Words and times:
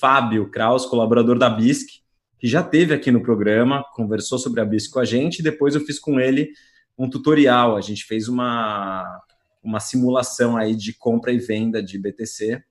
Fábio 0.00 0.50
Kraus, 0.50 0.86
colaborador 0.86 1.38
da 1.38 1.48
BISC, 1.48 2.02
que 2.38 2.46
já 2.46 2.62
teve 2.62 2.94
aqui 2.94 3.10
no 3.10 3.22
programa, 3.22 3.84
conversou 3.94 4.38
sobre 4.38 4.60
a 4.60 4.64
BISC 4.64 4.90
com 4.90 5.00
a 5.00 5.04
gente, 5.04 5.38
e 5.38 5.42
depois 5.42 5.74
eu 5.74 5.80
fiz 5.80 5.98
com 5.98 6.20
ele 6.20 6.50
um 6.98 7.08
tutorial. 7.08 7.76
A 7.76 7.80
gente 7.80 8.04
fez 8.04 8.28
uma, 8.28 9.22
uma 9.62 9.80
simulação 9.80 10.56
aí 10.56 10.74
de 10.74 10.92
compra 10.92 11.32
e 11.32 11.38
venda 11.38 11.82
de 11.82 11.98
BTC. 11.98 12.62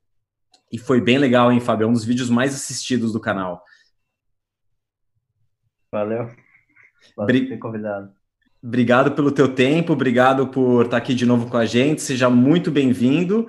E 0.71 0.77
foi 0.77 1.01
bem 1.01 1.17
legal, 1.17 1.51
hein, 1.51 1.59
Fábio? 1.59 1.85
É 1.85 1.87
um 1.87 1.93
dos 1.93 2.05
vídeos 2.05 2.29
mais 2.29 2.53
assistidos 2.53 3.11
do 3.13 3.19
canal. 3.19 3.63
Valeu. 5.91 6.29
Por 7.15 7.27
ter 7.27 7.57
convidado. 7.57 8.11
Obrigado 8.61 9.11
pelo 9.11 9.31
teu 9.31 9.53
tempo, 9.53 9.93
obrigado 9.93 10.47
por 10.47 10.85
estar 10.85 10.97
aqui 10.97 11.13
de 11.13 11.25
novo 11.25 11.47
com 11.49 11.57
a 11.57 11.65
gente. 11.65 12.01
Seja 12.01 12.29
muito 12.29 12.71
bem-vindo. 12.71 13.47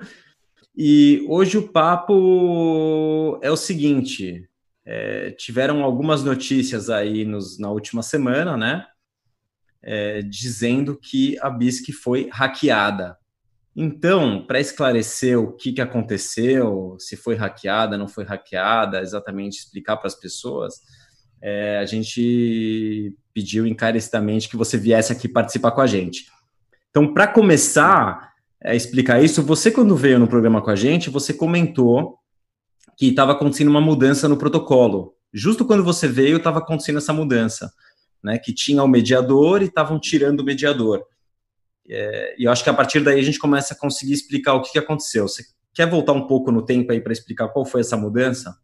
E 0.79 1.25
hoje 1.27 1.57
o 1.57 1.67
papo 1.67 3.39
é 3.41 3.49
o 3.49 3.57
seguinte: 3.57 4.47
é, 4.85 5.31
tiveram 5.31 5.83
algumas 5.83 6.23
notícias 6.23 6.87
aí 6.87 7.25
nos, 7.25 7.57
na 7.57 7.71
última 7.71 8.03
semana, 8.03 8.55
né? 8.55 8.85
É, 9.81 10.21
dizendo 10.21 10.95
que 10.95 11.35
a 11.39 11.49
BISC 11.49 11.91
foi 11.91 12.29
hackeada. 12.31 13.17
Então, 13.75 14.45
para 14.45 14.59
esclarecer 14.59 15.39
o 15.39 15.51
que, 15.51 15.71
que 15.71 15.81
aconteceu, 15.81 16.95
se 16.99 17.15
foi 17.15 17.35
hackeada, 17.35 17.97
não 17.97 18.07
foi 18.07 18.23
hackeada, 18.23 19.01
exatamente 19.01 19.59
explicar 19.59 19.97
para 19.97 20.07
as 20.07 20.15
pessoas, 20.15 20.81
é, 21.41 21.77
a 21.79 21.85
gente 21.85 23.15
pediu 23.33 23.65
encarecidamente 23.65 24.49
que 24.49 24.57
você 24.57 24.77
viesse 24.77 25.11
aqui 25.11 25.27
participar 25.27 25.71
com 25.71 25.81
a 25.81 25.87
gente. 25.87 26.25
Então, 26.89 27.13
para 27.13 27.27
começar 27.27 28.33
a 28.63 28.75
explicar 28.75 29.23
isso, 29.23 29.43
você, 29.43 29.71
quando 29.71 29.95
veio 29.95 30.19
no 30.19 30.27
programa 30.27 30.61
com 30.61 30.69
a 30.69 30.75
gente, 30.75 31.09
você 31.09 31.33
comentou 31.33 32.17
que 32.97 33.09
estava 33.09 33.33
acontecendo 33.33 33.69
uma 33.69 33.79
mudança 33.79 34.27
no 34.27 34.37
protocolo. 34.37 35.15
Justo 35.31 35.65
quando 35.65 35.83
você 35.83 36.07
veio, 36.07 36.37
estava 36.37 36.59
acontecendo 36.59 36.97
essa 36.97 37.13
mudança, 37.13 37.71
né? 38.23 38.39
Que 38.39 38.53
tinha 38.53 38.83
o 38.83 38.87
mediador 38.87 39.61
e 39.61 39.65
estavam 39.65 39.99
tirando 39.99 40.39
o 40.39 40.43
mediador. 40.43 41.05
É, 41.87 42.35
e 42.37 42.45
eu 42.45 42.51
acho 42.51 42.63
que 42.63 42.69
a 42.69 42.73
partir 42.73 42.99
daí 43.01 43.19
a 43.19 43.23
gente 43.23 43.39
começa 43.39 43.73
a 43.73 43.77
conseguir 43.77 44.13
explicar 44.13 44.55
o 44.55 44.61
que, 44.61 44.71
que 44.71 44.79
aconteceu. 44.79 45.27
Você 45.27 45.43
quer 45.73 45.87
voltar 45.87 46.13
um 46.13 46.25
pouco 46.25 46.51
no 46.51 46.65
tempo 46.65 46.91
aí 46.91 46.99
para 46.99 47.13
explicar 47.13 47.49
qual 47.49 47.65
foi 47.65 47.81
essa 47.81 47.95
mudança? 47.95 48.57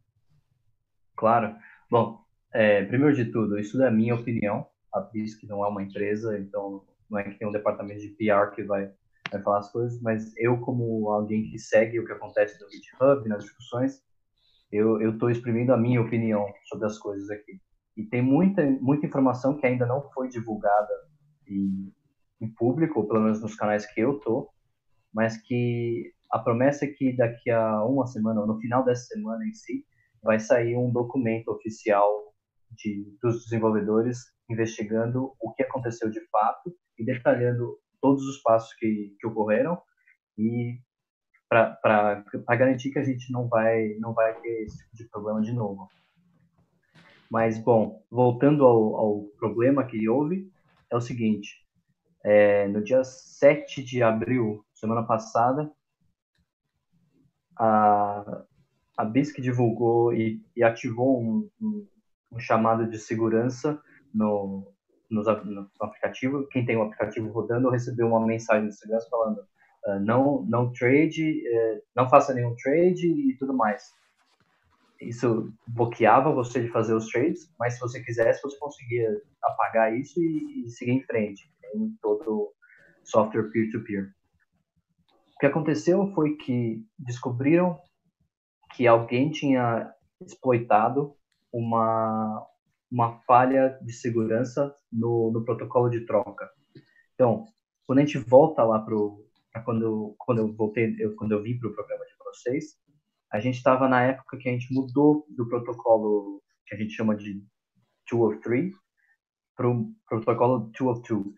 Claro. 1.15 1.55
Bom, 1.89 2.19
é, 2.51 2.83
primeiro 2.85 3.15
de 3.15 3.25
tudo, 3.25 3.59
isso 3.59 3.81
é 3.81 3.87
a 3.87 3.91
minha 3.91 4.15
opinião. 4.15 4.65
A 4.91 4.99
BISC 4.99 5.43
não 5.45 5.63
é 5.63 5.67
uma 5.67 5.83
empresa, 5.83 6.37
então 6.39 6.83
não 7.09 7.19
é 7.19 7.23
que 7.23 7.37
tem 7.37 7.47
um 7.47 7.51
departamento 7.51 8.01
de 8.01 8.09
PR 8.09 8.53
que 8.53 8.63
vai, 8.63 8.91
vai 9.33 9.43
falar 9.43 9.59
as 9.59 9.71
coisas, 9.71 10.01
mas 10.01 10.35
eu, 10.37 10.59
como 10.61 11.09
alguém 11.09 11.49
que 11.49 11.59
segue 11.59 11.99
o 11.99 12.05
que 12.05 12.11
acontece 12.11 12.59
no 12.61 12.69
GitHub, 12.69 13.27
nas 13.27 13.43
discussões, 13.43 14.01
eu 14.71 15.11
estou 15.11 15.29
exprimindo 15.29 15.71
a 15.71 15.77
minha 15.77 16.01
opinião 16.01 16.45
sobre 16.65 16.87
as 16.87 16.97
coisas 16.97 17.29
aqui. 17.29 17.61
E 17.95 18.03
tem 18.03 18.23
muita, 18.23 18.65
muita 18.81 19.05
informação 19.05 19.55
que 19.55 19.67
ainda 19.67 19.85
não 19.85 20.09
foi 20.11 20.27
divulgada 20.27 20.93
em, 21.47 21.93
em 22.41 22.51
público, 22.55 23.01
ou 23.01 23.07
pelo 23.07 23.21
menos 23.21 23.39
nos 23.39 23.55
canais 23.55 23.85
que 23.85 24.01
eu 24.01 24.19
tô, 24.19 24.49
mas 25.13 25.37
que 25.37 26.11
a 26.31 26.39
promessa 26.39 26.85
é 26.85 26.87
que 26.87 27.15
daqui 27.15 27.51
a 27.51 27.85
uma 27.85 28.07
semana, 28.07 28.41
ou 28.41 28.47
no 28.47 28.59
final 28.59 28.83
dessa 28.83 29.05
semana 29.05 29.45
em 29.45 29.53
si, 29.53 29.85
vai 30.23 30.39
sair 30.39 30.75
um 30.75 30.91
documento 30.91 31.49
oficial 31.49 32.33
de, 32.71 33.15
dos 33.21 33.43
desenvolvedores 33.43 34.17
investigando 34.49 35.33
o 35.39 35.53
que 35.53 35.61
aconteceu 35.61 36.09
de 36.09 36.19
fato 36.29 36.73
e 36.97 37.05
detalhando 37.05 37.77
todos 38.03 38.27
os 38.27 38.37
passos 38.39 38.73
que, 38.73 39.15
que 39.17 39.25
ocorreram 39.25 39.81
e 40.37 40.77
para 41.49 42.55
garantir 42.57 42.91
que 42.91 42.99
a 42.99 43.03
gente 43.03 43.31
não 43.31 43.47
vai 43.47 43.95
não 43.99 44.13
vai 44.13 44.33
ter 44.41 44.63
esse 44.63 44.77
tipo 44.79 44.95
de 44.97 45.05
problema 45.05 45.41
de 45.41 45.53
novo. 45.53 45.87
Mas, 47.31 47.57
bom, 47.57 48.03
voltando 48.11 48.65
ao, 48.65 48.95
ao 48.95 49.23
problema 49.39 49.85
que 49.85 50.07
houve, 50.09 50.51
é 50.91 50.95
o 50.95 51.01
seguinte, 51.01 51.65
é, 52.23 52.67
no 52.67 52.83
dia 52.83 53.03
7 53.03 53.81
de 53.83 54.03
abril, 54.03 54.65
semana 54.73 55.03
passada, 55.03 55.71
a, 57.57 58.43
a 58.97 59.05
BISC 59.05 59.41
divulgou 59.41 60.13
e, 60.13 60.43
e 60.55 60.61
ativou 60.63 61.21
um, 61.21 61.49
um, 61.61 61.87
um 62.33 62.39
chamado 62.39 62.87
de 62.87 62.99
segurança 62.99 63.81
no, 64.13 64.72
no, 65.13 65.23
no, 65.45 65.69
aplicativo. 65.81 66.47
Quem 66.47 66.65
tem 66.65 66.75
o 66.75 66.83
aplicativo 66.83 67.31
rodando 67.31 67.69
recebeu 67.69 68.07
uma 68.07 68.25
mensagem 68.25 68.67
de 68.67 68.75
segurança 68.75 69.07
falando 69.09 69.39
uh, 69.39 69.99
não, 70.01 70.43
não 70.43 70.71
trade, 70.73 71.43
uh, 71.47 71.81
não 71.95 72.09
faça 72.09 72.33
nenhum 72.33 72.55
trade 72.55 73.07
e 73.07 73.37
tudo 73.37 73.53
mais. 73.53 73.83
Isso 75.01 75.51
bloqueava 75.67 76.31
você 76.31 76.61
de 76.61 76.69
fazer 76.69 76.93
os 76.93 77.07
trades, 77.07 77.53
mas 77.59 77.73
se 77.73 77.79
você 77.79 78.01
quisesse, 78.01 78.41
você 78.41 78.57
conseguia 78.57 79.09
apagar 79.43 79.93
isso 79.95 80.21
e, 80.21 80.65
e 80.65 80.69
seguir 80.69 80.91
em 80.91 81.03
frente, 81.03 81.51
em 81.75 81.95
todo 82.01 82.53
software 83.03 83.49
peer-to-peer. 83.51 84.03
-peer. 84.03 84.11
O 85.35 85.39
que 85.39 85.45
aconteceu 85.45 86.07
foi 86.13 86.35
que 86.37 86.85
descobriram 86.97 87.77
que 88.73 88.87
alguém 88.87 89.29
tinha 89.29 89.93
exploitado 90.21 91.15
uma, 91.51 92.45
uma 92.93 93.19
falha 93.21 93.79
de 93.81 93.91
segurança 93.91 94.71
no, 94.91 95.31
no 95.31 95.43
protocolo 95.43 95.89
de 95.89 96.05
troca. 96.05 96.47
Então, 97.15 97.45
quando 97.87 97.99
a 97.99 98.05
gente 98.05 98.19
volta 98.19 98.63
lá 98.63 98.79
para 98.79 99.63
quando, 99.63 100.15
quando 100.19 100.37
eu 100.37 100.53
voltei, 100.53 100.95
eu, 100.99 101.15
quando 101.15 101.31
eu 101.31 101.41
vim 101.41 101.57
para 101.57 101.69
o 101.69 101.73
programa 101.73 102.05
de 102.05 102.13
vocês, 102.23 102.77
a 103.31 103.39
gente 103.39 103.55
estava 103.55 103.89
na 103.89 104.03
época 104.03 104.37
que 104.37 104.47
a 104.47 104.51
gente 104.51 104.71
mudou 104.71 105.25
do 105.29 105.47
protocolo 105.47 106.39
que 106.67 106.75
a 106.75 106.77
gente 106.77 106.93
chama 106.93 107.15
de 107.15 107.43
two 108.07 108.27
of 108.27 108.39
three 108.41 108.71
para 109.55 109.67
o 109.67 109.91
protocolo 110.07 110.69
two 110.71 110.87
of 110.87 111.01
two. 111.01 111.33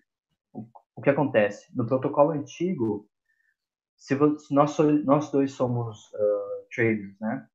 O, 0.52 0.68
o 0.98 1.02
que 1.02 1.10
acontece? 1.10 1.74
No 1.74 1.86
protocolo 1.86 2.32
antigo, 2.32 3.10
se, 3.96 4.14
se 4.40 4.54
nós, 4.54 4.78
nós 5.06 5.32
dois 5.32 5.54
somos 5.54 6.12
uh, 6.14 6.68
traders, 6.76 7.18
né? 7.22 7.48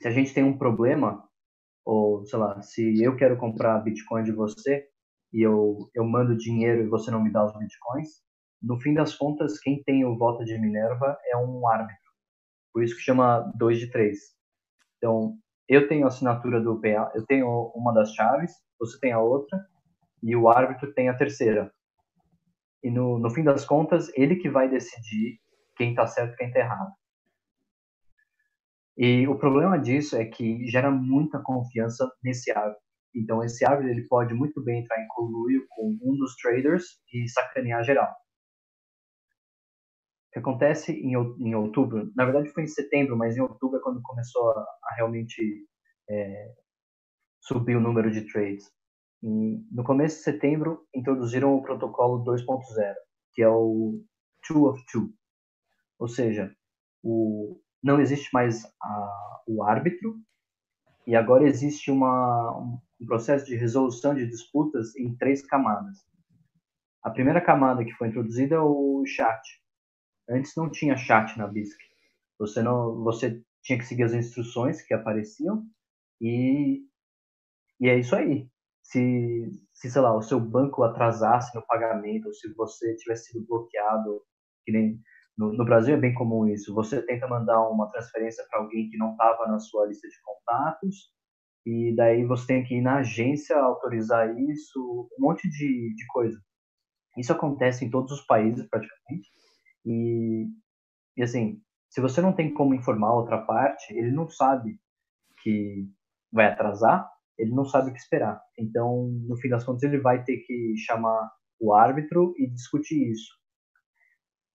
Se 0.00 0.08
a 0.08 0.10
gente 0.10 0.34
tem 0.34 0.42
um 0.42 0.58
problema, 0.58 1.28
ou, 1.84 2.24
sei 2.24 2.38
lá, 2.38 2.60
se 2.62 3.02
eu 3.02 3.16
quero 3.16 3.36
comprar 3.36 3.78
Bitcoin 3.80 4.24
de 4.24 4.32
você 4.32 4.86
e 5.32 5.42
eu, 5.42 5.90
eu 5.94 6.04
mando 6.04 6.36
dinheiro 6.36 6.82
e 6.82 6.88
você 6.88 7.10
não 7.10 7.22
me 7.22 7.32
dá 7.32 7.44
os 7.44 7.56
Bitcoins, 7.58 8.22
no 8.62 8.78
fim 8.80 8.94
das 8.94 9.14
contas, 9.14 9.58
quem 9.58 9.82
tem 9.82 10.04
o 10.04 10.16
voto 10.16 10.44
de 10.44 10.56
Minerva 10.58 11.18
é 11.26 11.36
um 11.36 11.66
árbitro. 11.66 11.96
Por 12.72 12.82
isso 12.82 12.94
que 12.94 13.02
chama 13.02 13.40
2 13.56 13.78
de 13.78 13.90
3. 13.90 14.18
Então, 14.96 15.36
eu 15.68 15.88
tenho 15.88 16.04
a 16.04 16.08
assinatura 16.08 16.60
do 16.60 16.80
PA, 16.80 17.10
eu 17.14 17.26
tenho 17.26 17.72
uma 17.74 17.92
das 17.92 18.14
chaves, 18.14 18.52
você 18.78 18.98
tem 19.00 19.12
a 19.12 19.20
outra, 19.20 19.58
e 20.22 20.36
o 20.36 20.48
árbitro 20.48 20.92
tem 20.94 21.08
a 21.08 21.16
terceira. 21.16 21.72
E 22.82 22.90
no, 22.90 23.18
no 23.18 23.30
fim 23.30 23.42
das 23.42 23.64
contas, 23.64 24.10
ele 24.14 24.36
que 24.36 24.48
vai 24.48 24.68
decidir 24.68 25.40
quem 25.76 25.90
está 25.90 26.06
certo 26.06 26.34
e 26.34 26.36
quem 26.36 26.48
está 26.48 26.60
errado. 26.60 26.92
E 29.04 29.26
o 29.26 29.36
problema 29.36 29.80
disso 29.80 30.14
é 30.14 30.24
que 30.24 30.64
gera 30.70 30.88
muita 30.88 31.42
confiança 31.42 32.08
nesse 32.22 32.52
árbitro. 32.52 32.80
Então, 33.12 33.42
esse 33.42 33.64
árbitro 33.64 33.90
ele 33.90 34.06
pode 34.06 34.32
muito 34.32 34.62
bem 34.62 34.80
entrar 34.80 35.02
em 35.02 35.08
conluio 35.08 35.66
com 35.70 35.98
um 36.00 36.16
dos 36.16 36.36
traders 36.36 36.84
e 37.12 37.28
sacanear 37.28 37.82
geral. 37.82 38.12
O 40.28 40.32
que 40.32 40.38
acontece 40.38 40.92
em, 40.92 41.14
em 41.14 41.52
outubro, 41.52 42.12
na 42.14 42.24
verdade 42.24 42.50
foi 42.50 42.62
em 42.62 42.68
setembro, 42.68 43.16
mas 43.18 43.36
em 43.36 43.40
outubro 43.40 43.80
é 43.80 43.82
quando 43.82 44.00
começou 44.02 44.52
a, 44.52 44.60
a 44.60 44.94
realmente 44.94 45.66
é, 46.08 46.54
subir 47.40 47.74
o 47.74 47.80
número 47.80 48.08
de 48.08 48.32
trades. 48.32 48.70
E 49.20 49.66
no 49.72 49.82
começo 49.82 50.18
de 50.18 50.22
setembro, 50.22 50.86
introduziram 50.94 51.56
o 51.56 51.62
protocolo 51.62 52.22
2.0, 52.22 52.94
que 53.32 53.42
é 53.42 53.48
o 53.48 54.00
two 54.46 54.68
of 54.68 54.80
two. 54.92 55.12
Ou 55.98 56.06
seja, 56.06 56.54
o, 57.02 57.60
não 57.82 58.00
existe 58.00 58.28
mais 58.32 58.64
a, 58.80 59.42
o 59.46 59.62
árbitro 59.62 60.16
e 61.06 61.16
agora 61.16 61.44
existe 61.44 61.90
uma, 61.90 62.56
um 63.00 63.06
processo 63.06 63.46
de 63.46 63.56
resolução 63.56 64.14
de 64.14 64.26
disputas 64.26 64.94
em 64.96 65.16
três 65.16 65.44
camadas. 65.44 65.98
A 67.02 67.10
primeira 67.10 67.40
camada 67.40 67.84
que 67.84 67.92
foi 67.94 68.08
introduzida 68.08 68.54
é 68.54 68.60
o 68.60 69.02
chat. 69.04 69.42
Antes 70.30 70.54
não 70.56 70.70
tinha 70.70 70.96
chat 70.96 71.36
na 71.36 71.48
BISC. 71.48 71.76
Você 72.38 72.62
não, 72.62 73.02
você 73.02 73.42
tinha 73.62 73.78
que 73.78 73.84
seguir 73.84 74.04
as 74.04 74.14
instruções 74.14 74.80
que 74.82 74.94
apareciam 74.94 75.64
e 76.20 76.86
e 77.82 77.88
é 77.88 77.98
isso 77.98 78.14
aí. 78.14 78.48
Se, 78.80 79.50
se 79.72 79.90
sei 79.90 80.00
lá, 80.00 80.16
o 80.16 80.22
seu 80.22 80.38
banco 80.38 80.84
atrasasse 80.84 81.52
no 81.52 81.66
pagamento, 81.66 82.26
ou 82.26 82.32
se 82.32 82.52
você 82.54 82.94
tivesse 82.94 83.32
sido 83.32 83.44
bloqueado, 83.44 84.22
que 84.64 84.70
nem 84.70 85.00
no, 85.36 85.52
no, 85.52 85.64
Brasil 85.64 85.94
é 85.94 85.98
bem 85.98 86.14
comum 86.14 86.46
isso. 86.46 86.74
Você 86.74 87.04
tenta 87.04 87.26
mandar 87.26 87.68
uma 87.68 87.90
transferência 87.90 88.44
para 88.50 88.60
alguém 88.60 88.88
que 88.88 88.98
não 88.98 89.12
estava 89.12 89.46
na 89.46 89.58
sua 89.58 89.86
lista 89.86 90.08
de 90.08 90.16
contatos, 90.22 91.10
e 91.64 91.94
daí 91.94 92.24
você 92.24 92.46
tem 92.46 92.64
que 92.64 92.76
ir 92.76 92.82
na 92.82 92.98
agência 92.98 93.56
autorizar 93.56 94.28
isso, 94.38 95.08
um 95.18 95.26
monte 95.26 95.48
de, 95.48 95.94
de 95.94 96.06
coisa. 96.08 96.38
Isso 97.16 97.32
acontece 97.32 97.84
em 97.84 97.90
todos 97.90 98.12
os 98.12 98.26
países, 98.26 98.68
praticamente. 98.68 99.30
E, 99.84 100.46
e 101.16 101.22
assim, 101.22 101.60
se 101.88 102.00
você 102.00 102.20
não 102.20 102.32
tem 102.32 102.52
como 102.52 102.74
informar 102.74 103.08
a 103.08 103.16
outra 103.16 103.38
parte, 103.38 103.92
ele 103.94 104.10
não 104.10 104.28
sabe 104.28 104.78
que 105.42 105.88
vai 106.32 106.46
atrasar, 106.46 107.08
ele 107.38 107.54
não 107.54 107.64
sabe 107.64 107.90
o 107.90 107.92
que 107.92 107.98
esperar. 107.98 108.40
Então, 108.58 109.08
no 109.28 109.36
fim 109.36 109.48
das 109.48 109.64
contas, 109.64 109.82
ele 109.82 109.98
vai 109.98 110.24
ter 110.24 110.38
que 110.38 110.74
chamar 110.78 111.30
o 111.60 111.72
árbitro 111.74 112.34
e 112.38 112.50
discutir 112.50 113.10
isso. 113.10 113.41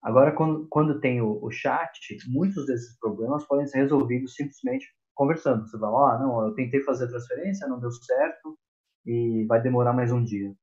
Agora, 0.01 0.31
quando, 0.31 0.67
quando 0.69 0.99
tem 0.99 1.21
o, 1.21 1.44
o 1.44 1.51
chat, 1.51 2.17
muitos 2.27 2.65
desses 2.65 2.97
problemas 2.99 3.45
podem 3.45 3.67
ser 3.67 3.79
resolvidos 3.79 4.35
simplesmente 4.35 4.88
conversando. 5.15 5.67
Você 5.67 5.77
vai 5.77 5.91
lá, 5.91 6.15
ah, 6.15 6.19
não, 6.19 6.47
eu 6.47 6.53
tentei 6.53 6.81
fazer 6.83 7.05
a 7.05 7.09
transferência, 7.09 7.67
não 7.67 7.79
deu 7.79 7.91
certo 7.91 8.57
e 9.05 9.45
vai 9.45 9.61
demorar 9.61 9.94
mais 9.94 10.11
um 10.11 10.23
dia. 10.23 10.53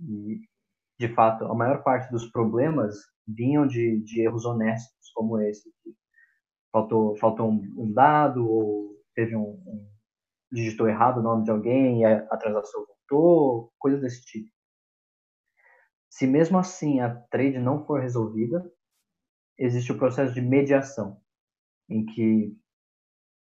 E, 0.00 0.40
de 0.98 1.08
fato, 1.14 1.44
a 1.44 1.54
maior 1.54 1.82
parte 1.82 2.10
dos 2.10 2.26
problemas 2.30 2.96
vinham 3.26 3.66
de, 3.66 4.02
de 4.02 4.20
erros 4.22 4.44
honestos, 4.44 5.10
como 5.14 5.40
esse. 5.40 5.72
Faltou, 6.72 7.16
faltou 7.16 7.50
um, 7.50 7.62
um 7.76 7.92
dado 7.92 8.46
ou 8.46 8.96
teve 9.14 9.36
um, 9.36 9.62
um 9.66 9.88
digitou 10.50 10.88
errado 10.88 11.18
o 11.18 11.22
nome 11.22 11.44
de 11.44 11.50
alguém 11.50 12.00
e 12.00 12.04
a, 12.04 12.26
a 12.30 12.36
transação 12.36 12.84
voltou, 12.86 13.72
coisas 13.78 14.00
desse 14.00 14.24
tipo. 14.24 14.50
Se 16.08 16.26
mesmo 16.26 16.58
assim 16.58 17.00
a 17.00 17.14
trade 17.14 17.58
não 17.58 17.84
for 17.84 18.00
resolvida, 18.00 18.64
existe 19.58 19.92
o 19.92 19.98
processo 19.98 20.32
de 20.32 20.40
mediação, 20.40 21.20
em 21.88 22.04
que 22.06 22.56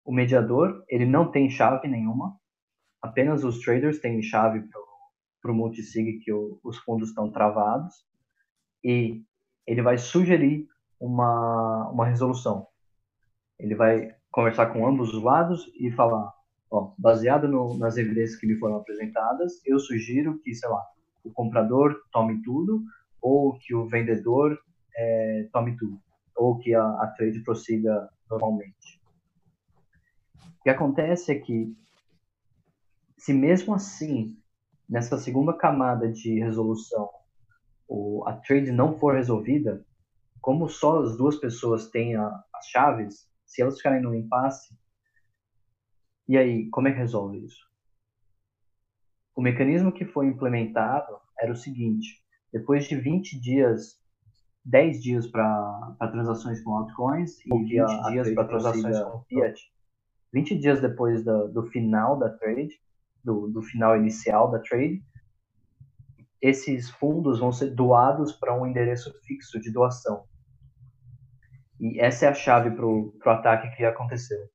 o 0.04 0.12
mediador 0.12 0.84
ele 0.88 1.04
não 1.04 1.30
tem 1.30 1.50
chave 1.50 1.86
nenhuma, 1.86 2.38
apenas 3.00 3.44
os 3.44 3.60
traders 3.60 3.98
têm 4.00 4.22
chave 4.22 4.62
para 5.40 5.52
o 5.52 5.54
multisig 5.54 6.20
que 6.20 6.32
o, 6.32 6.58
os 6.64 6.78
fundos 6.78 7.10
estão 7.10 7.30
travados 7.30 7.94
e 8.82 9.22
ele 9.66 9.82
vai 9.82 9.98
sugerir 9.98 10.66
uma, 10.98 11.90
uma 11.90 12.06
resolução. 12.06 12.66
Ele 13.58 13.74
vai 13.74 14.14
conversar 14.30 14.72
com 14.72 14.86
ambos 14.86 15.12
os 15.12 15.22
lados 15.22 15.70
e 15.78 15.90
falar, 15.92 16.32
ó, 16.70 16.94
baseado 16.96 17.46
no, 17.48 17.76
nas 17.76 17.96
evidências 17.96 18.38
que 18.38 18.46
me 18.46 18.56
foram 18.56 18.76
apresentadas, 18.76 19.60
eu 19.66 19.78
sugiro 19.78 20.38
que, 20.40 20.54
sei 20.54 20.68
lá, 20.68 20.82
o 21.24 21.30
comprador 21.30 21.96
tome 22.12 22.42
tudo 22.42 22.82
ou 23.20 23.58
que 23.58 23.74
o 23.74 23.86
vendedor 23.86 24.58
é, 24.96 25.48
tome 25.52 25.76
tudo 25.76 26.00
ou 26.38 26.56
que 26.58 26.74
a, 26.74 26.84
a 26.84 27.08
trade 27.08 27.40
prossiga 27.40 28.08
normalmente. 28.30 29.00
O 30.60 30.62
que 30.62 30.70
acontece 30.70 31.32
é 31.32 31.38
que, 31.38 31.76
se 33.16 33.32
mesmo 33.32 33.74
assim, 33.74 34.38
nessa 34.88 35.18
segunda 35.18 35.52
camada 35.52 36.10
de 36.10 36.38
resolução, 36.38 37.10
o, 37.88 38.24
a 38.26 38.34
trade 38.34 38.70
não 38.70 38.98
for 38.98 39.14
resolvida, 39.14 39.84
como 40.40 40.68
só 40.68 41.02
as 41.02 41.16
duas 41.16 41.36
pessoas 41.36 41.90
têm 41.90 42.14
a, 42.14 42.26
as 42.54 42.66
chaves, 42.66 43.28
se 43.44 43.60
elas 43.60 43.76
ficarem 43.76 44.00
no 44.00 44.14
impasse, 44.14 44.76
e 46.28 46.36
aí, 46.36 46.68
como 46.68 46.86
é 46.88 46.92
que 46.92 46.98
resolve 46.98 47.38
isso? 47.44 47.67
O 49.38 49.40
mecanismo 49.40 49.92
que 49.92 50.04
foi 50.04 50.26
implementado 50.26 51.16
era 51.38 51.52
o 51.52 51.54
seguinte: 51.54 52.20
depois 52.52 52.88
de 52.88 52.96
20 52.96 53.40
dias, 53.40 53.94
10 54.64 55.00
dias 55.00 55.28
para 55.28 55.96
transações 56.10 56.60
com 56.60 56.74
altcoins 56.74 57.38
e 57.46 57.48
20 57.48 58.10
dias 58.10 58.34
para 58.34 58.48
transações 58.48 58.98
com 58.98 59.22
fiat, 59.28 59.62
20 60.32 60.58
dias 60.58 60.80
depois 60.80 61.24
do, 61.24 61.46
do 61.52 61.62
final 61.68 62.18
da 62.18 62.30
trade, 62.30 62.80
do, 63.22 63.46
do 63.46 63.62
final 63.62 63.96
inicial 63.96 64.50
da 64.50 64.58
trade, 64.58 65.00
esses 66.42 66.90
fundos 66.90 67.38
vão 67.38 67.52
ser 67.52 67.70
doados 67.70 68.32
para 68.32 68.60
um 68.60 68.66
endereço 68.66 69.14
fixo 69.24 69.60
de 69.60 69.70
doação. 69.70 70.24
E 71.78 72.00
essa 72.00 72.26
é 72.26 72.28
a 72.28 72.34
chave 72.34 72.72
para 72.72 72.84
o 72.84 73.12
ataque 73.26 73.70
que 73.76 73.84
aconteceu. 73.84 74.48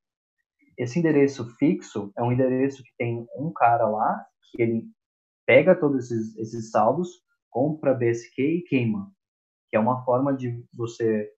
Esse 0.77 0.99
endereço 0.99 1.55
fixo 1.55 2.11
é 2.17 2.21
um 2.21 2.33
endereço 2.33 2.83
que 2.83 2.91
tem 2.97 3.25
um 3.37 3.49
cara 3.53 3.87
lá 3.87 4.25
que 4.51 4.61
ele 4.61 4.85
pega 5.45 5.75
todos 5.75 6.11
esses, 6.11 6.37
esses 6.37 6.71
saldos, 6.71 7.09
compra 7.49 7.93
BSK 7.93 8.41
e 8.41 8.63
queima, 8.63 9.11
que 9.69 9.75
é 9.75 9.79
uma 9.79 10.03
forma 10.03 10.35
de 10.35 10.65
você 10.73 11.29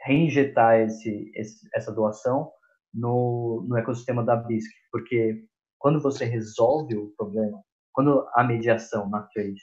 reinjetar 0.00 0.80
esse, 0.80 1.30
esse, 1.34 1.68
essa 1.74 1.92
doação 1.92 2.50
no, 2.92 3.64
no 3.68 3.76
ecossistema 3.76 4.24
da 4.24 4.36
BISC, 4.36 4.70
porque 4.90 5.44
quando 5.78 6.00
você 6.00 6.24
resolve 6.24 6.96
o 6.96 7.12
problema, 7.16 7.62
quando 7.92 8.26
a 8.34 8.44
mediação 8.44 9.08
na 9.08 9.22
trade, 9.22 9.60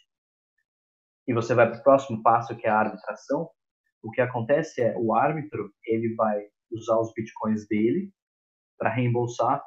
e 1.28 1.34
você 1.34 1.56
vai 1.56 1.70
para 1.70 1.80
o 1.80 1.84
próximo 1.84 2.22
passo, 2.22 2.56
que 2.56 2.68
é 2.68 2.70
a 2.70 2.80
arbitração, 2.80 3.50
o 4.04 4.12
que 4.12 4.22
acontece 4.22 4.82
é 4.82 4.96
o 4.98 5.16
árbitro 5.16 5.74
ele 5.84 6.14
vai 6.16 6.40
usar 6.72 7.00
os 7.00 7.12
bitcoins 7.14 7.68
dele 7.68 8.12
para 8.78 8.94
reembolsar 8.94 9.64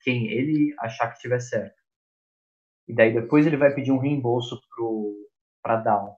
quem 0.00 0.28
ele 0.30 0.74
achar 0.80 1.12
que 1.12 1.20
tiver 1.20 1.40
certo. 1.40 1.75
E 2.88 2.94
daí 2.94 3.12
depois 3.12 3.46
ele 3.46 3.56
vai 3.56 3.74
pedir 3.74 3.92
um 3.92 3.98
reembolso 3.98 4.60
para 5.62 5.74
a 5.74 5.80
DAO. 5.80 6.16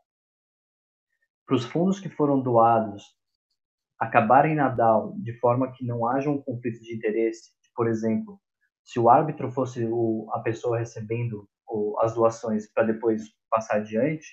Para 1.47 1.57
os 1.57 1.65
fundos 1.65 1.99
que 1.99 2.09
foram 2.09 2.41
doados 2.41 3.17
acabarem 3.99 4.55
na 4.55 4.69
DAO 4.69 5.15
de 5.19 5.33
forma 5.39 5.73
que 5.73 5.85
não 5.85 6.07
haja 6.07 6.31
um 6.31 6.41
conflito 6.41 6.81
de 6.81 6.95
interesse, 6.95 7.53
por 7.75 7.89
exemplo, 7.89 8.41
se 8.85 8.99
o 8.99 9.09
árbitro 9.09 9.51
fosse 9.51 9.85
o, 9.85 10.29
a 10.33 10.41
pessoa 10.41 10.79
recebendo 10.79 11.49
o, 11.67 11.99
as 12.01 12.15
doações 12.15 12.71
para 12.73 12.85
depois 12.85 13.23
passar 13.51 13.77
adiante, 13.77 14.27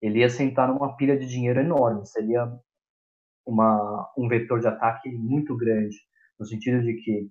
ele 0.00 0.20
ia 0.20 0.28
sentar 0.28 0.68
numa 0.68 0.96
pilha 0.96 1.18
de 1.18 1.26
dinheiro 1.26 1.60
enorme, 1.60 2.06
seria 2.06 2.46
uma, 3.46 4.12
um 4.16 4.28
vetor 4.28 4.60
de 4.60 4.66
ataque 4.66 5.10
muito 5.10 5.56
grande, 5.56 5.96
no 6.38 6.46
sentido 6.46 6.82
de 6.82 6.94
que 6.94 7.30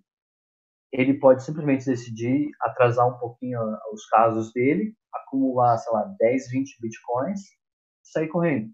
ele 0.93 1.15
pode 1.15 1.43
simplesmente 1.43 1.85
decidir 1.85 2.51
atrasar 2.61 3.07
um 3.07 3.17
pouquinho 3.17 3.59
os 3.91 4.05
casos 4.05 4.53
dele, 4.53 4.95
acumular, 5.11 5.75
sei 5.79 5.91
lá, 5.91 6.03
10, 6.19 6.51
20 6.51 6.77
bitcoins 6.79 7.41
e 7.41 8.07
sair 8.07 8.27
correndo. 8.27 8.71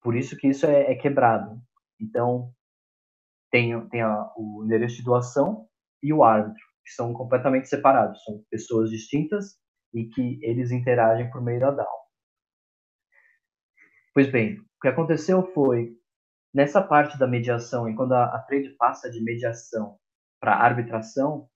Por 0.00 0.16
isso 0.16 0.36
que 0.38 0.48
isso 0.48 0.64
é, 0.64 0.90
é 0.90 0.94
quebrado. 0.94 1.60
Então, 2.00 2.50
tem, 3.50 3.88
tem 3.90 4.00
a, 4.00 4.32
o 4.36 4.64
endereço 4.64 4.96
de 4.96 5.04
doação 5.04 5.68
e 6.02 6.14
o 6.14 6.24
árbitro, 6.24 6.64
que 6.82 6.92
são 6.92 7.12
completamente 7.12 7.68
separados. 7.68 8.24
São 8.24 8.42
pessoas 8.50 8.88
distintas 8.88 9.60
e 9.92 10.08
que 10.08 10.38
eles 10.42 10.72
interagem 10.72 11.30
por 11.30 11.42
meio 11.42 11.60
da 11.60 11.72
DAO. 11.72 12.02
Pois 14.14 14.32
bem, 14.32 14.58
o 14.58 14.80
que 14.80 14.88
aconteceu 14.88 15.46
foi, 15.52 15.94
nessa 16.54 16.82
parte 16.82 17.18
da 17.18 17.26
mediação, 17.26 17.88
e 17.88 17.94
quando 17.94 18.12
a, 18.12 18.24
a 18.34 18.38
trade 18.40 18.70
passa 18.78 19.10
de 19.10 19.22
mediação 19.22 19.98
para 20.42 20.56
arbitração, 20.56 21.48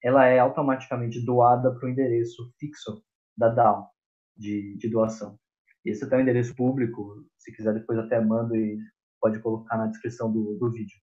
ela 0.00 0.24
é 0.26 0.38
automaticamente 0.38 1.20
doada 1.24 1.74
para 1.74 1.86
o 1.86 1.90
endereço 1.90 2.54
fixo 2.56 3.02
da 3.36 3.48
DAO 3.48 3.90
de, 4.36 4.76
de 4.78 4.88
doação. 4.88 5.36
Esse 5.84 6.04
é 6.04 6.16
o 6.16 6.20
endereço 6.20 6.54
público, 6.54 7.26
se 7.36 7.52
quiser 7.52 7.74
depois 7.74 7.98
até 7.98 8.20
mando 8.20 8.54
e 8.54 8.78
pode 9.20 9.40
colocar 9.40 9.76
na 9.76 9.88
descrição 9.88 10.32
do, 10.32 10.56
do 10.56 10.70
vídeo. 10.70 10.96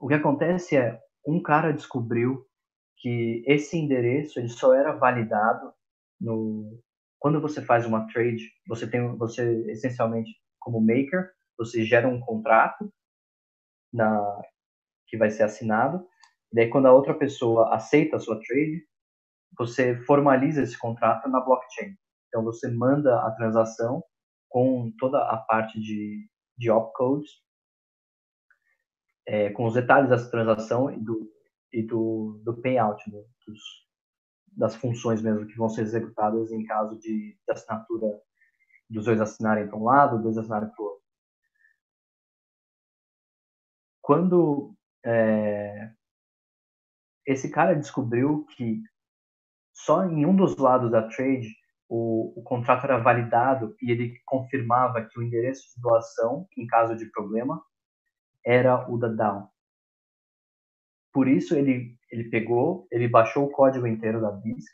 O 0.00 0.08
que 0.08 0.14
acontece 0.14 0.76
é, 0.76 1.00
um 1.24 1.40
cara 1.40 1.72
descobriu 1.72 2.44
que 2.96 3.44
esse 3.46 3.78
endereço 3.78 4.40
ele 4.40 4.48
só 4.48 4.74
era 4.74 4.92
validado 4.96 5.72
no 6.20 6.82
quando 7.20 7.40
você 7.40 7.62
faz 7.62 7.86
uma 7.86 8.06
trade, 8.08 8.50
você 8.66 8.90
tem 8.90 9.14
você 9.16 9.70
essencialmente 9.70 10.30
como 10.58 10.80
maker, 10.80 11.30
você 11.56 11.84
gera 11.84 12.08
um 12.08 12.18
contrato 12.18 12.90
na 13.92 14.42
que 15.10 15.16
vai 15.16 15.28
ser 15.28 15.42
assinado. 15.42 16.06
Daí 16.52 16.68
quando 16.68 16.86
a 16.86 16.92
outra 16.92 17.12
pessoa 17.12 17.74
aceita 17.74 18.16
a 18.16 18.20
sua 18.20 18.40
trade, 18.40 18.82
você 19.58 19.96
formaliza 20.04 20.62
esse 20.62 20.78
contrato 20.78 21.28
na 21.28 21.40
blockchain. 21.40 21.94
Então 22.28 22.44
você 22.44 22.70
manda 22.70 23.20
a 23.26 23.30
transação 23.32 24.02
com 24.48 24.92
toda 24.98 25.18
a 25.18 25.36
parte 25.36 25.80
de, 25.80 26.28
de 26.56 26.70
opcodes, 26.70 27.30
é, 29.26 29.50
com 29.50 29.66
os 29.66 29.74
detalhes 29.74 30.08
dessa 30.08 30.30
transação 30.30 30.90
e 30.90 30.98
do, 30.98 31.30
e 31.72 31.82
do, 31.82 32.40
do 32.44 32.60
payout, 32.60 33.08
do, 33.10 33.24
dos, 33.46 33.60
das 34.56 34.74
funções 34.76 35.20
mesmo 35.20 35.46
que 35.46 35.56
vão 35.56 35.68
ser 35.68 35.82
executadas 35.82 36.50
em 36.52 36.64
caso 36.64 36.98
de, 36.98 37.32
de 37.34 37.52
assinatura 37.52 38.06
dos 38.88 39.04
dois 39.04 39.20
assinarem 39.20 39.68
para 39.68 39.76
um 39.76 39.84
lado, 39.84 40.16
dos 40.16 40.22
dois 40.22 40.38
assinarem 40.38 40.68
para 40.70 40.82
o 40.82 40.86
outro. 40.86 41.00
Quando 44.02 44.74
é, 45.04 45.90
esse 47.26 47.50
cara 47.50 47.74
descobriu 47.74 48.44
que 48.56 48.82
só 49.72 50.04
em 50.04 50.26
um 50.26 50.34
dos 50.34 50.56
lados 50.56 50.90
da 50.90 51.08
trade 51.08 51.48
o, 51.88 52.38
o 52.38 52.42
contrato 52.42 52.84
era 52.84 52.98
validado 52.98 53.74
e 53.82 53.90
ele 53.90 54.20
confirmava 54.24 55.04
que 55.04 55.18
o 55.18 55.22
endereço 55.22 55.62
de 55.74 55.82
doação, 55.82 56.46
em 56.56 56.66
caso 56.66 56.96
de 56.96 57.06
problema, 57.06 57.62
era 58.44 58.88
o 58.90 58.96
da 58.96 59.08
DAO. 59.08 59.50
Por 61.12 61.26
isso 61.28 61.54
ele 61.56 61.98
ele 62.10 62.28
pegou, 62.28 62.88
ele 62.90 63.08
baixou 63.08 63.44
o 63.44 63.50
código 63.50 63.86
inteiro 63.86 64.20
da 64.20 64.32
BIS, 64.32 64.64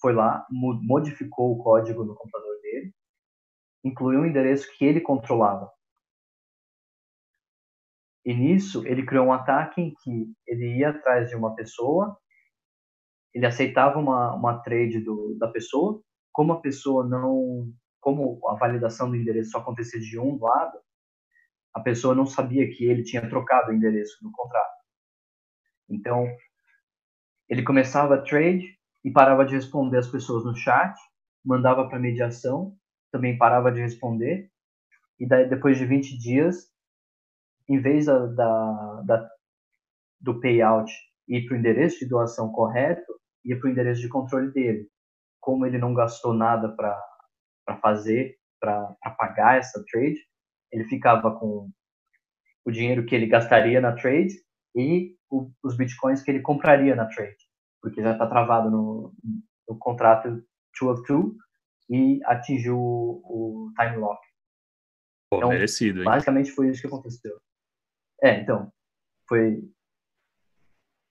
foi 0.00 0.12
lá, 0.12 0.46
modificou 0.50 1.52
o 1.52 1.62
código 1.62 2.04
no 2.04 2.14
computador 2.14 2.60
dele, 2.60 2.94
incluiu 3.82 4.20
um 4.20 4.26
endereço 4.26 4.68
que 4.76 4.84
ele 4.84 5.00
controlava. 5.00 5.70
E 8.26 8.34
nisso, 8.34 8.84
ele 8.84 9.06
criou 9.06 9.26
um 9.26 9.32
ataque 9.32 9.80
em 9.80 9.94
que 10.02 10.32
ele 10.48 10.78
ia 10.78 10.90
atrás 10.90 11.30
de 11.30 11.36
uma 11.36 11.54
pessoa, 11.54 12.18
ele 13.32 13.46
aceitava 13.46 14.00
uma, 14.00 14.34
uma 14.34 14.58
trade 14.62 14.98
do, 14.98 15.36
da 15.38 15.46
pessoa, 15.46 16.02
como 16.32 16.52
a 16.52 16.60
pessoa 16.60 17.06
não. 17.06 17.72
Como 18.00 18.40
a 18.48 18.54
validação 18.54 19.08
do 19.10 19.16
endereço 19.16 19.50
só 19.50 19.58
acontecia 19.58 20.00
de 20.00 20.18
um 20.18 20.38
lado, 20.40 20.78
a 21.74 21.80
pessoa 21.80 22.14
não 22.14 22.26
sabia 22.26 22.68
que 22.70 22.84
ele 22.84 23.02
tinha 23.02 23.28
trocado 23.28 23.70
o 23.70 23.74
endereço 23.74 24.16
no 24.22 24.30
contrato. 24.30 24.76
Então, 25.88 26.24
ele 27.48 27.64
começava 27.64 28.14
a 28.14 28.22
trade 28.22 28.76
e 29.04 29.10
parava 29.10 29.44
de 29.44 29.54
responder 29.56 29.98
as 29.98 30.08
pessoas 30.08 30.44
no 30.44 30.54
chat, 30.54 30.96
mandava 31.44 31.88
para 31.88 31.98
mediação, 31.98 32.76
também 33.10 33.36
parava 33.36 33.72
de 33.72 33.80
responder, 33.80 34.50
e 35.18 35.26
daí, 35.26 35.48
depois 35.48 35.76
de 35.76 35.84
20 35.84 36.16
dias, 36.16 36.70
em 37.68 37.80
vez 37.80 38.06
da, 38.06 38.26
da, 38.26 39.02
da 39.04 39.30
do 40.20 40.40
payout 40.40 40.90
ir 41.28 41.46
para 41.46 41.56
o 41.56 41.58
endereço 41.58 41.98
de 41.98 42.08
doação 42.08 42.50
correto, 42.50 43.12
ia 43.44 43.58
para 43.58 43.68
o 43.68 43.70
endereço 43.70 44.00
de 44.00 44.08
controle 44.08 44.50
dele. 44.52 44.88
Como 45.40 45.66
ele 45.66 45.78
não 45.78 45.94
gastou 45.94 46.32
nada 46.32 46.68
para 46.68 47.78
fazer, 47.80 48.36
para 48.60 48.96
pagar 49.18 49.58
essa 49.58 49.84
trade, 49.90 50.18
ele 50.72 50.84
ficava 50.84 51.38
com 51.38 51.70
o 52.64 52.70
dinheiro 52.70 53.06
que 53.06 53.14
ele 53.14 53.26
gastaria 53.26 53.80
na 53.80 53.92
trade 53.92 54.34
e 54.74 55.16
o, 55.30 55.50
os 55.62 55.76
bitcoins 55.76 56.22
que 56.22 56.30
ele 56.30 56.40
compraria 56.40 56.94
na 56.94 57.06
trade, 57.06 57.36
porque 57.80 58.02
já 58.02 58.12
está 58.12 58.26
travado 58.26 58.70
no, 58.70 59.14
no 59.68 59.78
contrato 59.78 60.28
2 60.80 60.98
of 60.98 61.06
2 61.06 61.32
e 61.88 62.20
atingiu 62.24 62.76
o, 62.78 63.68
o 63.68 63.72
time 63.78 63.96
lock. 63.96 64.20
Pô, 65.30 65.38
então, 65.38 65.48
merecido, 65.48 66.00
hein? 66.00 66.04
Basicamente 66.04 66.50
foi 66.50 66.68
isso 66.68 66.80
que 66.80 66.86
aconteceu. 66.86 67.36
É, 68.22 68.40
então, 68.40 68.70
foi. 69.28 69.62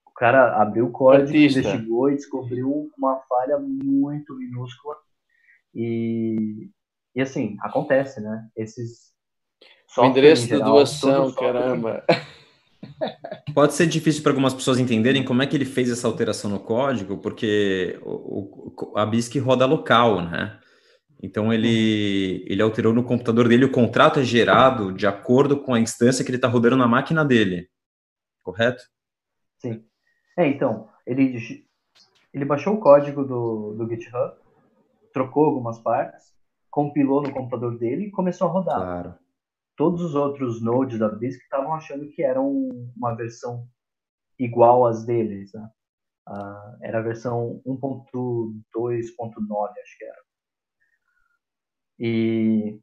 O 0.05 0.11
cara 0.11 0.61
abriu 0.61 0.87
o 0.87 0.91
código, 0.91 1.27
Artista. 1.27 1.59
investigou 1.59 2.09
e 2.09 2.15
descobriu 2.15 2.89
uma 2.97 3.17
falha 3.27 3.59
muito 3.59 4.35
minúscula. 4.35 4.95
E, 5.73 6.69
e 7.13 7.21
assim, 7.21 7.57
acontece, 7.61 8.21
né? 8.21 8.47
Esses. 8.55 9.13
O 9.97 10.05
endereço 10.05 10.47
geral, 10.47 10.59
da 10.59 10.65
doação, 10.71 11.31
caramba. 11.33 12.03
Pode 13.53 13.73
ser 13.73 13.87
difícil 13.87 14.21
para 14.21 14.31
algumas 14.31 14.53
pessoas 14.53 14.79
entenderem 14.79 15.23
como 15.23 15.41
é 15.41 15.47
que 15.47 15.55
ele 15.55 15.65
fez 15.65 15.89
essa 15.89 16.07
alteração 16.07 16.49
no 16.49 16.59
código, 16.59 17.17
porque 17.17 17.99
o, 18.03 18.73
o, 18.75 18.97
a 18.97 19.05
BISC 19.05 19.39
roda 19.39 19.65
local, 19.65 20.21
né? 20.21 20.59
Então 21.21 21.53
ele, 21.53 22.45
ele 22.47 22.61
alterou 22.61 22.93
no 22.93 23.03
computador 23.03 23.47
dele, 23.47 23.65
o 23.65 23.71
contrato 23.71 24.19
é 24.19 24.23
gerado 24.23 24.93
de 24.93 25.07
acordo 25.07 25.61
com 25.61 25.73
a 25.73 25.79
instância 25.79 26.23
que 26.23 26.29
ele 26.29 26.37
está 26.37 26.47
rodando 26.47 26.77
na 26.77 26.87
máquina 26.87 27.23
dele. 27.23 27.69
Correto? 28.43 28.83
Sim. 29.59 29.83
É, 30.37 30.47
então, 30.47 30.89
ele, 31.05 31.65
ele 32.33 32.45
baixou 32.45 32.75
o 32.75 32.79
código 32.79 33.23
do, 33.23 33.73
do 33.73 33.89
GitHub, 33.89 34.35
trocou 35.13 35.45
algumas 35.45 35.79
partes, 35.79 36.33
compilou 36.69 37.21
no 37.21 37.31
computador 37.31 37.77
dele 37.77 38.07
e 38.07 38.11
começou 38.11 38.47
a 38.47 38.51
rodar. 38.51 38.77
Claro. 38.77 39.15
Todos 39.77 40.01
os 40.01 40.15
outros 40.15 40.61
nodes 40.61 40.99
da 40.99 41.09
BISC 41.09 41.41
estavam 41.41 41.73
achando 41.73 42.09
que 42.09 42.21
eram 42.21 42.69
uma 42.95 43.15
versão 43.15 43.67
igual 44.37 44.85
às 44.85 45.05
deles. 45.05 45.53
Né? 45.53 45.69
Uh, 46.27 46.77
era 46.81 46.99
a 46.99 47.01
versão 47.01 47.61
1.2.9, 47.65 49.69
acho 49.69 49.97
que 49.97 50.05
era. 50.05 50.24
E, 51.99 52.79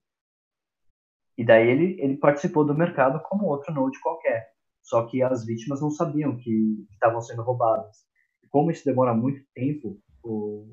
e 1.36 1.44
daí 1.44 1.68
ele, 1.68 2.00
ele 2.00 2.16
participou 2.16 2.64
do 2.64 2.74
mercado 2.74 3.20
como 3.24 3.46
outro 3.46 3.72
Node 3.72 4.00
qualquer. 4.00 4.52
Só 4.82 5.06
que 5.06 5.22
as 5.22 5.44
vítimas 5.44 5.80
não 5.80 5.90
sabiam 5.90 6.36
que 6.36 6.86
estavam 6.90 7.20
sendo 7.20 7.42
roubadas. 7.42 8.04
Como 8.50 8.70
isso 8.70 8.84
demora 8.84 9.14
muito 9.14 9.42
tempo, 9.54 9.98
o, 10.22 10.66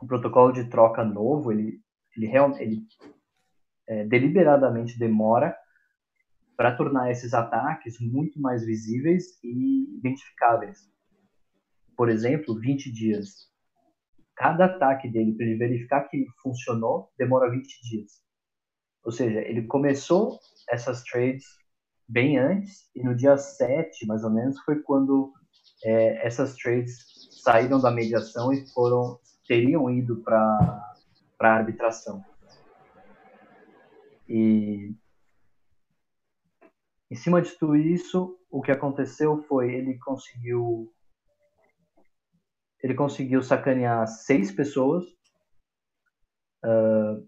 o 0.00 0.06
protocolo 0.06 0.52
de 0.52 0.68
troca 0.68 1.04
novo, 1.04 1.52
ele, 1.52 1.80
ele, 2.16 2.26
real, 2.26 2.56
ele 2.58 2.82
é, 3.86 4.04
deliberadamente 4.04 4.98
demora 4.98 5.56
para 6.56 6.76
tornar 6.76 7.10
esses 7.10 7.32
ataques 7.32 7.98
muito 8.00 8.40
mais 8.40 8.64
visíveis 8.64 9.38
e 9.42 9.98
identificáveis. 9.98 10.78
Por 11.96 12.08
exemplo, 12.08 12.58
20 12.58 12.92
dias 12.92 13.49
cada 14.40 14.64
ataque 14.64 15.06
dele 15.06 15.34
para 15.34 15.44
ele 15.44 15.58
verificar 15.58 16.08
que 16.08 16.24
funcionou 16.42 17.12
demora 17.18 17.50
20 17.50 17.82
dias. 17.82 18.22
Ou 19.04 19.12
seja, 19.12 19.38
ele 19.42 19.66
começou 19.66 20.38
essas 20.70 21.04
trades 21.04 21.44
bem 22.08 22.38
antes 22.38 22.88
e 22.96 23.02
no 23.02 23.14
dia 23.14 23.36
7, 23.36 24.06
mais 24.06 24.24
ou 24.24 24.30
menos, 24.30 24.58
foi 24.60 24.80
quando 24.80 25.30
é, 25.84 26.26
essas 26.26 26.56
trades 26.56 26.96
saíram 27.42 27.78
da 27.78 27.90
mediação 27.90 28.50
e 28.50 28.66
foram 28.72 29.20
teriam 29.46 29.90
ido 29.90 30.22
para 30.22 30.96
para 31.36 31.56
arbitração. 31.56 32.24
E 34.26 34.94
em 37.10 37.14
cima 37.14 37.42
de 37.42 37.50
tudo 37.58 37.76
isso, 37.76 38.38
o 38.50 38.62
que 38.62 38.72
aconteceu 38.72 39.42
foi 39.42 39.74
ele 39.74 39.98
conseguiu 39.98 40.90
ele 42.82 42.94
conseguiu 42.94 43.42
sacanear 43.42 44.06
seis 44.06 44.50
pessoas. 44.50 45.04
Uh, 46.64 47.26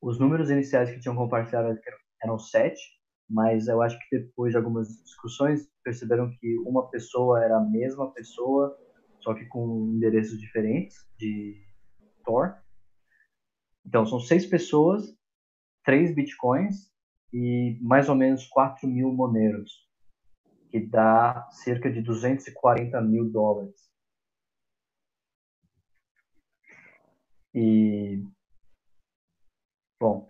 os 0.00 0.18
números 0.18 0.50
iniciais 0.50 0.90
que 0.90 1.00
tinham 1.00 1.16
compartilhado 1.16 1.78
eram 2.22 2.38
sete, 2.38 2.80
mas 3.28 3.68
eu 3.68 3.80
acho 3.82 3.98
que 3.98 4.18
depois 4.18 4.52
de 4.52 4.56
algumas 4.56 4.88
discussões 5.02 5.68
perceberam 5.82 6.30
que 6.30 6.58
uma 6.66 6.88
pessoa 6.90 7.42
era 7.42 7.56
a 7.56 7.64
mesma 7.64 8.12
pessoa, 8.12 8.76
só 9.20 9.34
que 9.34 9.44
com 9.46 9.92
endereços 9.94 10.38
diferentes 10.40 10.96
de 11.18 11.56
Tor. 12.24 12.56
Então 13.84 14.06
são 14.06 14.20
seis 14.20 14.46
pessoas, 14.46 15.16
três 15.84 16.14
bitcoins 16.14 16.92
e 17.32 17.78
mais 17.80 18.08
ou 18.08 18.14
menos 18.14 18.46
4 18.48 18.86
mil 18.88 19.12
moneros, 19.12 19.72
que 20.70 20.80
dá 20.80 21.48
cerca 21.50 21.90
de 21.90 22.02
240 22.02 23.00
mil 23.00 23.30
dólares. 23.30 23.91
E. 27.54 28.22
Bom. 30.00 30.28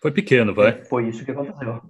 Foi 0.00 0.12
pequeno, 0.12 0.54
vai. 0.54 0.84
Foi 0.84 1.08
isso 1.08 1.24
que 1.24 1.30
aconteceu. 1.30 1.82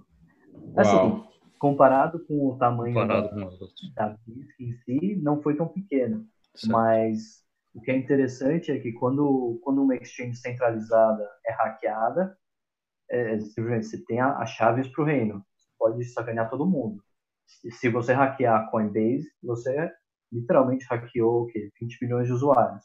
Assim, 0.77 1.23
comparado 1.59 2.25
com 2.25 2.49
o 2.49 2.57
tamanho 2.57 2.93
comparado 2.93 3.35
da, 3.35 3.45
com 3.45 3.93
da 3.95 4.17
em 4.59 4.73
si, 4.83 5.15
não 5.21 5.41
foi 5.41 5.55
tão 5.55 5.67
pequeno. 5.67 6.25
Certo. 6.55 6.71
Mas 6.71 7.43
o 7.73 7.81
que 7.81 7.91
é 7.91 7.97
interessante 7.97 8.71
é 8.71 8.79
que 8.79 8.93
quando, 8.93 9.59
quando 9.63 9.81
uma 9.81 9.95
exchange 9.95 10.37
centralizada 10.37 11.27
é 11.45 11.53
hackeada, 11.53 12.37
é, 13.09 13.37
você 13.37 14.03
tem 14.05 14.19
as 14.19 14.49
chaves 14.51 14.87
para 14.87 15.03
o 15.03 15.05
reino. 15.05 15.43
Você 15.55 15.69
pode 15.77 16.05
sacanear 16.05 16.49
todo 16.49 16.69
mundo. 16.69 17.03
Se 17.47 17.89
você 17.89 18.13
hackear 18.13 18.61
a 18.61 18.69
Coinbase, 18.69 19.27
você 19.41 19.91
literalmente 20.31 20.85
hackeou 20.85 21.43
o 21.43 21.45
quê? 21.47 21.71
20 21.79 22.03
milhões 22.03 22.27
de 22.27 22.33
usuários. 22.33 22.83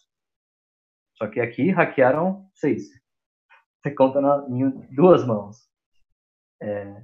Só 1.18 1.26
que 1.26 1.40
aqui 1.40 1.70
hackearam 1.70 2.48
seis. 2.54 2.84
Você 3.82 3.90
conta 3.90 4.20
na, 4.20 4.46
em 4.48 4.70
duas 4.94 5.26
mãos. 5.26 5.68
É, 6.62 7.02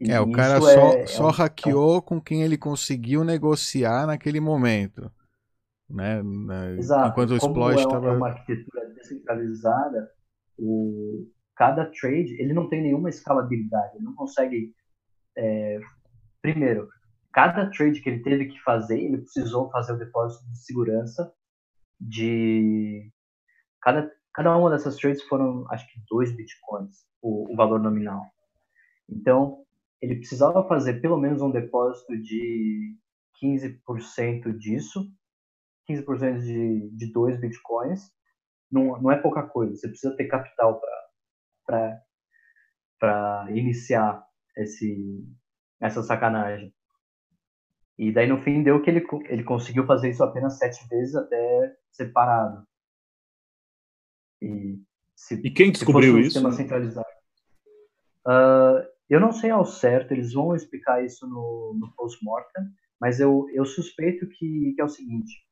é 0.00 0.20
o 0.20 0.30
cara 0.30 0.60
só, 0.60 0.92
é, 0.92 1.06
só 1.06 1.24
é 1.24 1.26
um, 1.26 1.30
hackeou 1.30 2.02
com 2.02 2.20
quem 2.20 2.42
ele 2.42 2.58
conseguiu 2.58 3.24
negociar 3.24 4.06
naquele 4.06 4.40
momento. 4.40 5.10
Né? 5.88 6.20
Exato. 6.76 7.10
Enquanto 7.10 7.30
o 7.30 7.36
exploit 7.36 7.78
estava. 7.78 8.08
É, 8.08 8.10
é 8.10 8.16
uma 8.16 8.28
arquitetura 8.28 8.94
descentralizada, 8.94 10.10
o, 10.58 11.26
cada 11.54 11.86
trade 11.86 12.40
ele 12.40 12.52
não 12.52 12.68
tem 12.68 12.82
nenhuma 12.82 13.08
escalabilidade. 13.08 13.96
Ele 13.96 14.04
não 14.04 14.14
consegue. 14.14 14.74
É, 15.36 15.78
primeiro, 16.42 16.88
cada 17.32 17.70
trade 17.70 18.00
que 18.00 18.08
ele 18.08 18.22
teve 18.22 18.46
que 18.46 18.60
fazer, 18.62 18.98
ele 18.98 19.18
precisou 19.18 19.70
fazer 19.70 19.92
o 19.92 19.98
depósito 19.98 20.46
de 20.50 20.58
segurança 20.58 21.32
de 21.98 23.10
Cada, 23.86 24.12
cada 24.34 24.56
uma 24.56 24.68
dessas 24.68 24.96
trades 24.96 25.22
foram, 25.22 25.64
acho 25.70 25.86
que, 25.86 26.00
dois 26.10 26.34
bitcoins, 26.34 27.06
o, 27.22 27.52
o 27.52 27.54
valor 27.54 27.80
nominal. 27.80 28.20
Então, 29.08 29.64
ele 30.02 30.16
precisava 30.16 30.66
fazer 30.66 31.00
pelo 31.00 31.16
menos 31.16 31.40
um 31.40 31.52
depósito 31.52 32.20
de 32.20 32.96
15% 33.40 34.58
disso, 34.58 35.08
15% 35.88 36.40
de, 36.40 36.90
de 36.96 37.12
dois 37.12 37.38
bitcoins. 37.40 38.10
Não, 38.68 39.00
não 39.00 39.12
é 39.12 39.22
pouca 39.22 39.44
coisa, 39.44 39.76
você 39.76 39.86
precisa 39.86 40.16
ter 40.16 40.26
capital 40.26 40.80
para 42.98 43.46
iniciar 43.52 44.20
esse, 44.56 45.24
essa 45.80 46.02
sacanagem. 46.02 46.74
E 47.96 48.10
daí 48.12 48.26
no 48.26 48.42
fim 48.42 48.64
deu 48.64 48.82
que 48.82 48.90
ele, 48.90 49.06
ele 49.28 49.44
conseguiu 49.44 49.86
fazer 49.86 50.10
isso 50.10 50.24
apenas 50.24 50.58
sete 50.58 50.84
vezes 50.88 51.14
até 51.14 51.76
separado. 51.92 52.66
E, 54.42 54.80
se, 55.14 55.34
e 55.34 55.50
quem 55.50 55.72
descobriu 55.72 56.14
um 56.14 56.18
isso? 56.18 56.32
Sistema 56.32 56.52
centralizado. 56.52 57.06
Uh, 58.26 58.86
Eu 59.08 59.20
não 59.20 59.32
sei 59.32 59.50
ao 59.50 59.64
certo, 59.64 60.12
eles 60.12 60.32
vão 60.32 60.54
explicar 60.54 61.04
isso 61.04 61.26
no, 61.26 61.76
no 61.78 61.92
post-mortem, 61.94 62.64
mas 63.00 63.20
eu, 63.20 63.46
eu 63.52 63.64
suspeito 63.64 64.26
que, 64.28 64.72
que 64.74 64.80
é 64.80 64.84
o 64.84 64.88
seguinte: 64.88 65.46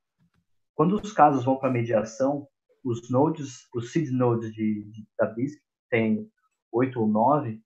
quando 0.75 1.01
os 1.01 1.13
casos 1.13 1.45
vão 1.45 1.57
para 1.57 1.71
mediação, 1.71 2.49
os 2.85 3.09
nodes, 3.11 3.69
os 3.75 3.93
seed 3.93 4.11
nodes 4.11 4.53
de, 4.53 4.85
de, 4.91 5.07
da 5.19 5.27
BISC, 5.27 5.61
tem 5.89 6.29
oito 6.73 7.01
ou 7.01 7.07
nove, 7.07 7.63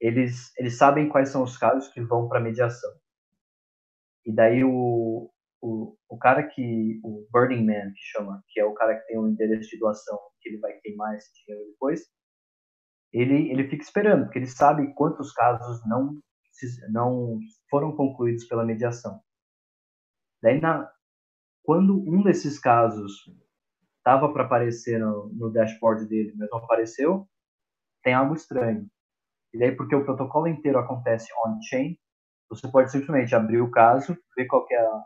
eles, 0.00 0.50
eles 0.58 0.76
sabem 0.76 1.08
quais 1.08 1.28
são 1.28 1.42
os 1.42 1.56
casos 1.56 1.88
que 1.92 2.00
vão 2.00 2.28
para 2.28 2.40
mediação. 2.40 2.90
E 4.24 4.32
daí 4.32 4.64
o, 4.64 5.30
o, 5.62 5.96
o 6.08 6.18
cara 6.18 6.42
que, 6.42 7.00
o 7.04 7.26
Burning 7.30 7.64
Man, 7.64 7.92
que 7.92 8.02
chama, 8.12 8.42
que 8.48 8.60
é 8.60 8.64
o 8.64 8.74
cara 8.74 8.96
que 8.96 9.06
tem 9.06 9.18
o 9.18 9.28
endereço 9.28 9.70
de 9.70 9.78
doação, 9.78 10.18
que 10.40 10.48
ele 10.48 10.58
vai 10.58 10.72
queimar 10.80 11.14
esse 11.14 11.30
dinheiro 11.34 11.70
depois, 11.70 12.02
ele, 13.12 13.50
ele 13.50 13.68
fica 13.68 13.84
esperando, 13.84 14.24
porque 14.24 14.40
ele 14.40 14.46
sabe 14.46 14.92
quantos 14.94 15.32
casos 15.32 15.80
não, 15.86 16.18
não 16.90 17.38
foram 17.70 17.94
concluídos 17.94 18.44
pela 18.46 18.64
mediação. 18.64 19.20
Daí, 20.42 20.60
na, 20.60 20.90
quando 21.62 21.96
um 22.10 22.22
desses 22.24 22.58
casos 22.58 23.12
estava 23.98 24.32
para 24.32 24.44
aparecer 24.44 24.98
no, 24.98 25.30
no, 25.32 25.52
dashboard 25.52 26.08
dele, 26.08 26.34
mas 26.36 26.48
não 26.50 26.58
apareceu, 26.58 27.28
tem 28.02 28.14
algo 28.14 28.34
estranho. 28.34 28.88
E 29.54 29.58
daí, 29.58 29.76
porque 29.76 29.94
o 29.94 30.04
protocolo 30.04 30.48
inteiro 30.48 30.78
acontece 30.78 31.28
on-chain, 31.46 31.96
você 32.48 32.68
pode 32.68 32.90
simplesmente 32.90 33.34
abrir 33.34 33.60
o 33.60 33.70
caso, 33.70 34.16
ver 34.36 34.46
qual 34.46 34.66
é 34.70 34.76
a, 34.76 35.02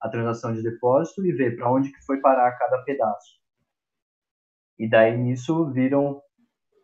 a 0.00 0.08
transação 0.08 0.52
de 0.52 0.62
depósito 0.62 1.24
e 1.26 1.32
ver 1.32 1.56
para 1.56 1.70
onde 1.70 1.90
que 1.90 2.04
foi 2.04 2.20
parar 2.20 2.52
cada 2.52 2.82
pedaço. 2.82 3.38
E 4.78 4.88
daí 4.88 5.16
nisso 5.16 5.70
viram, 5.72 6.22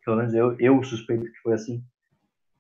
pelo 0.04 0.16
menos 0.16 0.34
eu, 0.34 0.58
eu 0.58 0.82
suspeito 0.82 1.24
que 1.24 1.38
foi 1.42 1.54
assim, 1.54 1.84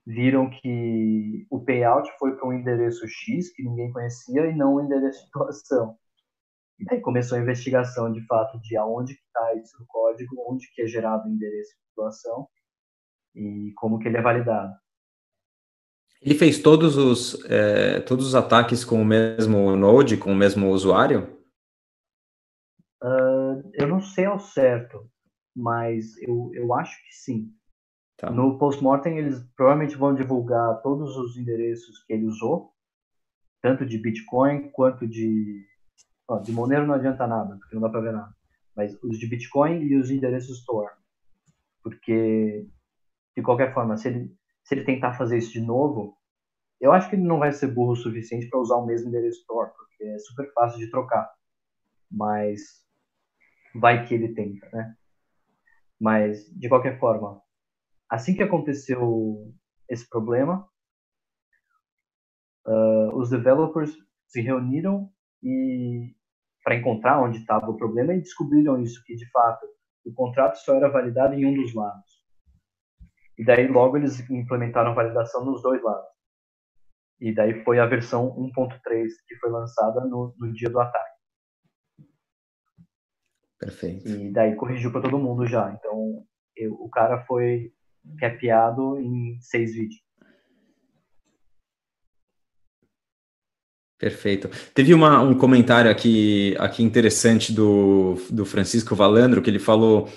viram 0.06 0.48
que 0.50 1.46
o 1.50 1.64
payout 1.64 2.08
foi 2.18 2.36
para 2.36 2.46
um 2.46 2.52
endereço 2.52 3.06
X 3.08 3.52
que 3.54 3.62
ninguém 3.62 3.90
conhecia 3.92 4.46
e 4.46 4.54
não 4.54 4.76
um 4.76 4.84
endereço 4.84 5.24
de 5.24 5.30
doação. 5.32 5.96
E 6.78 6.84
daí 6.84 7.00
começou 7.00 7.38
a 7.38 7.40
investigação 7.40 8.12
de 8.12 8.24
fato 8.26 8.60
de 8.60 8.76
aonde 8.76 9.14
que 9.14 9.22
está 9.24 9.54
isso 9.54 9.78
no 9.78 9.86
código, 9.86 10.34
onde 10.48 10.68
que 10.72 10.82
é 10.82 10.86
gerado 10.86 11.28
o 11.28 11.32
endereço 11.32 11.72
de 11.72 11.94
doação 11.96 12.48
e 13.34 13.72
como 13.76 13.98
que 13.98 14.08
ele 14.08 14.18
é 14.18 14.22
validado. 14.22 14.72
Ele 16.24 16.34
fez 16.34 16.58
todos 16.58 16.96
os, 16.96 17.44
é, 17.50 18.00
todos 18.00 18.26
os 18.26 18.34
ataques 18.34 18.82
com 18.82 19.02
o 19.02 19.04
mesmo 19.04 19.76
node, 19.76 20.16
com 20.16 20.32
o 20.32 20.34
mesmo 20.34 20.70
usuário? 20.70 21.38
Uh, 23.02 23.60
eu 23.74 23.86
não 23.86 24.00
sei 24.00 24.24
ao 24.24 24.38
certo, 24.38 25.06
mas 25.54 26.16
eu, 26.22 26.50
eu 26.54 26.72
acho 26.72 26.96
que 27.04 27.14
sim. 27.14 27.52
Tá. 28.16 28.30
No 28.30 28.56
postmortem, 28.56 29.18
eles 29.18 29.44
provavelmente 29.54 29.96
vão 29.96 30.14
divulgar 30.14 30.80
todos 30.80 31.14
os 31.14 31.36
endereços 31.36 32.02
que 32.04 32.14
ele 32.14 32.24
usou, 32.24 32.72
tanto 33.60 33.84
de 33.84 33.98
Bitcoin 33.98 34.70
quanto 34.70 35.06
de. 35.06 35.66
Ó, 36.26 36.38
de 36.38 36.52
Monero 36.52 36.86
não 36.86 36.94
adianta 36.94 37.26
nada, 37.26 37.58
porque 37.58 37.74
não 37.74 37.82
dá 37.82 37.90
para 37.90 38.00
ver 38.00 38.12
nada. 38.14 38.34
Mas 38.74 38.96
os 39.02 39.18
de 39.18 39.26
Bitcoin 39.26 39.82
e 39.82 39.96
os 39.96 40.10
endereços 40.10 40.60
Store. 40.60 40.90
Porque, 41.82 42.66
de 43.36 43.42
qualquer 43.42 43.74
forma, 43.74 43.98
se 43.98 44.08
ele, 44.08 44.34
se 44.64 44.74
ele 44.74 44.84
tentar 44.84 45.14
fazer 45.14 45.38
isso 45.38 45.52
de 45.52 45.60
novo, 45.60 46.16
eu 46.80 46.92
acho 46.92 47.08
que 47.08 47.16
ele 47.16 47.22
não 47.22 47.38
vai 47.38 47.52
ser 47.52 47.68
burro 47.68 47.92
o 47.92 47.96
suficiente 47.96 48.48
para 48.48 48.60
usar 48.60 48.76
o 48.76 48.86
mesmo 48.86 49.08
endereço 49.08 49.40
Store, 49.40 49.70
porque 49.76 50.04
é 50.04 50.18
super 50.18 50.52
fácil 50.52 50.78
de 50.78 50.90
trocar. 50.90 51.30
Mas 52.10 52.84
vai 53.74 54.04
que 54.06 54.14
ele 54.14 54.34
tenta, 54.34 54.68
né? 54.72 54.96
Mas, 56.00 56.46
de 56.50 56.68
qualquer 56.68 56.98
forma, 56.98 57.40
assim 58.10 58.34
que 58.34 58.42
aconteceu 58.42 59.54
esse 59.88 60.08
problema, 60.08 60.68
uh, 62.66 63.16
os 63.16 63.30
developers 63.30 63.94
se 64.26 64.40
reuniram 64.40 65.10
e 65.42 66.14
para 66.62 66.76
encontrar 66.76 67.22
onde 67.22 67.38
estava 67.38 67.70
o 67.70 67.76
problema 67.76 68.14
e 68.14 68.20
descobriram 68.20 68.80
isso 68.80 69.02
que 69.04 69.14
de 69.14 69.30
fato 69.30 69.66
o 70.04 70.12
contrato 70.12 70.56
só 70.56 70.74
era 70.74 70.88
validado 70.88 71.34
em 71.34 71.44
um 71.44 71.54
dos 71.54 71.74
lados. 71.74 72.13
E 73.36 73.44
daí 73.44 73.66
logo 73.66 73.96
eles 73.96 74.18
implementaram 74.30 74.94
validação 74.94 75.44
nos 75.44 75.62
dois 75.62 75.82
lados. 75.82 76.08
E 77.20 77.34
daí 77.34 77.64
foi 77.64 77.78
a 77.78 77.86
versão 77.86 78.28
1.3 78.36 79.08
que 79.26 79.36
foi 79.36 79.50
lançada 79.50 80.04
no, 80.04 80.34
no 80.38 80.52
dia 80.52 80.70
do 80.70 80.80
ataque. 80.80 81.14
Perfeito. 83.58 84.08
E 84.08 84.32
daí 84.32 84.54
corrigiu 84.56 84.92
para 84.92 85.02
todo 85.02 85.18
mundo 85.18 85.46
já. 85.46 85.72
Então 85.72 86.24
eu, 86.56 86.74
o 86.74 86.88
cara 86.88 87.24
foi 87.24 87.72
capeado 88.18 88.98
em 88.98 89.38
seis 89.40 89.74
vídeos. 89.74 90.04
Perfeito. 93.98 94.50
Teve 94.74 94.92
uma, 94.92 95.22
um 95.22 95.38
comentário 95.38 95.90
aqui, 95.90 96.54
aqui 96.58 96.82
interessante 96.82 97.52
do, 97.52 98.16
do 98.28 98.44
Francisco 98.44 98.94
Valandro, 98.94 99.40
que 99.40 99.48
ele 99.48 99.58
falou 99.58 100.08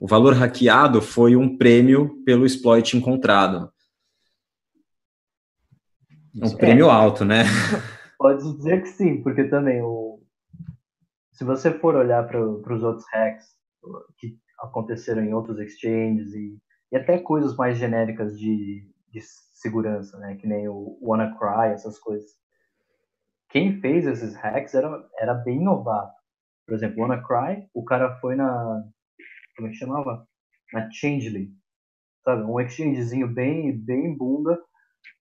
o 0.00 0.06
valor 0.06 0.34
hackeado 0.34 1.00
foi 1.00 1.36
um 1.36 1.56
prêmio 1.56 2.22
pelo 2.24 2.44
exploit 2.44 2.96
encontrado. 2.96 3.70
Um 6.34 6.48
é. 6.48 6.56
prêmio 6.56 6.90
alto, 6.90 7.24
né? 7.24 7.44
Pode 8.18 8.42
dizer 8.56 8.82
que 8.82 8.88
sim, 8.88 9.22
porque 9.22 9.44
também 9.44 9.82
o 9.82 10.20
se 11.32 11.44
você 11.44 11.70
for 11.70 11.94
olhar 11.94 12.26
para 12.26 12.40
os 12.40 12.82
outros 12.82 13.04
hacks 13.12 13.46
que 14.18 14.38
aconteceram 14.58 15.22
em 15.22 15.34
outros 15.34 15.58
exchanges 15.58 16.32
e 16.32 16.58
e 16.90 16.96
até 16.96 17.18
coisas 17.18 17.56
mais 17.56 17.76
genéricas 17.78 18.38
de, 18.38 18.88
de 19.10 19.20
segurança, 19.20 20.18
né? 20.18 20.36
Que 20.36 20.46
nem 20.46 20.68
o 20.68 20.98
WannaCry, 21.02 21.72
essas 21.72 21.98
coisas. 21.98 22.30
Quem 23.48 23.80
fez 23.80 24.06
esses 24.06 24.34
hacks 24.34 24.74
era, 24.74 25.04
era 25.18 25.34
bem 25.34 25.62
novato. 25.62 26.14
Por 26.66 26.74
exemplo, 26.74 27.02
WannaCry, 27.02 27.68
o 27.72 27.84
cara 27.84 28.16
foi 28.16 28.34
na... 28.34 28.84
Como 29.56 29.68
é 29.68 29.70
que 29.70 29.78
chamava? 29.78 30.26
Na 30.72 30.90
Changely. 30.90 31.50
Sabe? 32.24 32.42
Um 32.42 32.60
exchangezinho 32.60 33.28
bem, 33.28 33.76
bem 33.76 34.16
bunda 34.16 34.60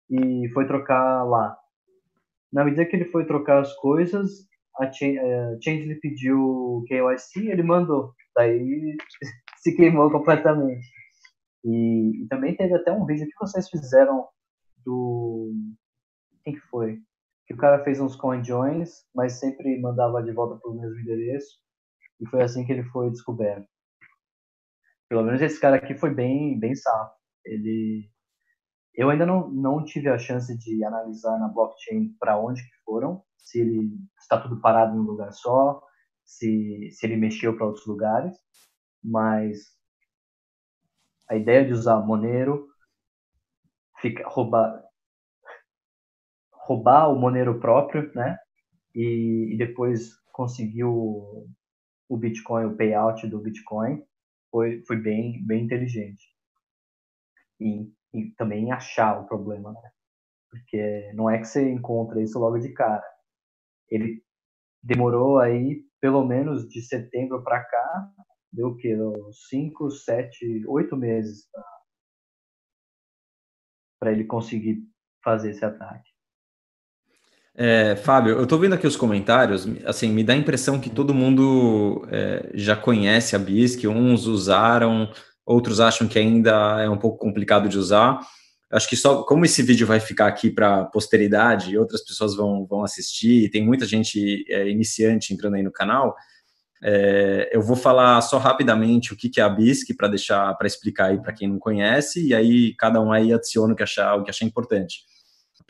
e 0.10 0.50
foi 0.54 0.68
trocar 0.68 1.24
lá. 1.24 1.58
Na 2.52 2.64
medida 2.64 2.86
que 2.86 2.96
ele 2.96 3.06
foi 3.06 3.26
trocar 3.26 3.60
as 3.60 3.74
coisas, 3.78 4.48
a 4.78 4.86
eh, 4.86 5.58
Changely 5.64 6.00
pediu 6.00 6.84
KYC, 6.88 7.50
ele 7.50 7.64
mandou. 7.64 8.14
Daí 8.36 8.96
se 9.58 9.76
queimou 9.76 10.12
completamente. 10.12 10.88
E, 11.64 12.24
e, 12.24 12.28
também 12.28 12.56
teve 12.56 12.74
até 12.74 12.92
um 12.92 13.06
vídeo 13.06 13.28
que 13.28 13.40
vocês 13.40 13.70
fizeram 13.70 14.28
do. 14.86 15.54
Quem 16.44 16.56
que 16.56 16.62
foi? 16.62 17.00
Que 17.46 17.54
o 17.54 17.58
cara 17.58 17.84
fez 17.84 18.00
uns 18.00 18.16
coin 18.16 18.44
joins, 18.44 19.06
mas 19.14 19.40
sempre 19.40 19.80
mandava 19.80 20.24
de 20.24 20.32
volta 20.32 20.60
para 20.60 20.72
o 20.72 20.76
mesmo 20.76 21.00
endereço. 21.00 21.60
E 22.20 22.28
foi 22.28 22.42
assim 22.42 22.66
que 22.66 22.72
ele 22.72 22.84
foi 22.86 23.10
descoberto. 23.12 23.68
Pelo 25.12 25.24
menos 25.24 25.42
esse 25.42 25.60
cara 25.60 25.76
aqui 25.76 25.94
foi 25.94 26.14
bem, 26.14 26.58
bem 26.58 26.74
safo. 26.74 27.14
Ele. 27.44 28.10
Eu 28.96 29.10
ainda 29.10 29.26
não, 29.26 29.50
não 29.50 29.84
tive 29.84 30.08
a 30.08 30.18
chance 30.18 30.58
de 30.58 30.86
analisar 30.86 31.38
na 31.38 31.50
blockchain 31.50 32.16
para 32.18 32.40
onde 32.40 32.64
que 32.64 32.78
foram, 32.86 33.22
se 33.38 33.60
ele 33.60 33.90
está 34.18 34.40
tudo 34.40 34.62
parado 34.62 34.96
em 34.96 35.00
um 35.02 35.04
lugar 35.04 35.34
só, 35.34 35.84
se, 36.24 36.90
se 36.92 37.06
ele 37.06 37.18
mexeu 37.18 37.58
para 37.58 37.66
outros 37.66 37.86
lugares, 37.86 38.38
mas 39.04 39.78
a 41.30 41.36
ideia 41.36 41.66
de 41.66 41.74
usar 41.74 42.00
Monero, 42.00 42.70
fica, 44.00 44.26
roubar, 44.30 44.82
roubar 46.54 47.10
o 47.12 47.20
Monero 47.20 47.60
próprio, 47.60 48.10
né? 48.16 48.38
E, 48.96 49.56
e 49.56 49.58
depois 49.58 50.12
conseguir 50.32 50.86
o, 50.86 51.50
o 52.08 52.16
Bitcoin, 52.16 52.64
o 52.64 52.78
payout 52.78 53.28
do 53.28 53.40
Bitcoin, 53.40 54.02
foi, 54.52 54.84
foi 54.86 54.98
bem, 54.98 55.44
bem 55.46 55.64
inteligente. 55.66 56.26
E, 57.60 57.92
e 58.14 58.32
também 58.38 58.72
achar 58.72 59.20
o 59.20 59.28
problema, 59.28 59.72
né? 59.72 59.92
Porque 60.50 61.12
não 61.14 61.30
é 61.30 61.40
que 61.40 61.46
você 61.46 61.72
encontra 61.72 62.22
isso 62.22 62.38
logo 62.40 62.60
de 62.60 62.74
cara. 62.74 63.04
Ele 63.90 64.24
demorou 64.84 65.40
aí 65.40 65.86
pelo 66.02 66.26
menos 66.26 66.68
de 66.68 66.82
setembro 66.82 67.44
para 67.44 67.64
cá 67.64 68.12
deu 68.52 68.70
o 68.70 68.76
quê? 68.76 68.96
Cinco, 69.50 69.90
sete, 69.90 70.66
oito 70.68 70.98
meses 70.98 71.48
para 74.00 74.12
ele 74.12 74.26
conseguir 74.26 74.84
fazer 75.24 75.52
esse 75.52 75.64
ataque. 75.64 76.11
É, 77.54 77.96
Fábio, 77.98 78.38
eu 78.38 78.44
estou 78.44 78.58
vendo 78.58 78.74
aqui 78.74 78.88
os 78.88 78.96
comentários, 78.96 79.68
assim, 79.86 80.10
me 80.10 80.24
dá 80.24 80.34
a 80.34 80.38
impressão 80.38 80.80
que 80.80 80.90
todo 80.90 81.14
mundo 81.14 82.08
é, 82.10 82.50
já 82.54 82.76
conhece 82.78 83.36
a 83.36 83.40
BISC, 83.40 83.88
uns 83.88 84.26
usaram, 84.26 85.12
outros 85.46 85.82
acham 85.82 86.08
que 86.08 86.18
ainda 86.18 86.82
é 86.82 86.90
um 86.90 86.98
pouco 86.98 87.18
complicado 87.18 87.68
de 87.68 87.78
usar. 87.78 88.20
Acho 88.72 88.88
que 88.88 88.96
só 88.96 89.24
como 89.24 89.44
esse 89.44 89.62
vídeo 89.62 89.86
vai 89.86 90.00
ficar 90.00 90.28
aqui 90.28 90.50
para 90.50 90.86
posteridade 90.86 91.72
e 91.72 91.78
outras 91.78 92.02
pessoas 92.06 92.36
vão, 92.36 92.66
vão 92.66 92.84
assistir, 92.84 93.44
e 93.46 93.50
tem 93.50 93.64
muita 93.66 93.86
gente 93.86 94.46
é, 94.50 94.70
iniciante 94.70 95.34
entrando 95.34 95.56
aí 95.56 95.64
no 95.64 95.72
canal, 95.72 96.16
É, 96.84 97.50
eu 97.54 97.62
vou 97.62 97.76
falar 97.76 98.22
só 98.22 98.40
rapidamente 98.40 99.14
o 99.14 99.18
que, 99.18 99.30
que 99.30 99.40
é 99.40 99.44
a 99.44 99.50
BISC 99.50 99.94
para 99.96 100.08
deixar 100.08 100.56
para 100.58 100.68
explicar 100.68 101.12
aí 101.12 101.22
para 101.22 101.32
quem 101.34 101.48
não 101.48 101.60
conhece 101.60 102.28
e 102.28 102.34
aí 102.34 102.74
cada 102.76 103.00
um 103.00 103.12
aí 103.12 103.32
adiciona 103.32 103.74
o 103.74 103.76
que 103.76 103.84
achar 103.84 104.16
o 104.16 104.24
que 104.24 104.32
achar 104.32 104.46
importante. 104.46 105.04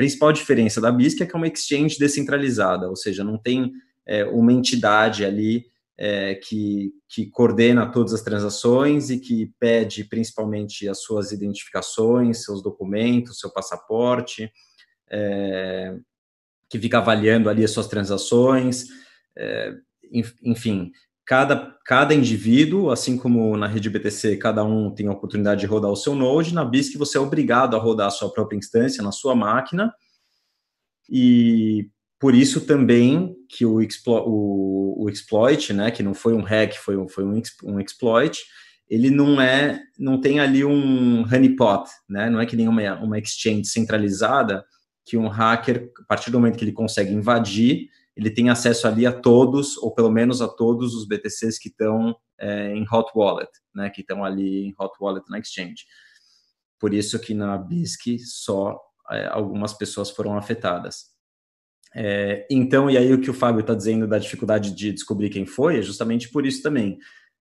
Principal 0.02 0.34
diferença 0.34 0.82
da 0.82 0.92
BISC 0.92 1.22
é 1.22 1.28
que 1.28 1.36
é 1.36 1.38
uma 1.38 1.48
exchange 1.48 2.00
descentralizada, 2.00 2.90
ou 2.90 2.96
seja, 2.96 3.24
não 3.24 3.38
tem 3.38 3.72
é, 4.04 4.26
uma 4.26 4.52
entidade 4.52 5.24
ali 5.24 5.68
é, 5.96 6.34
que, 6.34 6.92
que 7.08 7.28
coordena 7.28 7.86
todas 7.86 8.12
as 8.12 8.24
transações 8.24 9.12
e 9.12 9.20
que 9.20 9.54
pede 9.60 10.04
principalmente 10.04 10.90
as 10.90 11.04
suas 11.04 11.32
identificações, 11.32 12.44
seus 12.44 12.64
documentos, 12.64 13.40
seu 13.40 13.52
passaporte, 13.54 14.52
é, 15.12 15.96
que 16.68 16.80
fica 16.80 16.98
avaliando 16.98 17.48
ali 17.48 17.64
as 17.64 17.70
suas 17.70 17.86
transações, 17.86 18.88
é, 19.38 19.76
enfim, 20.44 20.92
cada, 21.32 21.78
cada 21.86 22.14
indivíduo, 22.14 22.92
assim 22.92 23.16
como 23.18 23.56
na 23.56 23.66
rede 23.66 23.90
BTC, 23.90 24.36
cada 24.36 24.66
um 24.66 24.92
tem 24.92 25.08
a 25.08 25.14
oportunidade 25.14 25.62
de 25.62 25.66
rodar 25.66 25.90
o 25.90 25.96
seu 25.96 26.14
node, 26.14 26.54
na 26.54 26.66
BISC 26.66 26.98
você 26.98 27.18
é 27.18 27.22
obrigado 27.22 27.74
a 27.74 27.80
rodar 27.80 28.08
a 28.08 28.12
sua 28.12 28.30
própria 28.34 28.58
instância 28.58 29.02
na 29.02 29.14
sua 29.14 29.34
máquina, 29.34 29.94
e 31.10 31.88
por 32.20 32.36
isso 32.36 32.60
também 32.60 33.34
que 33.48 33.66
o, 33.66 33.82
explo, 33.82 34.26
o, 34.28 35.06
o 35.06 35.10
exploit, 35.10 35.72
né, 35.72 35.90
que 35.90 36.04
não 36.04 36.14
foi 36.14 36.34
um 36.34 36.42
hack, 36.42 36.74
foi, 36.74 36.98
um, 36.98 37.08
foi 37.08 37.24
um, 37.24 37.42
um 37.64 37.80
exploit, 37.80 38.38
ele 38.90 39.10
não 39.10 39.40
é, 39.40 39.82
não 39.98 40.20
tem 40.20 40.42
ali 40.42 40.66
um 40.66 41.22
honeypot, 41.22 41.90
né, 42.10 42.30
não 42.30 42.42
é 42.42 42.46
que 42.46 42.58
nem 42.58 42.68
uma, 42.68 43.00
uma 43.00 43.18
exchange 43.18 43.68
centralizada, 43.68 44.66
que 45.06 45.16
um 45.16 45.30
hacker, 45.30 45.90
a 46.02 46.04
partir 46.04 46.30
do 46.30 46.38
momento 46.38 46.58
que 46.58 46.66
ele 46.66 46.74
consegue 46.74 47.14
invadir, 47.14 47.88
ele 48.16 48.30
tem 48.30 48.50
acesso 48.50 48.88
ali 48.88 49.06
a 49.06 49.12
todos, 49.12 49.78
ou 49.78 49.94
pelo 49.94 50.12
menos 50.12 50.42
a 50.42 50.48
todos 50.48 50.94
os 50.94 51.08
BTCs 51.08 51.58
que 51.58 51.70
estão 51.70 52.16
é, 52.40 52.74
em 52.76 52.84
Hot 52.92 53.12
Wallet, 53.16 53.52
né, 53.74 53.90
que 53.90 54.02
estão 54.02 54.24
ali 54.24 54.66
em 54.66 54.74
Hot 54.80 54.94
Wallet 55.00 55.26
na 55.30 55.40
Exchange. 55.40 55.86
Por 56.80 56.94
isso 56.94 57.20
que 57.20 57.34
na 57.34 57.58
BISC 57.58 58.20
só 58.20 58.80
é, 59.12 59.28
algumas 59.28 59.74
pessoas 59.74 60.10
foram 60.10 60.38
afetadas. 60.38 61.12
É, 61.94 62.48
então, 62.50 62.90
e 62.90 62.98
aí 62.98 63.14
o 63.14 63.20
que 63.20 63.30
o 63.30 63.34
Fábio 63.34 63.62
está 63.62 63.74
dizendo 63.74 64.08
da 64.08 64.18
dificuldade 64.18 64.74
de 64.74 64.92
descobrir 64.92 65.30
quem 65.30 65.46
foi, 65.46 65.80
é 65.80 65.82
justamente 65.82 66.30
por 66.30 66.46
isso 66.46 66.64
também. 66.64 66.98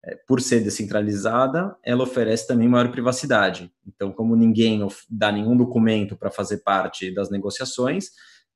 É, 0.04 0.16
por 0.26 0.40
ser 0.40 0.60
descentralizada, 0.60 1.76
ela 1.84 2.04
oferece 2.04 2.46
também 2.46 2.68
maior 2.68 2.90
privacidade. 2.90 3.70
Então, 3.86 4.12
como 4.12 4.36
ninguém 4.36 4.86
dá 5.08 5.30
nenhum 5.30 5.56
documento 5.56 6.16
para 6.16 6.30
fazer 6.30 6.58
parte 6.58 7.12
das 7.12 7.30
negociações, 7.30 8.10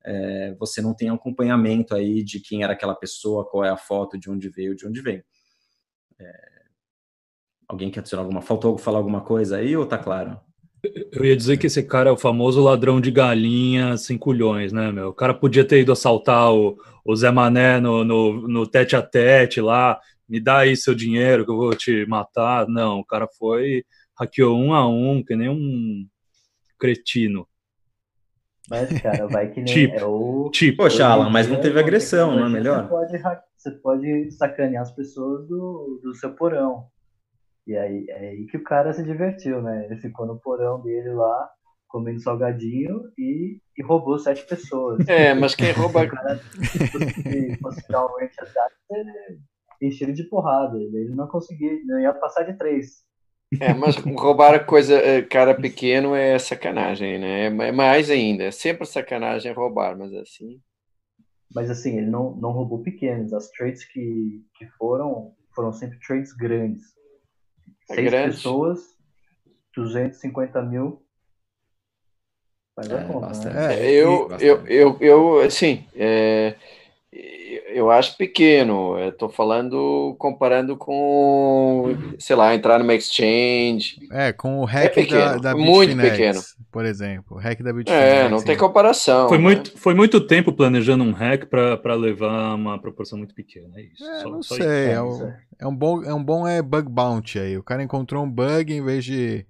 é, 0.05 0.55
você 0.59 0.81
não 0.81 0.95
tem 0.95 1.09
acompanhamento 1.09 1.95
aí 1.95 2.23
de 2.23 2.41
quem 2.41 2.63
era 2.63 2.73
aquela 2.73 2.95
pessoa, 2.95 3.49
qual 3.49 3.65
é 3.65 3.71
a 3.71 3.77
foto, 3.77 4.19
de 4.19 4.31
onde 4.31 4.49
veio, 4.49 4.75
de 4.75 4.87
onde 4.87 5.01
vem. 5.01 5.23
É, 6.21 6.53
alguém 7.69 7.91
quer 7.91 8.01
adicionar 8.01 8.23
alguma? 8.23 8.43
Faltou 8.43 8.77
falar 8.79 8.99
alguma 8.99 9.21
coisa 9.21 9.57
aí 9.57 9.77
ou 9.77 9.87
tá 9.87 9.99
claro? 9.99 10.41
Eu 11.13 11.25
ia 11.25 11.37
dizer 11.37 11.59
que 11.59 11.69
esse 11.69 11.83
cara 11.83 12.11
é 12.11 12.13
o 12.13 12.19
famoso 12.19 12.61
ladrão 12.61 13.01
de 13.01 13.11
galinha 13.11 13.97
sem 13.97 14.19
culhões, 14.19 14.73
né, 14.73 14.91
meu? 14.91 15.11
O 15.11 15.15
cara 15.15 15.33
podia 15.33 15.65
ter 15.65 15.81
ido 15.81 15.93
assaltar 15.93 16.53
o, 16.53 16.77
o 17.05 17.15
Zé 17.15 17.31
Mané 17.31 17.81
no, 17.81 18.05
no, 18.05 18.49
no 18.49 18.67
tete 18.67 18.97
a 18.97 19.03
tete 19.03 19.61
lá, 19.61 20.01
me 20.29 20.41
dá 20.41 20.59
aí 20.59 20.77
seu 20.77 20.95
dinheiro 20.95 21.45
que 21.45 21.53
eu 21.53 21.57
vou 21.57 21.75
te 21.75 22.05
matar. 22.07 22.67
Não, 22.67 22.99
o 22.99 23.05
cara 23.05 23.29
foi, 23.39 23.85
hackeou 24.19 24.59
um 24.59 24.75
a 24.75 24.89
um, 24.89 25.23
que 25.23 25.37
nem 25.37 25.49
um 25.49 26.05
cretino. 26.79 27.47
Mas, 28.73 29.03
cara, 29.03 29.27
vai 29.29 29.51
que 29.51 29.61
nem 29.61 29.65
tipo, 29.67 29.97
é 29.97 30.05
o. 30.07 30.49
Tipo, 30.51 30.85
poxa, 30.85 31.07
Alan, 31.07 31.29
mas 31.29 31.47
não 31.47 31.61
teve 31.61 31.79
agressão, 31.79 32.35
não 32.35 32.47
é 32.47 32.49
melhor? 32.49 32.85
Você 32.85 32.89
pode, 32.89 33.43
você 33.55 33.71
pode 33.71 34.31
sacanear 34.31 34.83
as 34.83 34.91
pessoas 34.91 35.47
do, 35.47 36.01
do 36.03 36.15
seu 36.15 36.35
porão. 36.35 36.87
E 37.67 37.77
aí 37.77 38.07
é 38.09 38.31
aí 38.31 38.47
que 38.47 38.57
o 38.57 38.65
cara 38.65 38.91
se 38.95 39.05
divertiu, 39.05 39.61
né? 39.61 39.85
Ele 39.85 40.01
ficou 40.01 40.27
no 40.27 40.41
porão 40.41 40.81
dele 40.81 41.11
lá, 41.11 41.51
comendo 41.87 42.23
salgadinho 42.23 43.03
e, 43.19 43.59
e 43.77 43.83
roubou 43.83 44.19
sete 44.19 44.47
pessoas. 44.47 45.07
É, 45.07 45.35
mas 45.35 45.55
quem 45.55 45.71
rouba. 45.73 46.05
o 46.05 46.09
cara, 46.09 46.39
se 46.39 47.59
fosse 47.59 47.87
dar 47.91 48.07
um 48.07 48.17
attack, 48.17 48.75
encheram 49.83 50.15
de 50.15 50.25
porrada. 50.25 50.79
Ele 50.79 51.15
não 51.15 51.29
conseguia, 51.29 51.79
não 51.85 52.01
ia 52.01 52.15
passar 52.15 52.45
de 52.45 52.57
três. 52.57 53.05
É, 53.61 53.75
mas 53.75 53.97
roubar 53.97 54.65
coisa, 54.65 54.95
eh, 54.95 55.23
cara 55.23 55.55
pequeno 55.55 56.15
é 56.15 56.39
sacanagem, 56.39 57.19
né? 57.19 57.47
É 57.47 57.73
mais 57.73 58.11
ainda. 58.11 58.45
É 58.45 58.51
sempre 58.51 58.87
sacanagem 58.87 59.53
roubar, 59.53 59.97
mas 59.97 60.13
assim. 60.15 60.61
Mas 61.55 61.71
assim, 61.71 61.99
ele 61.99 62.07
não, 62.07 62.35
não 62.37 62.51
roubou 62.51 62.83
pequenos. 62.83 63.33
As 63.33 63.51
trades 63.51 63.85
que, 63.85 64.43
que 64.57 64.67
foram, 64.79 65.35
foram 65.55 65.73
sempre 65.73 65.99
trades 66.01 66.33
grandes. 66.33 66.83
É 67.91 67.95
Seis 67.95 68.11
grande. 68.11 68.37
pessoas, 68.37 68.81
250 69.77 70.63
mil. 70.63 71.03
Faz 72.75 72.91
é, 72.91 72.95
a 72.95 73.05
conta, 73.05 73.51
né? 73.51 73.75
é, 73.75 73.91
eu, 73.93 74.29
eu, 74.41 74.67
eu, 74.67 74.97
eu, 74.99 75.41
assim, 75.41 75.87
é, 75.95 76.55
eu 77.75 77.91
acho 77.91 78.17
pequeno. 78.17 78.99
Estou 78.99 79.29
falando, 79.29 80.15
comparando 80.19 80.77
com, 80.77 81.97
sei 82.19 82.37
lá, 82.37 82.55
entrar 82.55 82.79
numa 82.79 82.95
exchange. 82.95 83.97
É, 84.11 84.33
com 84.33 84.61
o 84.61 84.65
hack 84.65 84.97
é 84.97 85.07
da, 85.07 85.37
da 85.37 85.55
Muito 85.55 85.97
pequeno. 85.97 86.41
Por 86.71 86.85
exemplo, 86.85 87.37
o 87.37 87.41
hack 87.41 87.63
da 87.63 87.73
Bitfinex. 87.73 88.05
É, 88.05 88.29
não 88.29 88.43
tem 88.43 88.57
comparação. 88.57 89.29
Foi, 89.29 89.39
né? 89.39 89.43
muito, 89.43 89.79
foi 89.79 89.95
muito 89.95 90.21
tempo 90.21 90.53
planejando 90.53 91.05
um 91.05 91.13
hack 91.13 91.47
para 91.47 91.95
levar 91.95 92.55
uma 92.55 92.81
proporção 92.81 93.19
muito 93.19 93.35
pequena. 93.35 93.69
É 93.77 93.83
isso. 93.83 94.05
É, 94.05 94.21
só, 94.21 94.31
não 94.31 94.43
só 94.43 94.55
sei. 94.55 94.67
É, 94.67 94.93
é, 94.93 95.03
um, 95.03 95.33
é, 95.61 95.67
um 95.67 95.77
bom, 95.77 96.03
é 96.03 96.15
um 96.15 96.23
bom 96.23 96.47
é 96.47 96.63
bug 96.63 96.89
bounty 96.89 97.39
aí. 97.39 97.57
O 97.59 97.63
cara 97.63 97.83
encontrou 97.83 98.25
um 98.25 98.31
bug 98.31 98.73
em 98.73 98.83
vez 98.83 99.05
de 99.05 99.47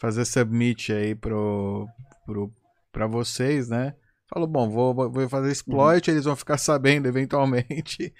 fazer 0.00 0.24
submit 0.24 0.92
aí 0.92 1.14
pro, 1.14 1.86
pro, 2.24 2.52
pra 2.92 3.06
vocês, 3.06 3.68
né? 3.68 3.94
Falou, 4.28 4.48
bom, 4.48 4.68
vou, 4.68 5.10
vou 5.10 5.28
fazer 5.28 5.52
exploit, 5.52 6.08
uhum. 6.08 6.14
eles 6.14 6.24
vão 6.24 6.34
ficar 6.34 6.58
sabendo 6.58 7.06
eventualmente. 7.06 8.12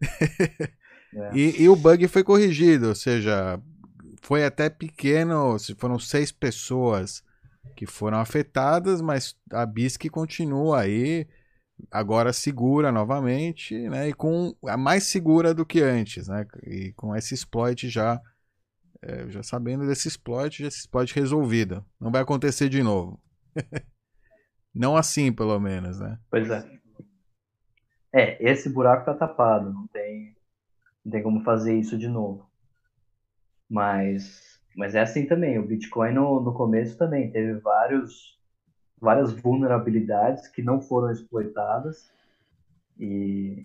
é. 1.14 1.30
e, 1.34 1.62
e, 1.62 1.68
o 1.68 1.76
bug 1.76 2.08
foi 2.08 2.24
corrigido, 2.24 2.88
ou 2.88 2.94
seja, 2.94 3.60
foi 4.22 4.44
até 4.44 4.70
pequeno, 4.70 5.56
foram 5.76 5.98
seis 5.98 6.32
pessoas 6.32 7.22
que 7.76 7.84
foram 7.86 8.18
afetadas, 8.18 9.02
mas 9.02 9.36
a 9.52 9.66
BISC 9.66 10.08
continua 10.08 10.80
aí, 10.80 11.26
agora 11.90 12.32
segura 12.32 12.90
novamente, 12.90 13.74
né? 13.88 14.08
E 14.08 14.14
com 14.14 14.54
a 14.66 14.76
mais 14.76 15.04
segura 15.04 15.52
do 15.52 15.66
que 15.66 15.82
antes, 15.82 16.28
né? 16.28 16.46
E 16.66 16.92
com 16.94 17.14
esse 17.14 17.34
exploit 17.34 17.88
já, 17.88 18.20
é, 19.02 19.28
já 19.28 19.42
sabendo 19.42 19.86
desse 19.86 20.08
exploit, 20.08 20.62
já 20.62 20.68
esse 20.68 20.78
exploit 20.78 21.14
resolvido. 21.14 21.84
Não 22.00 22.10
vai 22.10 22.22
acontecer 22.22 22.68
de 22.70 22.82
novo. 22.82 23.20
Não 24.74 24.96
assim, 24.96 25.32
pelo 25.32 25.58
menos, 25.58 25.98
né? 25.98 26.18
Pois 26.30 26.48
é. 26.50 26.80
É, 28.12 28.50
esse 28.50 28.68
buraco 28.68 29.04
tá 29.04 29.14
tapado, 29.14 29.72
não 29.72 29.86
tem, 29.86 30.36
não 31.04 31.12
tem 31.12 31.22
como 31.22 31.42
fazer 31.42 31.78
isso 31.78 31.96
de 31.96 32.08
novo. 32.08 32.48
Mas, 33.68 34.60
mas 34.76 34.94
é 34.94 35.00
assim 35.00 35.26
também. 35.26 35.58
O 35.58 35.66
Bitcoin 35.66 36.12
no, 36.12 36.40
no 36.40 36.52
começo 36.52 36.98
também 36.98 37.30
teve 37.30 37.54
vários, 37.60 38.38
várias 39.00 39.32
vulnerabilidades 39.32 40.48
que 40.48 40.62
não 40.62 40.80
foram 40.80 41.12
exploitadas 41.12 42.10
e, 42.98 43.64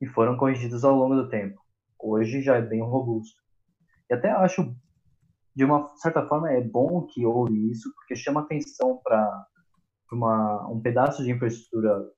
e 0.00 0.06
foram 0.06 0.36
corrigidas 0.36 0.84
ao 0.84 0.94
longo 0.94 1.16
do 1.16 1.28
tempo. 1.28 1.60
Hoje 1.98 2.40
já 2.40 2.56
é 2.56 2.62
bem 2.62 2.80
robusto. 2.80 3.42
E 4.08 4.14
até 4.14 4.30
acho, 4.30 4.74
de 5.54 5.64
uma 5.64 5.92
certa 5.96 6.24
forma, 6.26 6.52
é 6.52 6.60
bom 6.60 7.02
que 7.02 7.26
houve 7.26 7.70
isso, 7.70 7.92
porque 7.94 8.14
chama 8.14 8.40
atenção 8.40 9.00
para 9.02 9.46
uma, 10.16 10.68
um 10.68 10.80
pedaço 10.80 11.22
de 11.22 11.30
infraestrutura 11.30 12.10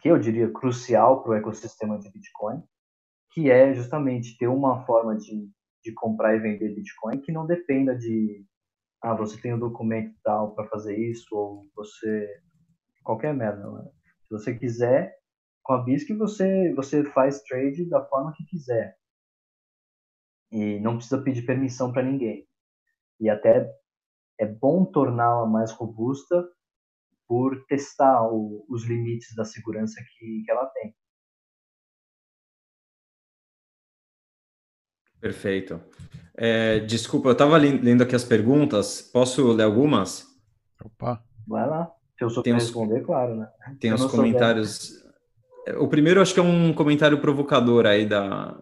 que 0.00 0.08
eu 0.08 0.18
diria 0.18 0.50
crucial 0.52 1.22
para 1.22 1.32
o 1.32 1.34
ecossistema 1.34 1.98
de 1.98 2.10
Bitcoin, 2.10 2.62
que 3.32 3.50
é 3.50 3.74
justamente 3.74 4.36
ter 4.38 4.46
uma 4.46 4.84
forma 4.84 5.16
de, 5.16 5.50
de 5.82 5.92
comprar 5.92 6.36
e 6.36 6.40
vender 6.40 6.74
Bitcoin 6.74 7.20
que 7.20 7.32
não 7.32 7.46
dependa 7.46 7.96
de 7.96 8.44
ah, 9.00 9.14
você 9.14 9.40
tem 9.40 9.52
o 9.52 9.56
um 9.56 9.60
documento 9.60 10.14
tal 10.24 10.54
para 10.54 10.68
fazer 10.68 10.96
isso, 10.98 11.26
ou 11.32 11.66
você. 11.74 12.40
qualquer 13.04 13.32
merda. 13.32 13.70
Né? 13.70 13.90
Se 14.24 14.30
você 14.30 14.58
quiser, 14.58 15.16
com 15.62 15.74
a 15.74 15.82
BISC 15.82 16.12
você, 16.14 16.72
você 16.74 17.04
faz 17.04 17.42
trade 17.42 17.88
da 17.88 18.04
forma 18.04 18.32
que 18.36 18.44
quiser. 18.44 18.96
E 20.50 20.80
não 20.80 20.96
precisa 20.96 21.22
pedir 21.22 21.46
permissão 21.46 21.92
para 21.92 22.02
ninguém. 22.02 22.46
E 23.20 23.28
até 23.28 23.70
é 24.38 24.46
bom 24.46 24.84
torná-la 24.84 25.46
mais 25.46 25.70
robusta 25.72 26.48
por 27.28 27.62
testar 27.66 28.26
o, 28.32 28.64
os 28.68 28.84
limites 28.84 29.34
da 29.36 29.44
segurança 29.44 30.00
que, 30.00 30.42
que 30.44 30.50
ela 30.50 30.66
tem. 30.66 30.94
Perfeito. 35.20 35.80
É, 36.34 36.80
desculpa, 36.80 37.28
eu 37.28 37.32
estava 37.32 37.56
lendo 37.58 38.02
aqui 38.02 38.16
as 38.16 38.24
perguntas. 38.24 39.02
Posso 39.02 39.52
ler 39.52 39.64
algumas? 39.64 40.26
Opa. 40.82 41.22
Vai 41.46 41.68
lá. 41.68 41.92
Se 42.16 42.24
eu 42.24 42.30
souber 42.30 42.54
responder, 42.54 43.02
claro, 43.02 43.36
né? 43.36 43.48
Tem 43.80 43.92
os 43.92 44.04
comentários. 44.06 44.92
o 45.78 45.88
primeiro 45.88 46.20
acho 46.20 46.34
que 46.34 46.40
é 46.40 46.42
um 46.42 46.72
comentário 46.72 47.20
provocador 47.20 47.86
aí 47.86 48.06
da 48.06 48.60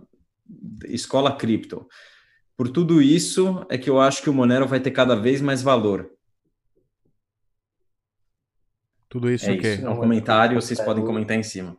Escola 0.85 1.37
Cripto. 1.37 1.87
Por 2.57 2.68
tudo 2.68 3.02
isso 3.02 3.66
é 3.70 3.76
que 3.76 3.88
eu 3.88 4.00
acho 4.00 4.22
que 4.22 4.31
o 4.31 4.35
Monero 4.35 4.66
vai 4.66 4.81
ter 4.81 4.90
cada 4.90 5.14
vez 5.14 5.40
mais 5.40 5.62
valor. 5.62 6.11
Tudo 9.09 9.31
isso 9.31 9.51
é 9.51 9.55
o 9.55 9.59
quê? 9.59 9.81
É 9.85 9.88
um 9.88 9.97
comentário, 9.97 10.61
vocês 10.61 10.81
podem 10.81 11.05
comentar 11.05 11.37
em 11.37 11.42
cima. 11.42 11.77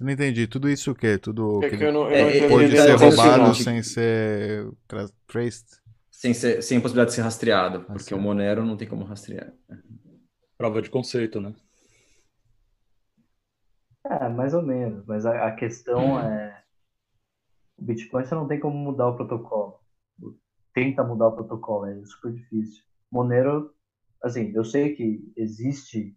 Não 0.00 0.10
entendi. 0.10 0.46
Tudo 0.46 0.68
isso 0.68 0.92
o 0.92 0.94
quê? 0.94 1.18
Tudo 1.18 1.60
É 1.60 1.68
que 1.70 1.76
que 1.76 1.84
eu 1.84 1.92
não, 1.92 2.10
eu 2.10 2.18
não 2.24 2.30
É, 2.30 2.48
pode 2.48 2.70
ser 2.76 2.96
tá 2.98 3.04
o 3.06 3.10
roubado 3.10 3.54
sem 3.54 3.82
ser 3.82 4.70
tra- 4.86 5.08
traced? 5.26 5.66
Sem, 6.10 6.34
ser, 6.34 6.62
sem 6.62 6.80
possibilidade 6.80 7.10
de 7.10 7.16
ser 7.16 7.22
rastreado, 7.22 7.84
porque 7.84 8.12
sim. 8.12 8.14
o 8.14 8.18
Monero 8.20 8.64
não 8.64 8.76
tem 8.76 8.88
como 8.88 9.04
rastrear. 9.04 9.52
Prova 10.56 10.80
de 10.82 10.88
conceito, 10.90 11.40
né? 11.40 11.52
É, 14.04 14.28
mais 14.28 14.54
ou 14.54 14.62
menos. 14.62 15.04
Mas 15.06 15.26
a, 15.26 15.46
a 15.48 15.52
questão 15.54 16.18
é. 16.18 16.62
O 17.78 17.82
Bitcoin 17.84 18.24
você 18.24 18.34
não 18.34 18.46
tem 18.46 18.60
como 18.60 18.76
mudar 18.76 19.08
o 19.08 19.16
protocolo. 19.16 19.80
Tenta 20.74 21.04
mudar 21.04 21.28
o 21.28 21.32
protocolo, 21.36 21.86
é 21.86 22.04
super 22.04 22.32
difícil. 22.32 22.84
Monero, 23.10 23.74
assim, 24.22 24.52
eu 24.54 24.64
sei 24.64 24.94
que 24.94 25.20
existe. 25.36 26.16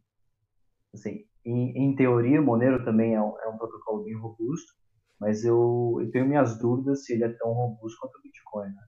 Assim, 0.93 1.25
em, 1.45 1.85
em 1.85 1.95
teoria, 1.95 2.41
o 2.41 2.45
Monero 2.45 2.83
também 2.83 3.15
é 3.15 3.21
um, 3.21 3.33
é 3.43 3.47
um 3.47 3.57
protocolo 3.57 4.03
bem 4.03 4.15
robusto, 4.15 4.73
mas 5.19 5.43
eu, 5.43 5.97
eu 6.01 6.11
tenho 6.11 6.27
minhas 6.27 6.59
dúvidas 6.59 7.05
se 7.05 7.13
ele 7.13 7.23
é 7.23 7.29
tão 7.29 7.51
robusto 7.51 7.99
quanto 7.99 8.17
o 8.17 8.21
Bitcoin. 8.21 8.69
Né? 8.69 8.83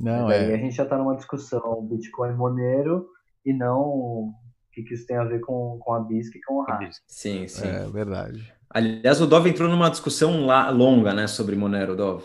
Não, 0.00 0.28
Daí 0.28 0.50
é. 0.50 0.54
a 0.54 0.58
gente 0.58 0.74
já 0.74 0.84
está 0.84 0.96
numa 0.96 1.16
discussão 1.16 1.86
Bitcoin 1.86 2.34
Monero 2.34 3.06
e 3.44 3.52
não 3.52 3.80
o 3.80 4.34
que, 4.72 4.82
que 4.82 4.94
isso 4.94 5.06
tem 5.06 5.16
a 5.16 5.24
ver 5.24 5.40
com, 5.40 5.78
com 5.80 5.92
a 5.92 6.00
BISC 6.00 6.36
e 6.36 6.40
com 6.42 6.54
o 6.54 6.62
RAR. 6.62 6.88
Sim, 7.06 7.48
sim. 7.48 7.66
É 7.66 7.86
verdade. 7.88 8.52
Aliás, 8.70 9.20
o 9.20 9.26
Dove 9.26 9.50
entrou 9.50 9.68
numa 9.68 9.90
discussão 9.90 10.46
lá, 10.46 10.70
longa, 10.70 11.12
né, 11.14 11.26
sobre 11.26 11.56
Monero, 11.56 11.96
Dove. 11.96 12.24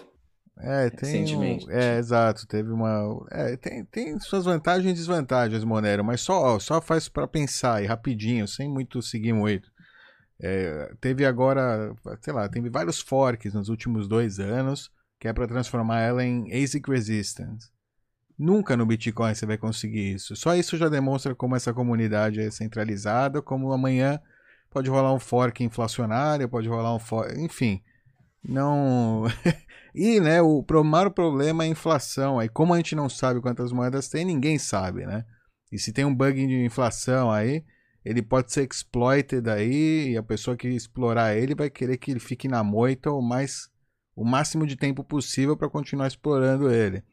É, 0.57 0.89
tem. 0.89 1.35
Um, 1.35 1.71
é, 1.71 1.97
exato. 1.97 2.45
Teve 2.47 2.71
uma. 2.71 3.25
É, 3.31 3.57
tem, 3.57 3.83
tem 3.85 4.19
suas 4.19 4.45
vantagens 4.45 4.91
e 4.91 4.93
desvantagens, 4.93 5.63
Monero, 5.63 6.03
mas 6.03 6.21
só, 6.21 6.55
ó, 6.55 6.59
só 6.59 6.79
faz 6.81 7.09
para 7.09 7.27
pensar 7.27 7.75
aí, 7.75 7.85
rapidinho, 7.85 8.47
sem 8.47 8.69
muito 8.69 9.01
seguir 9.01 9.33
muito. 9.33 9.71
É, 10.39 10.93
teve 10.99 11.25
agora, 11.25 11.95
sei 12.21 12.33
lá, 12.33 12.47
teve 12.49 12.69
vários 12.69 12.99
forks 12.99 13.53
nos 13.53 13.69
últimos 13.69 14.07
dois 14.07 14.39
anos, 14.39 14.91
que 15.19 15.27
é 15.27 15.33
para 15.33 15.47
transformar 15.47 16.01
ela 16.01 16.23
em 16.23 16.51
ASIC 16.53 16.89
resistance. 16.89 17.71
Nunca 18.37 18.75
no 18.75 18.85
Bitcoin 18.85 19.33
você 19.33 19.45
vai 19.45 19.57
conseguir 19.57 20.13
isso. 20.13 20.35
Só 20.35 20.55
isso 20.55 20.75
já 20.77 20.89
demonstra 20.89 21.35
como 21.35 21.55
essa 21.55 21.73
comunidade 21.73 22.41
é 22.41 22.51
centralizada, 22.51 23.41
como 23.41 23.71
amanhã 23.71 24.19
pode 24.69 24.89
rolar 24.89 25.13
um 25.13 25.19
fork 25.19 25.63
inflacionário, 25.63 26.49
pode 26.49 26.67
rolar 26.67 26.95
um 26.95 26.99
fork. 26.99 27.39
Enfim. 27.39 27.81
Não. 28.43 29.23
e, 29.93 30.19
né, 30.19 30.41
o 30.41 30.63
pro- 30.63 30.83
maior 30.83 31.09
problema 31.11 31.63
é 31.63 31.67
a 31.67 31.69
inflação. 31.69 32.39
Aí, 32.39 32.49
como 32.49 32.73
a 32.73 32.77
gente 32.77 32.95
não 32.95 33.09
sabe 33.09 33.41
quantas 33.41 33.71
moedas 33.71 34.09
tem, 34.09 34.25
ninguém 34.25 34.57
sabe, 34.59 35.05
né? 35.05 35.25
E 35.71 35.79
se 35.79 35.91
tem 35.93 36.05
um 36.05 36.13
bug 36.15 36.45
de 36.47 36.65
inflação 36.65 37.31
aí, 37.31 37.63
ele 38.05 38.21
pode 38.21 38.51
ser 38.51 38.67
exploited 38.69 39.49
aí, 39.49 40.11
e 40.11 40.17
a 40.17 40.23
pessoa 40.23 40.57
que 40.57 40.67
explorar 40.67 41.35
ele 41.35 41.55
vai 41.55 41.69
querer 41.69 41.97
que 41.97 42.11
ele 42.11 42.19
fique 42.19 42.47
na 42.47 42.63
moita 42.63 43.11
o 43.11 43.21
mais 43.21 43.69
o 44.15 44.23
máximo 44.23 44.67
de 44.67 44.75
tempo 44.75 45.03
possível 45.03 45.57
para 45.57 45.69
continuar 45.69 46.07
explorando 46.07 46.71
ele. 46.71 47.03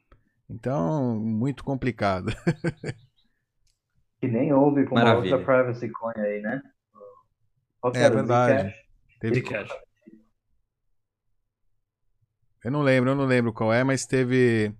Então, 0.51 1.19
muito 1.19 1.65
complicado. 1.65 2.33
Que 4.21 4.29
nem 4.29 4.53
houve 4.53 4.85
com 4.85 4.95
uma 4.97 5.05
Maravilha. 5.05 5.37
outra 5.37 5.63
privacy 5.63 5.89
coin 5.91 6.13
aí, 6.19 6.43
né? 6.43 6.61
Qual 7.81 7.93
que 7.93 7.99
É 7.99 8.11
verdade. 8.11 8.69
Zcash? 8.69 8.75
Teve 9.21 9.41
Zcash. 9.41 9.71
Eu 12.65 12.71
não 12.71 12.83
lembro, 12.83 13.11
eu 13.11 13.15
não 13.15 13.25
lembro 13.25 13.53
qual 13.53 13.73
é, 13.73 13.83
mas 13.83 14.07
teve. 14.07 14.73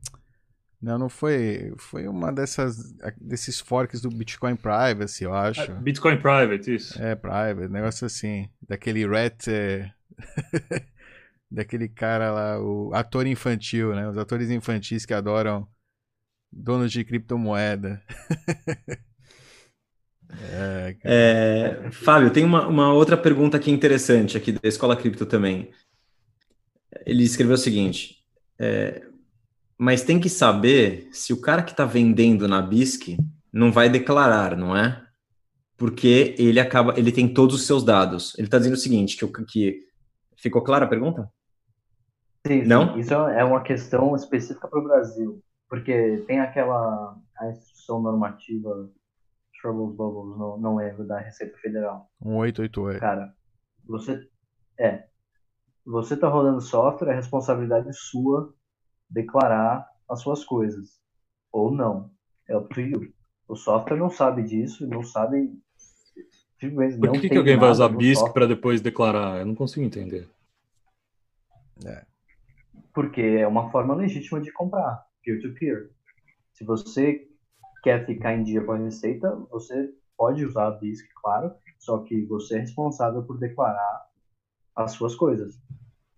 Não, 0.81 0.99
não 0.99 1.09
foi. 1.09 1.73
Foi 1.79 2.07
uma 2.07 2.33
dessas. 2.33 2.93
desses 3.21 3.61
forks 3.61 4.01
do 4.01 4.09
Bitcoin 4.11 4.57
Privacy, 4.57 5.25
eu 5.25 5.35
acho. 5.35 5.73
Bitcoin 5.77 6.19
Private, 6.19 6.75
isso. 6.75 7.03
É, 7.03 7.15
Private, 7.15 7.69
negócio 7.69 8.07
assim. 8.07 8.49
Daquele 8.67 9.07
Rat. 9.07 9.49
é, 9.49 9.93
daquele 11.51 11.89
cara 11.89 12.31
lá, 12.31 12.61
o 12.61 12.93
ator 12.95 13.27
infantil, 13.27 13.95
né? 13.95 14.09
Os 14.09 14.17
atores 14.17 14.51
infantis 14.51 15.05
que 15.05 15.13
adoram 15.13 15.67
donos 16.53 16.93
de 16.93 17.05
criptomoeda. 17.05 18.03
é. 20.53 20.97
É, 21.03 21.91
Fábio, 21.91 22.31
tem 22.31 22.45
uma, 22.45 22.67
uma 22.67 22.93
outra 22.93 23.17
pergunta 23.17 23.57
aqui 23.57 23.71
interessante 23.71 24.37
aqui 24.37 24.53
da 24.53 24.69
Escola 24.69 24.97
Cripto 24.97 25.27
também. 25.27 25.71
Ele 27.07 27.23
escreveu 27.23 27.55
o 27.55 27.59
seguinte: 27.59 28.17
é, 28.59 29.03
mas 29.79 30.03
tem 30.03 30.21
que 30.21 30.29
saber 30.29 31.09
se 31.13 31.33
o 31.33 31.41
cara 31.41 31.63
que 31.63 31.71
está 31.71 31.85
vendendo 31.85 32.47
na 32.47 32.61
BISC 32.61 33.17
não 33.53 33.73
vai 33.73 33.89
declarar, 33.89 34.57
não 34.57 34.77
é? 34.77 35.03
Porque 35.77 36.35
ele 36.39 36.61
acaba, 36.61 36.99
ele 36.99 37.11
tem 37.11 37.33
todos 37.33 37.57
os 37.57 37.67
seus 37.67 37.83
dados. 37.83 38.37
Ele 38.37 38.47
está 38.47 38.59
dizendo 38.59 38.75
o 38.75 38.79
seguinte: 38.79 39.17
que, 39.17 39.45
que 39.45 39.81
ficou 40.37 40.63
clara 40.63 40.85
a 40.85 40.89
pergunta? 40.89 41.31
Sim, 42.47 42.63
sim. 42.63 42.69
Não? 42.69 42.99
Isso 42.99 43.15
é 43.15 43.45
uma 43.45 43.63
questão 43.63 44.15
específica 44.15 44.69
para 44.69 44.81
o 44.81 44.85
Brasil, 44.85 45.43
porque 45.69 46.23
tem 46.27 46.41
aquela 46.41 47.17
a 47.39 47.51
instrução 47.51 48.03
normativa 48.03 48.91
Troubles 49.61 49.97
Bubbles, 49.97 50.39
não, 50.39 50.59
não 50.59 50.77
lembro, 50.77 51.07
da 51.07 51.19
Receita 51.19 51.57
Federal. 51.59 52.11
Um 52.21 52.37
888. 52.37 53.01
Cara, 53.01 53.35
você 53.87 54.27
é, 54.79 55.05
você 55.91 56.17
tá 56.17 56.29
rodando 56.29 56.61
software, 56.61 57.11
é 57.11 57.15
responsabilidade 57.17 57.93
sua 57.93 58.55
declarar 59.09 59.89
as 60.09 60.21
suas 60.21 60.45
coisas 60.45 61.01
ou 61.53 61.73
não. 61.73 62.11
É 62.49 62.57
up 62.57 62.73
to 62.73 62.81
you. 62.81 63.13
O 63.49 63.57
software 63.57 63.97
não 63.97 64.09
sabe 64.09 64.45
disso, 64.45 64.87
não 64.87 65.03
sabe. 65.03 65.53
Por 66.61 67.07
não 67.07 67.13
que, 67.13 67.23
que 67.23 67.29
tem 67.31 67.39
alguém 67.39 67.57
vai 67.57 67.71
usar 67.71 67.89
BISC 67.89 68.33
para 68.33 68.47
depois 68.47 68.81
declarar? 68.81 69.41
Eu 69.41 69.47
não 69.47 69.55
consigo 69.55 69.85
entender. 69.85 70.29
Porque 72.95 73.21
é 73.21 73.47
uma 73.47 73.71
forma 73.71 73.95
legítima 73.95 74.41
de 74.41 74.53
comprar, 74.53 75.05
peer-to-peer. 75.25 75.91
Se 76.53 76.65
você 76.65 77.27
quer 77.83 78.05
ficar 78.07 78.35
em 78.35 78.45
dia 78.45 78.63
com 78.63 78.73
a 78.73 78.77
receita, 78.77 79.35
você 79.51 79.93
pode 80.17 80.45
usar 80.45 80.69
a 80.69 80.71
BISC, 80.73 81.09
claro, 81.21 81.53
só 81.79 81.99
que 81.99 82.27
você 82.27 82.57
é 82.57 82.61
responsável 82.61 83.23
por 83.23 83.39
declarar 83.39 84.11
as 84.77 84.93
suas 84.93 85.15
coisas. 85.15 85.59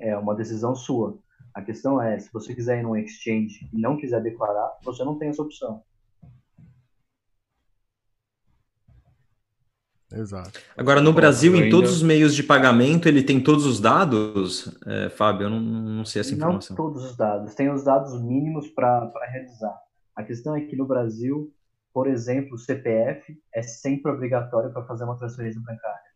É 0.02 0.16
uma 0.18 0.34
decisão 0.34 0.74
sua. 0.74 1.16
A 1.54 1.62
questão 1.62 2.00
é, 2.02 2.18
se 2.18 2.28
você 2.32 2.54
quiser 2.54 2.80
ir 2.80 2.82
num 2.82 2.96
exchange 2.96 3.68
e 3.72 3.78
não 3.80 3.96
quiser 3.96 4.20
declarar, 4.22 4.70
você 4.82 5.04
não 5.04 5.16
tem 5.18 5.28
essa 5.28 5.42
opção. 5.42 5.82
Exato. 10.12 10.60
Agora, 10.76 11.00
no 11.00 11.10
Bom, 11.10 11.16
Brasil, 11.16 11.52
eu 11.52 11.58
em 11.60 11.62
ainda- 11.64 11.76
todos 11.76 11.92
os 11.92 12.02
meios 12.02 12.34
de 12.34 12.42
pagamento, 12.42 13.08
ele 13.08 13.22
tem 13.22 13.42
todos 13.42 13.64
os 13.64 13.80
dados? 13.80 14.76
É, 14.86 15.08
Fábio, 15.08 15.46
eu 15.46 15.50
não, 15.50 15.60
não 15.60 16.04
sei 16.04 16.20
essa 16.20 16.30
Não 16.32 16.36
informação. 16.38 16.76
todos 16.76 17.02
os 17.04 17.16
dados, 17.16 17.54
tem 17.54 17.70
os 17.72 17.82
dados 17.84 18.20
mínimos 18.20 18.68
para 18.68 19.10
realizar. 19.30 19.74
A 20.14 20.22
questão 20.22 20.54
é 20.54 20.60
que 20.60 20.76
no 20.76 20.86
Brasil, 20.86 21.50
por 21.94 22.06
exemplo, 22.06 22.54
o 22.54 22.58
CPF 22.58 23.34
é 23.54 23.62
sempre 23.62 24.12
obrigatório 24.12 24.70
para 24.70 24.84
fazer 24.84 25.04
uma 25.04 25.16
transferência 25.16 25.60
bancária. 25.62 26.11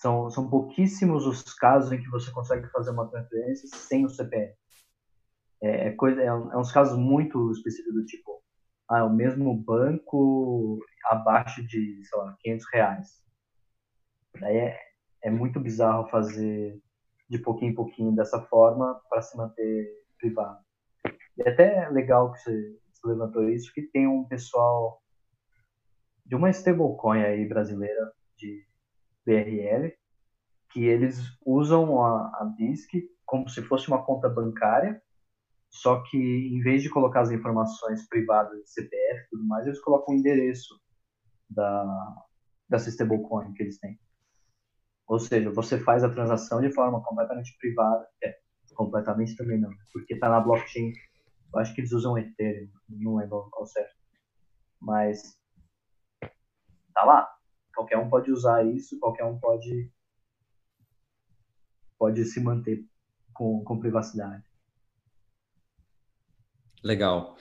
São, 0.00 0.30
são 0.30 0.48
pouquíssimos 0.48 1.26
os 1.26 1.42
casos 1.52 1.92
em 1.92 2.00
que 2.00 2.08
você 2.08 2.30
consegue 2.32 2.66
fazer 2.70 2.90
uma 2.90 3.06
transferência 3.06 3.68
sem 3.68 4.06
o 4.06 4.08
CPF. 4.08 4.56
É, 5.62 5.88
é 5.88 5.90
coisa, 5.92 6.22
é, 6.22 6.26
é 6.26 6.56
uns 6.56 6.72
casos 6.72 6.98
muito 6.98 7.52
específicos 7.52 7.94
do 7.94 8.06
tipo, 8.06 8.42
ah, 8.88 9.04
o 9.04 9.12
mesmo 9.12 9.54
banco 9.54 10.78
abaixo 11.04 11.62
de, 11.66 12.02
sei 12.02 12.18
lá, 12.18 12.34
500 12.40 12.66
reais. 12.72 13.08
Daí 14.40 14.56
é, 14.56 14.78
é 15.22 15.30
muito 15.30 15.60
bizarro 15.60 16.08
fazer 16.08 16.80
de 17.28 17.38
pouquinho 17.38 17.72
em 17.72 17.74
pouquinho 17.74 18.12
dessa 18.12 18.40
forma 18.40 18.98
para 19.10 19.20
se 19.20 19.36
manter 19.36 19.86
privado. 20.18 20.64
E 21.36 21.42
é 21.42 21.50
até 21.50 21.88
legal 21.90 22.32
que 22.32 22.38
você, 22.38 22.78
você 22.90 23.06
levantou 23.06 23.46
isso, 23.50 23.70
que 23.74 23.82
tem 23.82 24.06
um 24.06 24.24
pessoal 24.24 25.02
de 26.24 26.34
uma 26.34 26.48
stablecoin 26.48 27.22
aí 27.22 27.46
brasileira, 27.46 28.12
de 28.38 28.69
BRL, 29.26 29.92
que 30.70 30.84
eles 30.84 31.18
usam 31.44 32.02
a, 32.02 32.26
a 32.40 32.44
BISC 32.56 32.88
como 33.26 33.48
se 33.48 33.62
fosse 33.62 33.88
uma 33.88 34.04
conta 34.04 34.28
bancária, 34.28 35.00
só 35.70 36.02
que 36.02 36.18
em 36.18 36.60
vez 36.60 36.82
de 36.82 36.90
colocar 36.90 37.20
as 37.20 37.30
informações 37.30 38.08
privadas 38.08 38.58
de 38.60 38.70
CPF 38.70 39.24
e 39.24 39.28
tudo 39.30 39.44
mais, 39.46 39.66
eles 39.66 39.80
colocam 39.80 40.14
o 40.14 40.18
endereço 40.18 40.80
da, 41.48 42.16
dessa 42.68 42.88
stablecoin 42.88 43.52
que 43.52 43.62
eles 43.62 43.78
têm. 43.78 43.98
Ou 45.06 45.18
seja, 45.18 45.50
você 45.50 45.78
faz 45.78 46.02
a 46.02 46.10
transação 46.10 46.60
de 46.60 46.72
forma 46.72 47.02
completamente 47.02 47.56
privada. 47.58 48.06
É, 48.22 48.38
completamente 48.74 49.36
também 49.36 49.60
não, 49.60 49.70
porque 49.92 50.14
está 50.14 50.28
na 50.28 50.40
blockchain. 50.40 50.92
Eu 51.52 51.60
acho 51.60 51.74
que 51.74 51.80
eles 51.80 51.92
usam 51.92 52.16
Ethereum, 52.16 52.68
não 52.88 53.16
lembro 53.16 53.48
ao 53.52 53.66
certo. 53.66 53.94
Mas 54.80 55.36
tá 56.94 57.04
lá. 57.04 57.39
Qualquer 57.80 57.98
um 57.98 58.10
pode 58.10 58.30
usar 58.30 58.64
isso, 58.66 58.98
qualquer 58.98 59.24
um 59.24 59.38
pode 59.38 59.90
pode 61.98 62.24
se 62.24 62.40
manter 62.40 62.84
com, 63.32 63.62
com 63.62 63.78
privacidade. 63.78 64.42
Legal. 66.82 67.36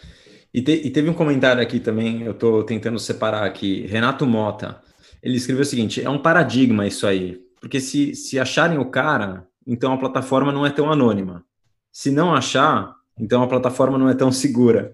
E, 0.54 0.62
te, 0.62 0.72
e, 0.72 0.92
teve 0.92 1.10
um 1.10 1.14
comentário 1.14 1.62
aqui 1.62 1.80
também, 1.80 2.24
eu 2.24 2.32
estou 2.32 2.64
tentando 2.64 3.00
separar 3.00 3.46
aqui, 3.46 3.86
Renato 3.86 4.26
Mota. 4.26 4.82
Ele 5.22 5.38
escreveu 5.38 5.62
o 5.62 5.66
seguinte: 5.66 6.04
é 6.04 6.10
um 6.10 6.22
paradigma 6.22 6.88
isso 6.88 7.08
aí, 7.08 7.38
porque 7.62 7.80
se, 7.80 8.16
se 8.16 8.40
acharem 8.40 8.78
o 8.78 8.90
cara, 8.90 9.48
então 9.66 9.94
a 9.94 9.98
plataforma 9.98 10.52
não 10.52 10.66
é 10.66 10.72
tão 10.72 10.92
anônima. 10.92 11.46
Se 11.92 12.12
não 12.12 12.34
achar, 12.34 12.96
então 13.18 13.44
a 13.44 13.48
plataforma 13.48 13.98
não 13.98 14.10
é 14.10 14.14
tão 14.14 14.32
segura. 14.32 14.94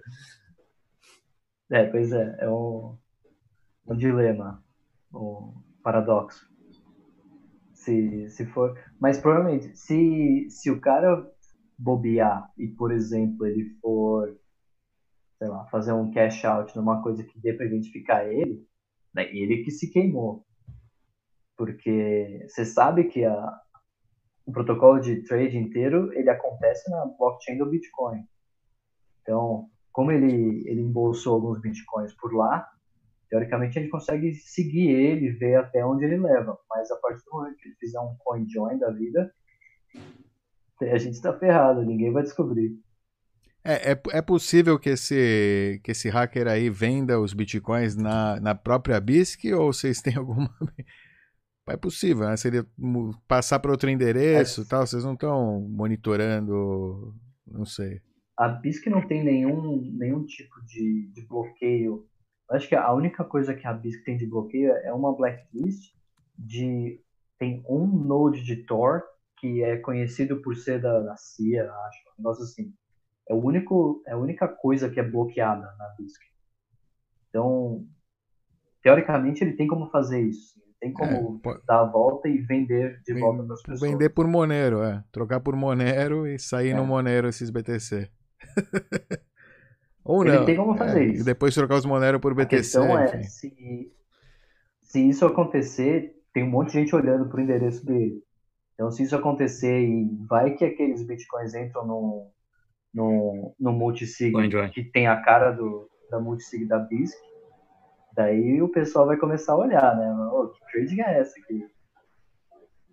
É, 1.72 1.86
pois 1.86 2.12
é, 2.12 2.38
é 2.40 2.50
um, 2.50 2.96
um 3.88 3.96
dilema, 3.96 4.64
um 5.16 5.54
paradoxo. 5.82 6.46
Se, 7.74 8.30
se 8.30 8.46
for. 8.48 8.78
Mas 9.00 9.20
provavelmente, 9.20 9.76
se, 9.78 10.48
se 10.50 10.72
o 10.72 10.80
cara 10.82 11.32
bobear 11.78 12.52
e, 12.58 12.68
por 12.68 12.92
exemplo, 12.92 13.46
ele 13.46 13.70
for, 13.82 14.36
sei 15.38 15.48
lá, 15.48 15.66
fazer 15.68 15.94
um 15.94 16.12
cash 16.12 16.44
out 16.46 16.76
numa 16.76 17.02
coisa 17.02 17.24
que 17.24 17.40
dê 17.40 17.54
para 17.54 17.66
identificar 17.66 18.26
ele, 18.26 18.66
né, 19.14 19.30
ele 19.36 19.64
que 19.64 19.72
se 19.72 19.92
queimou. 19.92 20.46
Porque 21.58 22.46
você 22.48 22.66
sabe 22.66 23.06
que 23.06 23.24
a, 23.24 23.60
o 24.46 24.52
protocolo 24.52 25.00
de 25.00 25.24
trade 25.24 25.58
inteiro 25.58 26.12
ele 26.14 26.30
acontece 26.30 26.90
na 26.90 27.06
blockchain 27.18 27.58
do 27.58 27.70
Bitcoin. 27.70 28.24
Então, 29.22 29.70
como 29.92 30.12
ele, 30.12 30.64
ele 30.70 30.82
embolsou 30.82 31.36
alguns 31.36 31.62
Bitcoins 31.62 32.14
por 32.14 32.34
lá, 32.34 32.68
teoricamente 33.30 33.78
a 33.78 33.82
gente 33.82 33.92
consegue 33.92 34.34
seguir 34.34 34.90
ele, 34.90 35.32
ver 35.32 35.56
até 35.56 35.86
onde 35.86 36.06
ele 36.06 36.18
leva. 36.18 36.58
Mas 36.70 36.90
a 36.92 36.96
partir 36.98 37.24
do 37.26 37.32
momento 37.32 37.58
que 37.58 37.70
ele 37.70 37.76
fizer 37.80 38.00
um 38.00 38.16
coin 38.20 38.48
join 38.48 38.78
da 38.78 38.92
vida, 38.92 39.34
a 40.82 40.98
gente 40.98 41.14
está 41.14 41.38
ferrado, 41.38 41.84
ninguém 41.84 42.12
vai 42.12 42.24
descobrir. 42.24 42.78
É, 43.64 43.94
é, 43.94 44.02
é, 44.12 44.22
possível 44.22 44.78
que 44.78 44.92
esse, 44.92 45.82
que 45.84 45.90
esse 45.90 46.08
hacker 46.08 46.48
aí 46.48 46.70
venda 46.70 47.20
os 47.20 47.34
bitcoins 47.34 47.96
na, 47.96 48.40
na 48.40 48.54
própria 48.54 49.02
BISC 49.02 49.52
ou 49.54 49.74
vocês 49.74 50.02
têm 50.02 50.16
alguma. 50.16 50.50
É 51.68 51.76
possível, 51.76 52.28
né? 52.28 52.38
Seria 52.38 52.64
passar 53.28 53.60
para 53.60 53.72
outro 53.72 53.90
endereço 53.90 54.62
é. 54.62 54.66
tal, 54.66 54.86
vocês 54.86 55.04
não 55.04 55.14
estão 55.14 55.62
monitorando, 55.62 57.12
não 57.48 57.66
sei. 57.66 58.02
A 58.38 58.48
BISC 58.50 58.86
não 58.86 59.08
tem 59.08 59.24
nenhum, 59.24 59.82
nenhum 59.98 60.24
tipo 60.26 60.64
de, 60.68 61.10
de 61.12 61.26
bloqueio. 61.26 62.06
Eu 62.50 62.56
acho 62.56 62.68
que 62.68 62.76
a 62.76 62.94
única 62.94 63.24
coisa 63.24 63.54
que 63.56 63.66
a 63.66 63.74
BISC 63.74 64.04
tem 64.04 64.18
de 64.18 64.28
bloqueio 64.28 64.72
é 64.72 64.94
uma 64.94 65.16
blacklist 65.16 65.94
de. 66.38 67.02
Tem 67.38 67.64
um 67.68 67.86
node 67.86 68.44
de 68.44 68.64
Tor 68.64 69.04
que 69.38 69.62
é 69.62 69.78
conhecido 69.78 70.42
por 70.42 70.56
ser 70.56 70.82
da, 70.82 71.02
da 71.02 71.18
CIA, 71.18 71.70
acho, 71.70 72.00
um 72.08 72.22
negócio 72.22 72.44
assim. 72.44 72.74
É, 73.28 73.34
o 73.34 73.38
único, 73.38 74.02
é 74.08 74.14
a 74.14 74.18
única 74.18 74.48
coisa 74.48 74.90
que 74.90 75.00
é 75.00 75.04
bloqueada 75.04 75.76
na 75.78 75.90
BISC. 75.98 76.22
Então, 77.30 77.86
teoricamente, 78.82 79.44
ele 79.44 79.54
tem 79.54 79.68
como 79.68 79.90
fazer 79.90 80.22
isso. 80.22 80.58
Ele 80.64 80.76
tem 80.80 80.94
como 80.94 81.42
é, 81.46 81.62
dar 81.68 81.82
a 81.82 81.86
volta 81.86 82.30
e 82.30 82.38
vender 82.38 83.02
de 83.04 83.20
volta 83.20 83.44
para 83.44 83.54
as 83.56 83.62
pessoas. 83.62 83.92
Vender 83.92 84.10
por 84.10 84.28
Monero, 84.28 84.82
é. 84.84 85.04
Trocar 85.12 85.42
por 85.42 85.56
Monero 85.56 86.26
e 86.26 86.40
sair 86.40 86.70
é. 86.70 86.76
no 86.76 86.86
Monero 86.86 87.28
esses 87.28 87.50
BTC. 87.50 88.10
Ou 90.06 90.24
ele 90.24 90.38
não. 90.38 90.46
tem 90.46 90.56
como 90.56 90.78
fazer 90.78 91.02
é, 91.02 91.06
isso. 91.06 91.22
E 91.24 91.26
depois 91.26 91.56
trocar 91.56 91.78
os 91.78 91.86
Monero 91.86 92.20
por 92.20 92.36
BTC. 92.36 92.56
A 92.56 92.60
questão 92.60 92.98
é, 92.98 93.24
se, 93.24 93.92
se 94.80 95.10
isso 95.10 95.26
acontecer, 95.26 96.14
tem 96.32 96.44
um 96.44 96.50
monte 96.50 96.68
de 96.68 96.80
gente 96.80 96.96
olhando 96.96 97.28
para 97.28 97.40
o 97.40 97.42
endereço 97.42 97.84
dele. 97.84 98.24
Então, 98.76 98.92
se 98.92 99.02
isso 99.02 99.16
acontecer 99.16 99.82
e 99.82 100.08
vai 100.30 100.54
que 100.54 100.64
aqueles 100.64 101.02
bitcoins 101.08 101.56
entram 101.56 101.88
no, 101.88 102.32
no, 102.94 103.56
no 103.60 103.72
multisig 103.72 104.32
que 104.74 104.84
tem 104.84 105.08
a 105.08 105.20
cara 105.22 105.52
do, 105.52 105.90
da 106.12 106.20
multisig 106.20 106.68
da 106.68 106.78
BISC, 106.78 107.18
daí 108.14 108.62
o 108.62 108.70
pessoal 108.70 109.08
vai 109.08 109.18
começar 109.18 109.54
a 109.54 109.58
olhar, 109.58 109.96
né? 109.98 110.14
Oh, 110.32 110.50
que 110.50 110.60
trading 110.72 111.02
é 111.02 111.20
essa 111.20 111.34
aqui? 111.40 111.66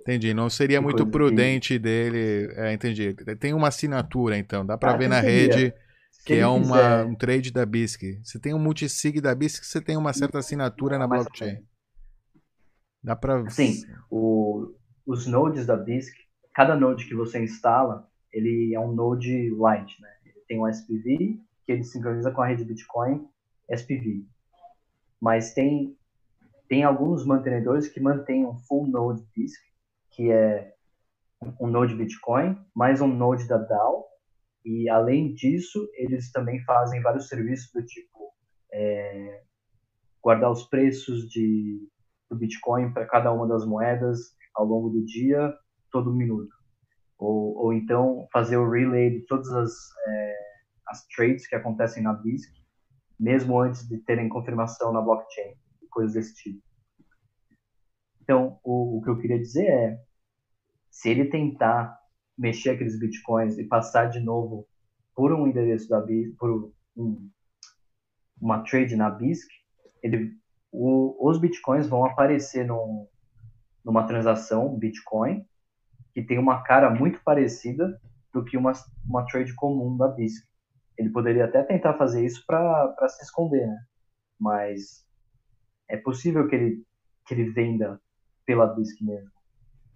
Entendi, 0.01 0.33
não 0.33 0.49
seria 0.49 0.79
que 0.79 0.85
muito 0.85 1.07
prudente 1.07 1.75
que... 1.75 1.79
dele. 1.79 2.53
É, 2.57 2.73
entendi. 2.73 3.13
Tem 3.39 3.53
uma 3.53 3.69
assinatura, 3.69 4.39
então, 4.39 4.65
dá 4.65 4.79
para 4.79 4.93
ah, 4.93 4.97
ver 4.97 5.09
na 5.09 5.21
seria. 5.21 5.31
rede 5.31 5.75
que 6.25 6.35
é 6.35 6.47
uma, 6.47 7.05
um 7.05 7.15
trade 7.15 7.51
da 7.51 7.67
BISC. 7.67 8.21
Você 8.23 8.39
tem 8.39 8.55
um 8.55 8.59
multisig 8.59 9.21
da 9.21 9.35
BISC, 9.35 9.65
você 9.65 9.81
tem 9.81 9.97
uma 9.97 10.13
certa 10.13 10.39
assinatura 10.39 10.99
na 10.99 11.07
blockchain. 11.07 11.65
Dá 13.03 13.17
para. 13.17 13.49
Sim, 13.51 13.83
o, 14.11 14.75
os 15.05 15.27
nodes 15.27 15.67
da 15.67 15.77
BISC, 15.77 16.15
cada 16.55 16.77
node 16.77 17.07
que 17.07 17.15
você 17.15 17.43
instala, 17.43 18.09
ele 18.33 18.75
é 18.75 18.81
um 18.81 18.93
node 18.93 19.51
light, 19.57 20.01
né? 20.01 20.09
Ele 20.25 20.41
tem 20.47 20.61
um 20.61 20.69
SPV 20.69 21.41
que 21.65 21.73
ele 21.73 21.85
sincroniza 21.85 22.31
com 22.31 22.43
a 22.43 22.47
rede 22.47 22.65
Bitcoin 22.65 23.27
SPV. 23.69 24.25
Mas 25.21 25.53
tem 25.53 25.97
tem 26.69 26.85
alguns 26.85 27.27
mantenedores 27.27 27.87
que 27.87 28.01
mantêm 28.01 28.47
um 28.47 28.57
full 28.57 28.87
node 28.87 29.23
BISC, 29.37 29.61
que 30.11 30.31
é 30.31 30.73
um 31.61 31.67
node 31.67 31.95
Bitcoin, 31.95 32.57
mais 32.75 33.01
um 33.01 33.07
node 33.07 33.47
da 33.47 33.59
DAO, 33.59 34.07
e 34.65 34.89
além 34.89 35.35
disso, 35.35 35.89
eles 35.95 36.31
também 36.31 36.63
fazem 36.65 37.03
vários 37.03 37.29
serviços 37.29 37.71
do 37.73 37.85
tipo 37.85 38.33
é, 38.73 39.43
guardar 40.23 40.51
os 40.51 40.65
preços 40.69 41.29
de, 41.29 41.89
do 42.31 42.37
Bitcoin 42.37 42.93
para 42.93 43.07
cada 43.07 43.33
uma 43.33 43.47
das 43.47 43.67
moedas, 43.67 44.37
ao 44.55 44.65
longo 44.65 44.91
do 44.91 45.05
dia, 45.05 45.53
todo 45.91 46.15
minuto. 46.15 46.55
Ou, 47.19 47.57
ou 47.57 47.73
então 47.73 48.27
fazer 48.33 48.57
o 48.57 48.71
relay 48.71 49.11
de 49.11 49.27
todas 49.27 49.51
as, 49.53 49.73
é, 50.07 50.35
as 50.89 51.07
trades 51.09 51.47
que 51.47 51.55
acontecem 51.55 52.03
na 52.03 52.13
BISC, 52.13 52.51
mesmo 53.19 53.61
antes 53.61 53.87
de 53.89 53.99
terem 53.99 54.29
confirmação 54.29 54.93
na 54.93 55.01
blockchain, 55.01 55.55
coisas 55.91 56.15
desse 56.15 56.35
tipo. 56.35 56.63
Então, 58.23 58.59
o, 58.65 58.99
o 58.99 59.03
que 59.03 59.11
eu 59.11 59.19
queria 59.19 59.39
dizer 59.39 59.67
é, 59.67 60.01
se 60.91 61.11
ele 61.11 61.27
tentar 61.27 61.99
mexer 62.43 62.71
aqueles 62.71 62.99
bitcoins 62.99 63.57
e 63.57 63.63
passar 63.63 64.07
de 64.07 64.19
novo 64.19 64.67
por 65.15 65.33
um 65.33 65.47
endereço 65.47 65.89
da 65.89 66.01
BISC, 66.01 66.35
por 66.37 66.73
um, 66.97 67.31
uma 68.41 68.65
trade 68.65 68.97
na 68.97 69.09
BISC, 69.09 69.49
ele, 70.03 70.37
o, 70.73 71.17
os 71.29 71.39
bitcoins 71.39 71.87
vão 71.87 72.05
aparecer 72.05 72.67
num, 72.67 73.07
numa 73.85 74.09
transação 74.09 74.77
Bitcoin 74.77 75.47
que 76.13 76.21
tem 76.21 76.37
uma 76.37 76.63
cara 76.63 76.91
muito 76.91 77.23
parecida 77.23 78.01
do 78.33 78.45
que 78.45 78.57
uma, 78.57 78.73
uma 79.07 79.25
trade 79.25 79.55
comum 79.55 79.97
da 79.97 80.09
BISC. 80.09 80.45
Ele 80.99 81.11
poderia 81.11 81.45
até 81.45 81.63
tentar 81.63 81.95
fazer 81.95 82.27
isso 82.27 82.45
para 82.45 83.09
se 83.09 83.23
esconder, 83.23 83.69
né? 83.69 83.79
Mas 84.39 85.07
é 85.89 85.97
possível 85.97 86.49
que 86.49 86.57
ele, 86.57 86.87
que 87.25 87.35
ele 87.35 87.51
venda 87.51 88.01
pela 88.45 88.67
BISC 88.67 89.01
mesmo. 89.01 89.31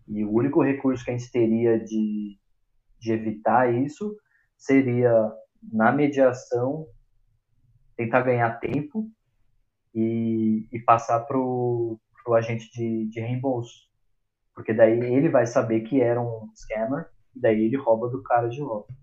E 0.09 0.25
o 0.25 0.33
único 0.33 0.63
recurso 0.63 1.05
que 1.05 1.11
a 1.11 1.17
gente 1.17 1.31
teria 1.31 1.79
de, 1.79 2.39
de 2.99 3.13
evitar 3.13 3.73
isso 3.73 4.17
seria, 4.57 5.13
na 5.63 5.93
mediação, 5.93 6.87
tentar 7.97 8.23
ganhar 8.23 8.59
tempo 8.61 9.11
e, 9.95 10.69
e 10.71 10.79
passar 10.81 11.21
para 11.21 11.39
o 11.39 11.99
agente 12.35 12.71
de, 12.73 13.09
de 13.09 13.21
reembolso. 13.21 13.87
Porque 14.55 14.73
daí 14.73 14.99
ele 15.01 15.29
vai 15.29 15.47
saber 15.47 15.81
que 15.81 16.01
era 16.01 16.21
um 16.21 16.51
scammer, 16.55 17.11
e 17.35 17.41
daí 17.41 17.65
ele 17.65 17.77
rouba 17.77 18.09
do 18.09 18.23
cara 18.23 18.49
de 18.49 18.61
volta. 18.61 18.95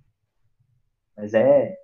Mas 1.16 1.34
é, 1.34 1.78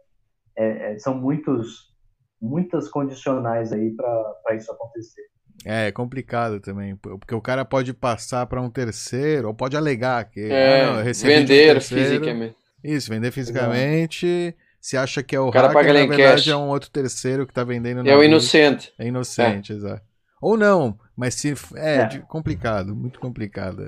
é, 0.56 0.94
é 0.94 1.00
são 1.00 1.14
muitos, 1.14 1.96
muitas 2.42 2.90
condicionais 2.90 3.72
aí 3.72 3.96
para 3.96 4.56
isso 4.56 4.72
acontecer. 4.72 5.30
É, 5.66 5.88
é 5.88 5.92
complicado 5.92 6.60
também, 6.60 6.96
porque 6.96 7.36
o 7.36 7.42
cara 7.42 7.66
pode 7.66 7.94
passar 7.94 8.46
para 8.46 8.62
um 8.62 8.70
terceiro, 8.70 9.50
ou 9.50 9.54
pode 9.54 9.76
alegar 9.76 10.26
que 10.26 10.42
é, 10.42 10.86
ah, 10.86 11.04
não, 11.04 11.14
vender 11.14 11.78
um 11.78 11.82
fisicamente. 11.82 12.56
Isso, 12.84 13.10
vender 13.10 13.32
fisicamente. 13.32 14.56
Se 14.80 14.96
acha 14.96 15.22
que 15.22 15.36
é 15.36 15.40
o, 15.40 15.48
o 15.48 15.52
cara 15.52 15.68
hacker, 15.68 15.82
paga 15.82 15.94
na 15.94 16.00
verdade 16.08 16.44
cash. 16.44 16.48
é 16.48 16.56
um 16.56 16.70
outro 16.70 16.90
terceiro 16.90 17.46
que 17.46 17.52
está 17.52 17.66
vendendo. 17.66 18.08
É 18.08 18.16
o 18.16 18.24
inocente. 18.24 18.94
É 18.98 19.06
inocente, 19.06 19.74
é. 19.74 19.76
exato. 19.76 20.02
Ou 20.42 20.56
não, 20.56 20.98
mas 21.16 21.36
se. 21.36 21.54
É, 21.76 21.98
é. 21.98 22.20
complicado, 22.20 22.96
muito 22.96 23.20
complicado. 23.20 23.84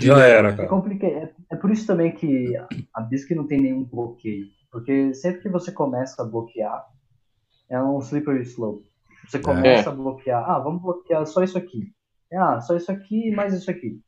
Já 0.00 0.18
era, 0.18 0.52
cara. 0.56 0.68
É, 0.68 1.06
é, 1.06 1.32
é, 1.52 1.56
por 1.56 1.70
isso 1.70 1.86
também 1.86 2.10
que 2.10 2.54
a 2.92 3.00
BISC 3.00 3.30
não 3.36 3.46
tem 3.46 3.60
nenhum 3.60 3.84
bloqueio. 3.84 4.46
Porque 4.72 5.14
sempre 5.14 5.42
que 5.42 5.48
você 5.48 5.70
começa 5.70 6.20
a 6.20 6.26
bloquear, 6.26 6.84
é 7.70 7.80
um 7.80 7.98
slippery 8.00 8.42
slope. 8.42 8.84
Você 9.26 9.38
começa 9.38 9.88
é. 9.88 9.92
a 9.92 9.94
bloquear, 9.94 10.50
ah, 10.50 10.58
vamos 10.58 10.82
bloquear 10.82 11.26
só 11.26 11.42
isso 11.42 11.58
aqui. 11.58 11.92
Ah, 12.32 12.60
só 12.60 12.76
isso 12.76 12.90
aqui 12.90 13.28
e 13.28 13.34
mais 13.34 13.54
isso 13.54 13.70
aqui. 13.70 14.00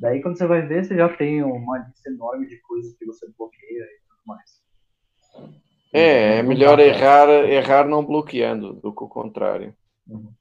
Daí 0.00 0.22
quando 0.22 0.38
você 0.38 0.46
vai 0.46 0.62
ver, 0.62 0.84
você 0.84 0.96
já 0.96 1.08
tem 1.08 1.42
uma 1.42 1.78
lista 1.78 2.08
enorme 2.08 2.46
de 2.46 2.60
coisas 2.62 2.94
que 2.96 3.04
você 3.04 3.26
bloqueia 3.36 3.82
e 3.82 4.00
tudo 4.08 4.20
mais. 4.26 4.58
É, 5.92 6.38
é 6.38 6.42
melhor 6.42 6.78
errar, 6.78 7.28
errar 7.28 7.86
não 7.86 8.04
bloqueando 8.04 8.74
do 8.74 8.92
que 8.92 9.04
o 9.04 9.08
contrário. 9.08 9.74
Uhum. 10.06 10.32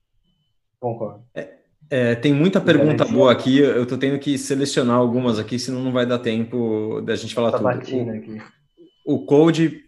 Concordo. 0.79 1.23
É, 1.33 1.57
é, 1.89 2.15
tem 2.15 2.33
muita 2.33 2.59
pergunta 2.59 3.05
boa 3.05 3.31
aqui, 3.31 3.59
eu 3.59 3.83
estou 3.83 3.97
tendo 3.97 4.19
que 4.19 4.37
selecionar 4.37 4.97
algumas 4.97 5.39
aqui, 5.39 5.57
senão 5.57 5.81
não 5.81 5.91
vai 5.91 6.05
dar 6.05 6.19
tempo 6.19 7.01
da 7.01 7.15
gente 7.15 7.33
falar 7.33 7.51
tudo. 7.53 7.67
Aqui. 7.67 8.41
O, 9.05 9.15
o 9.15 9.25
Code 9.25 9.83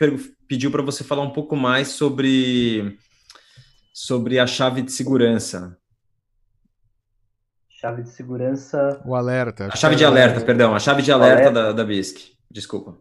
pediu 0.48 0.72
para 0.72 0.82
você 0.82 1.04
falar 1.04 1.24
um 1.24 1.32
pouco 1.32 1.56
mais 1.56 1.90
sobre, 1.90 2.98
sobre 4.00 4.40
a 4.40 4.48
chave 4.48 4.82
de 4.82 4.94
segurança. 4.94 5.78
Chave 7.70 8.04
de 8.04 8.10
segurança. 8.10 9.02
O 9.06 9.14
alerta. 9.14 9.68
A 9.68 9.76
chave 9.76 9.98
de 9.98 10.06
alerta, 10.06 10.40
perdão, 10.40 10.74
a 10.74 10.80
chave 10.80 11.02
de 11.02 11.12
alerta, 11.12 11.50
alerta. 11.50 11.52
Da, 11.52 11.72
da 11.74 11.84
BISC. 11.84 12.34
Desculpa. 12.50 12.98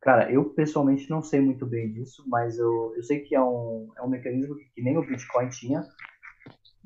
Cara, 0.00 0.30
eu 0.30 0.44
pessoalmente 0.50 1.10
não 1.10 1.20
sei 1.20 1.40
muito 1.40 1.66
bem 1.66 1.92
disso, 1.92 2.22
mas 2.28 2.58
eu, 2.58 2.94
eu 2.94 3.02
sei 3.02 3.20
que 3.20 3.34
é 3.34 3.42
um, 3.42 3.90
é 3.98 4.02
um 4.02 4.08
mecanismo 4.08 4.54
que, 4.54 4.66
que 4.72 4.82
nem 4.82 4.96
o 4.96 5.04
Bitcoin 5.04 5.48
tinha, 5.48 5.84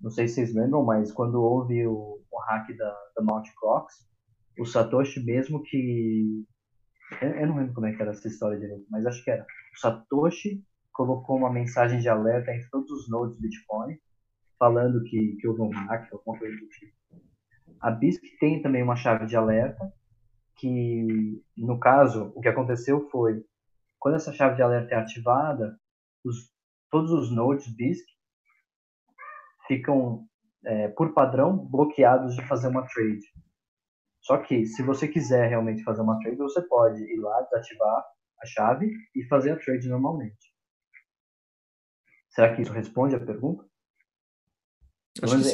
não 0.03 0.11
sei 0.11 0.27
se 0.27 0.37
vocês 0.37 0.55
lembram, 0.55 0.83
mas 0.83 1.13
quando 1.13 1.35
houve 1.35 1.87
o, 1.87 2.19
o 2.31 2.39
hack 2.49 2.75
da, 2.75 2.97
da 3.15 3.23
Mt. 3.23 3.55
Crocs, 3.61 3.95
o 4.59 4.65
Satoshi 4.65 5.23
mesmo 5.23 5.63
que. 5.63 6.47
Eu, 7.21 7.29
eu, 7.29 7.47
não 7.47 7.59
lembro 7.59 7.75
como 7.75 7.87
é 7.87 7.93
que 7.93 8.01
era 8.01 8.13
essa 8.13 8.27
história 8.27 8.59
direito, 8.59 8.87
mas 8.91 9.05
acho 9.05 9.23
que 9.23 9.31
era. 9.31 9.45
O 9.77 9.79
Satoshi 9.79 10.65
colocou 10.93 11.37
uma 11.37 11.53
mensagem 11.53 11.99
de 11.99 12.09
alerta 12.09 12.53
em 12.53 12.61
todos 12.71 12.91
os 12.91 13.11
nodes 13.11 13.37
do 13.37 13.43
Bitcoin, 13.43 13.99
falando 14.59 15.03
que, 15.05 15.37
que 15.37 15.49
houve 15.49 15.63
um 15.63 15.71
hack, 15.71 16.13
alguma 16.13 16.39
coisa 16.39 16.57
do 16.57 16.69
tipo. 16.69 16.93
A 17.81 17.91
BISC 17.91 18.23
tem 18.39 18.63
também 18.63 18.83
uma 18.83 18.95
chave 18.95 19.27
de 19.27 19.37
alerta, 19.37 19.93
que, 20.57 21.43
no 21.57 21.81
caso, 21.81 22.33
o 22.37 22.41
que 22.41 22.49
aconteceu 22.49 23.09
foi, 23.11 23.45
quando 23.99 24.15
essa 24.15 24.33
chave 24.33 24.55
de 24.55 24.63
alerta 24.63 24.95
é 24.95 24.99
ativada, 24.99 25.77
os, 26.25 26.53
todos 26.91 27.11
os 27.11 27.35
nodes 27.35 27.67
BISC 27.75 28.07
ficam, 29.67 30.25
é, 30.65 30.89
por 30.89 31.13
padrão, 31.13 31.57
bloqueados 31.57 32.37
de 32.37 32.47
fazer 32.47 32.69
uma 32.69 32.87
trade. 32.87 33.25
Só 34.21 34.39
que, 34.39 34.65
se 34.67 34.83
você 34.83 35.09
quiser 35.09 35.49
realmente 35.49 35.83
fazer 35.83 36.03
uma 36.03 36.21
trade, 36.21 36.37
você 36.37 36.63
pode 36.63 37.03
ir 37.03 37.19
lá, 37.19 37.41
desativar 37.43 38.05
a 38.41 38.47
chave 38.47 38.93
e 39.17 39.25
fazer 39.25 39.51
a 39.51 39.59
trade 39.59 39.89
normalmente. 39.89 40.52
Será 42.33 42.55
que 42.55 42.63
isso 42.63 42.73
responde 42.73 43.15
a 43.15 43.21
pergunta? 43.21 43.65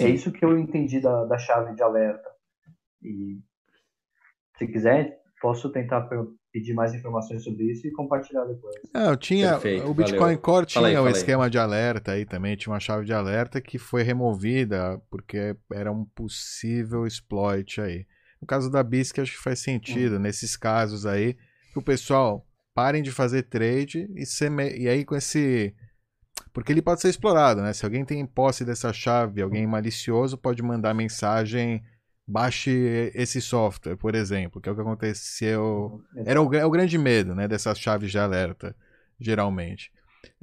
é 0.01 0.09
isso 0.09 0.31
que 0.31 0.45
eu 0.45 0.57
entendi 0.57 1.01
da, 1.01 1.25
da 1.25 1.37
chave 1.37 1.75
de 1.75 1.83
alerta. 1.83 2.29
E 3.03 3.41
se 4.57 4.67
quiser, 4.67 5.19
posso 5.41 5.71
tentar 5.71 6.09
pedir 6.53 6.75
mais 6.75 6.95
informações 6.95 7.43
sobre 7.43 7.65
isso 7.65 7.87
e 7.87 7.93
compartilhar 7.93 8.45
depois. 8.45 8.77
É, 8.95 9.09
eu 9.09 9.17
tinha 9.17 9.53
Perfeito, 9.53 9.87
o 9.89 9.95
Bitcoin 9.95 10.21
valeu. 10.21 10.39
Core 10.39 10.67
tinha 10.67 11.03
o 11.03 11.09
esquema 11.09 11.51
de 11.51 11.59
alerta 11.59 12.13
aí 12.13 12.25
também, 12.25 12.57
tinha 12.57 12.73
uma 12.73 12.81
chave 12.81 13.05
de 13.05 13.13
alerta 13.13 13.61
que 13.61 13.79
foi 13.79 14.03
removida 14.03 15.01
porque 15.11 15.57
era 15.73 15.91
um 15.91 16.05
possível 16.05 17.07
exploit 17.07 17.81
aí. 17.81 18.07
No 18.41 18.47
caso 18.47 18.71
da 18.71 18.83
BISC 18.85 19.19
acho 19.21 19.33
que 19.33 19.43
faz 19.43 19.59
sentido 19.59 20.17
hum. 20.17 20.21
nesses 20.21 20.57
casos 20.57 21.05
aí 21.05 21.37
que 21.73 21.79
o 21.79 21.83
pessoal 21.83 22.47
parem 22.73 23.03
de 23.03 23.11
fazer 23.11 23.43
trade 23.43 24.09
e, 24.15 24.25
ser 24.25 24.51
me... 24.51 24.71
e 24.77 24.89
aí 24.89 25.05
com 25.05 25.17
esse 25.17 25.75
porque 26.53 26.73
ele 26.73 26.83
pode 26.83 27.01
ser 27.01 27.09
explorado, 27.09 27.63
né? 27.63 27.73
Se 27.73 27.85
alguém 27.85 28.05
tem 28.05 28.25
posse 28.27 28.65
dessa 28.65 28.93
chave, 28.93 29.43
alguém 29.43 29.67
malicioso 29.67 30.37
pode 30.37 30.63
mandar 30.63 30.95
mensagem 30.95 31.83
baixe 32.29 33.11
esse 33.15 33.41
software, 33.41 33.97
por 33.97 34.15
exemplo, 34.15 34.61
que 34.61 34.69
é 34.69 34.73
o 34.73 34.75
que 34.75 34.81
aconteceu. 34.83 36.03
Era 36.27 36.43
o, 36.43 36.55
é 36.55 36.65
o 36.65 36.71
grande 36.71 36.99
medo 36.99 37.35
né, 37.35 37.49
dessas 37.49 37.79
chaves 37.79 38.11
de 38.11 38.19
alerta, 38.19 38.77
geralmente. 39.19 39.91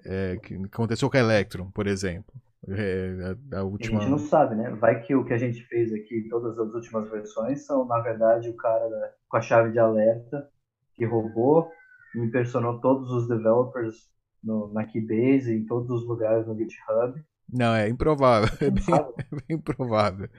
É, 0.03 0.37
que 0.41 0.55
aconteceu 0.55 1.09
com 1.09 1.17
a 1.17 1.19
Electron, 1.19 1.69
por 1.69 1.85
exemplo. 1.85 2.33
É, 2.67 3.35
a, 3.53 3.59
a, 3.59 3.63
última... 3.63 3.99
a 3.99 4.01
gente 4.01 4.09
não 4.09 4.17
sabe, 4.17 4.55
né? 4.55 4.71
Vai 4.71 4.99
que 5.01 5.13
o 5.13 5.23
que 5.23 5.33
a 5.33 5.37
gente 5.37 5.61
fez 5.65 5.93
aqui, 5.93 6.27
todas 6.27 6.57
as 6.57 6.73
últimas 6.73 7.07
versões, 7.11 7.65
são, 7.65 7.85
na 7.85 7.99
verdade, 7.99 8.49
o 8.49 8.55
cara 8.55 8.89
da, 8.89 9.11
com 9.29 9.37
a 9.37 9.41
chave 9.41 9.71
de 9.71 9.77
alerta 9.77 10.49
que 10.95 11.05
roubou 11.05 11.69
e 12.15 12.19
impersonou 12.19 12.79
todos 12.81 13.11
os 13.11 13.27
developers 13.27 14.09
no, 14.45 14.71
na 14.71 14.85
Keybase, 14.85 15.53
em 15.53 15.65
todos 15.65 15.89
os 15.89 16.07
lugares 16.07 16.45
no 16.45 16.55
GitHub. 16.55 17.21
Não, 17.51 17.73
é 17.73 17.89
improvável. 17.89 18.49
É 18.61 18.69
bem, 18.69 18.83
é 18.93 19.35
bem 19.35 19.57
improvável. 19.57 20.29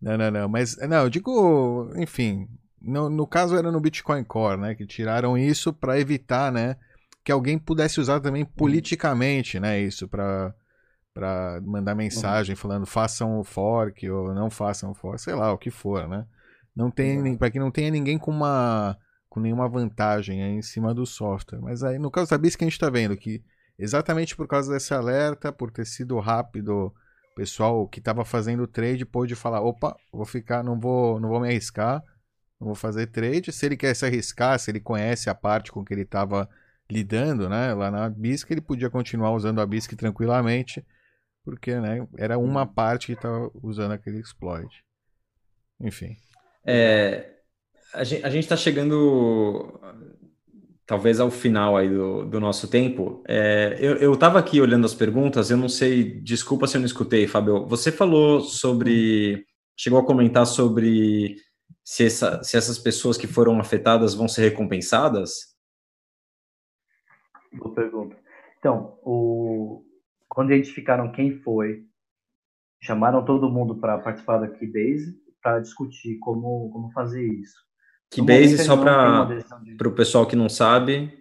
Não, 0.00 0.16
não, 0.16 0.30
não. 0.30 0.48
Mas, 0.48 0.76
não, 0.76 1.04
eu 1.04 1.10
digo, 1.10 1.90
enfim. 1.96 2.46
No, 2.80 3.08
no 3.08 3.26
caso 3.26 3.56
era 3.56 3.72
no 3.72 3.80
Bitcoin 3.80 4.22
Core, 4.22 4.60
né? 4.60 4.74
Que 4.74 4.86
tiraram 4.86 5.36
isso 5.36 5.72
para 5.72 5.98
evitar, 5.98 6.52
né? 6.52 6.76
Que 7.24 7.32
alguém 7.32 7.58
pudesse 7.58 8.00
usar 8.00 8.20
também 8.20 8.44
politicamente, 8.44 9.58
né? 9.58 9.80
Isso 9.80 10.06
para 10.06 10.54
para 11.12 11.62
mandar 11.64 11.94
mensagem 11.94 12.54
uhum. 12.54 12.60
falando 12.60 12.84
façam 12.84 13.40
o 13.40 13.42
fork 13.42 14.06
ou 14.10 14.34
não 14.34 14.50
façam 14.50 14.90
o 14.90 14.94
fork, 14.94 15.18
sei 15.18 15.34
lá, 15.34 15.50
o 15.50 15.56
que 15.56 15.70
for, 15.70 16.06
né? 16.06 16.26
Não 16.76 16.90
tem, 16.90 17.18
uhum. 17.18 17.38
para 17.38 17.50
que 17.50 17.58
não 17.58 17.70
tenha 17.70 17.90
ninguém 17.90 18.18
com 18.18 18.30
uma 18.30 18.98
com 19.36 19.40
nenhuma 19.40 19.68
vantagem 19.68 20.40
em 20.40 20.62
cima 20.62 20.94
do 20.94 21.04
software. 21.04 21.60
Mas 21.60 21.82
aí 21.82 21.98
no 21.98 22.10
caso 22.10 22.30
da 22.30 22.38
BISC 22.38 22.62
a 22.62 22.64
gente 22.64 22.72
está 22.72 22.88
vendo 22.88 23.14
que 23.14 23.44
exatamente 23.78 24.34
por 24.34 24.48
causa 24.48 24.72
desse 24.72 24.94
alerta, 24.94 25.52
por 25.52 25.70
ter 25.70 25.84
sido 25.84 26.18
rápido 26.18 26.90
pessoal 27.34 27.86
que 27.86 27.98
estava 27.98 28.24
fazendo 28.24 28.66
trade 28.66 29.04
pôde 29.04 29.34
falar, 29.34 29.60
opa, 29.60 29.94
vou 30.10 30.24
ficar, 30.24 30.64
não 30.64 30.80
vou, 30.80 31.20
não 31.20 31.28
vou 31.28 31.38
me 31.38 31.48
arriscar, 31.48 32.02
não 32.58 32.68
vou 32.68 32.74
fazer 32.74 33.08
trade. 33.08 33.52
Se 33.52 33.66
ele 33.66 33.76
quer 33.76 33.94
se 33.94 34.06
arriscar, 34.06 34.58
se 34.58 34.70
ele 34.70 34.80
conhece 34.80 35.28
a 35.28 35.34
parte 35.34 35.70
com 35.70 35.84
que 35.84 35.92
ele 35.92 36.00
estava 36.00 36.48
lidando, 36.90 37.46
né, 37.46 37.74
lá 37.74 37.90
na 37.90 38.08
BISC, 38.08 38.50
ele 38.50 38.62
podia 38.62 38.88
continuar 38.88 39.32
usando 39.32 39.60
a 39.60 39.66
BISC 39.66 39.94
tranquilamente, 39.96 40.82
porque, 41.44 41.78
né, 41.78 42.08
era 42.16 42.38
uma 42.38 42.62
uhum. 42.62 42.72
parte 42.72 43.08
que 43.08 43.12
estava 43.12 43.50
usando 43.62 43.92
aquele 43.92 44.18
exploit. 44.18 44.82
Enfim. 45.78 46.16
É, 46.64 47.35
a 47.94 48.04
gente 48.04 48.38
está 48.38 48.56
chegando 48.56 49.80
talvez 50.86 51.18
ao 51.18 51.30
final 51.30 51.76
aí 51.76 51.88
do, 51.88 52.24
do 52.24 52.40
nosso 52.40 52.70
tempo. 52.70 53.22
É, 53.26 53.76
eu 53.80 54.14
estava 54.14 54.38
aqui 54.38 54.60
olhando 54.60 54.86
as 54.86 54.94
perguntas, 54.94 55.50
eu 55.50 55.56
não 55.56 55.68
sei, 55.68 56.20
desculpa 56.20 56.66
se 56.66 56.76
eu 56.76 56.80
não 56.80 56.86
escutei, 56.86 57.26
Fábio. 57.26 57.66
Você 57.66 57.90
falou 57.90 58.40
sobre, 58.40 59.44
chegou 59.76 59.98
a 59.98 60.06
comentar 60.06 60.46
sobre 60.46 61.36
se, 61.82 62.06
essa, 62.06 62.42
se 62.44 62.56
essas 62.56 62.78
pessoas 62.78 63.18
que 63.18 63.26
foram 63.26 63.58
afetadas 63.58 64.14
vão 64.14 64.28
ser 64.28 64.42
recompensadas? 64.42 65.56
Boa 67.52 67.74
pergunta. 67.74 68.16
Então, 68.58 68.98
o, 69.02 69.84
quando 70.28 70.52
identificaram 70.52 71.10
quem 71.10 71.40
foi, 71.40 71.84
chamaram 72.80 73.24
todo 73.24 73.50
mundo 73.50 73.76
para 73.76 73.98
participar 73.98 74.38
da 74.38 74.48
Keybase 74.48 75.16
para 75.42 75.60
discutir 75.60 76.18
como, 76.18 76.70
como 76.70 76.92
fazer 76.92 77.24
isso. 77.24 77.65
Keybase, 78.10 78.64
só 78.64 78.76
para 78.76 79.24
de... 79.24 79.86
o 79.86 79.94
pessoal 79.94 80.26
que 80.26 80.36
não 80.36 80.48
sabe. 80.48 81.12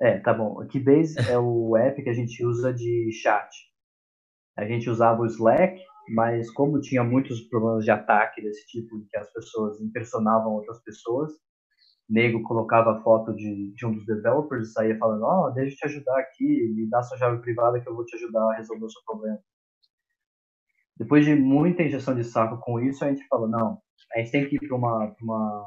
É, 0.00 0.18
tá 0.18 0.34
bom. 0.34 0.60
O 0.60 0.66
Keybase 0.66 1.18
é 1.30 1.38
o 1.38 1.76
app 1.76 2.02
que 2.02 2.10
a 2.10 2.14
gente 2.14 2.44
usa 2.44 2.72
de 2.72 3.10
chat. 3.12 3.48
A 4.56 4.64
gente 4.64 4.90
usava 4.90 5.22
o 5.22 5.26
Slack, 5.26 5.80
mas 6.14 6.50
como 6.50 6.80
tinha 6.80 7.02
muitos 7.02 7.40
problemas 7.48 7.84
de 7.84 7.90
ataque 7.90 8.42
desse 8.42 8.66
tipo, 8.66 9.06
que 9.08 9.16
as 9.16 9.32
pessoas 9.32 9.80
impersonavam 9.80 10.52
outras 10.52 10.82
pessoas, 10.82 11.32
nego 12.08 12.42
colocava 12.42 12.92
a 12.92 13.02
foto 13.02 13.34
de, 13.34 13.72
de 13.74 13.86
um 13.86 13.94
dos 13.94 14.04
developers 14.04 14.68
e 14.68 14.72
saía 14.72 14.98
falando, 14.98 15.22
ó, 15.22 15.46
oh, 15.46 15.50
deixa 15.52 15.72
eu 15.72 15.76
te 15.78 15.86
ajudar 15.86 16.18
aqui, 16.18 16.72
me 16.74 16.88
dá 16.88 17.02
sua 17.02 17.16
chave 17.16 17.40
privada 17.40 17.80
que 17.80 17.88
eu 17.88 17.94
vou 17.94 18.04
te 18.04 18.16
ajudar 18.16 18.42
a 18.50 18.56
resolver 18.56 18.84
o 18.84 18.90
seu 18.90 19.02
problema. 19.06 19.38
Depois 20.96 21.24
de 21.24 21.34
muita 21.34 21.82
injeção 21.82 22.14
de 22.14 22.24
saco 22.24 22.58
com 22.58 22.78
isso, 22.80 23.04
a 23.04 23.08
gente 23.08 23.26
falou, 23.28 23.48
não, 23.48 23.80
a 24.14 24.18
gente 24.18 24.30
tem 24.30 24.48
que 24.48 24.56
ir 24.56 24.68
para 24.68 24.76
uma, 24.76 25.14
uma, 25.20 25.66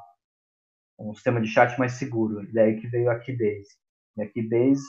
um 1.00 1.14
sistema 1.14 1.42
de 1.42 1.48
chat 1.48 1.78
mais 1.78 1.94
seguro. 1.94 2.46
Daí 2.54 2.80
que 2.80 2.88
veio 2.88 3.10
a 3.10 3.20
Keybase. 3.20 3.78
E 4.18 4.24
a 4.24 4.30
Keybase 4.30 4.84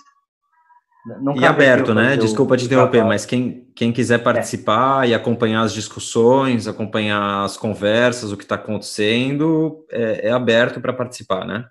e 1.37 1.45
aberto, 1.45 1.95
né? 1.95 2.17
Desculpa 2.17 2.57
te 2.57 2.65
interromper, 2.65 3.05
mas 3.05 3.25
quem, 3.25 3.71
quem 3.77 3.93
quiser 3.93 4.23
participar 4.23 5.07
é. 5.07 5.11
e 5.11 5.15
acompanhar 5.15 5.63
as 5.63 5.73
discussões, 5.73 6.67
acompanhar 6.67 7.45
as 7.45 7.57
conversas, 7.57 8.33
o 8.33 8.37
que 8.37 8.43
está 8.43 8.57
acontecendo, 8.57 9.87
é, 9.91 10.29
é 10.29 10.33
aberto 10.33 10.81
para 10.81 10.93
participar, 10.93 11.47
né? 11.47 11.65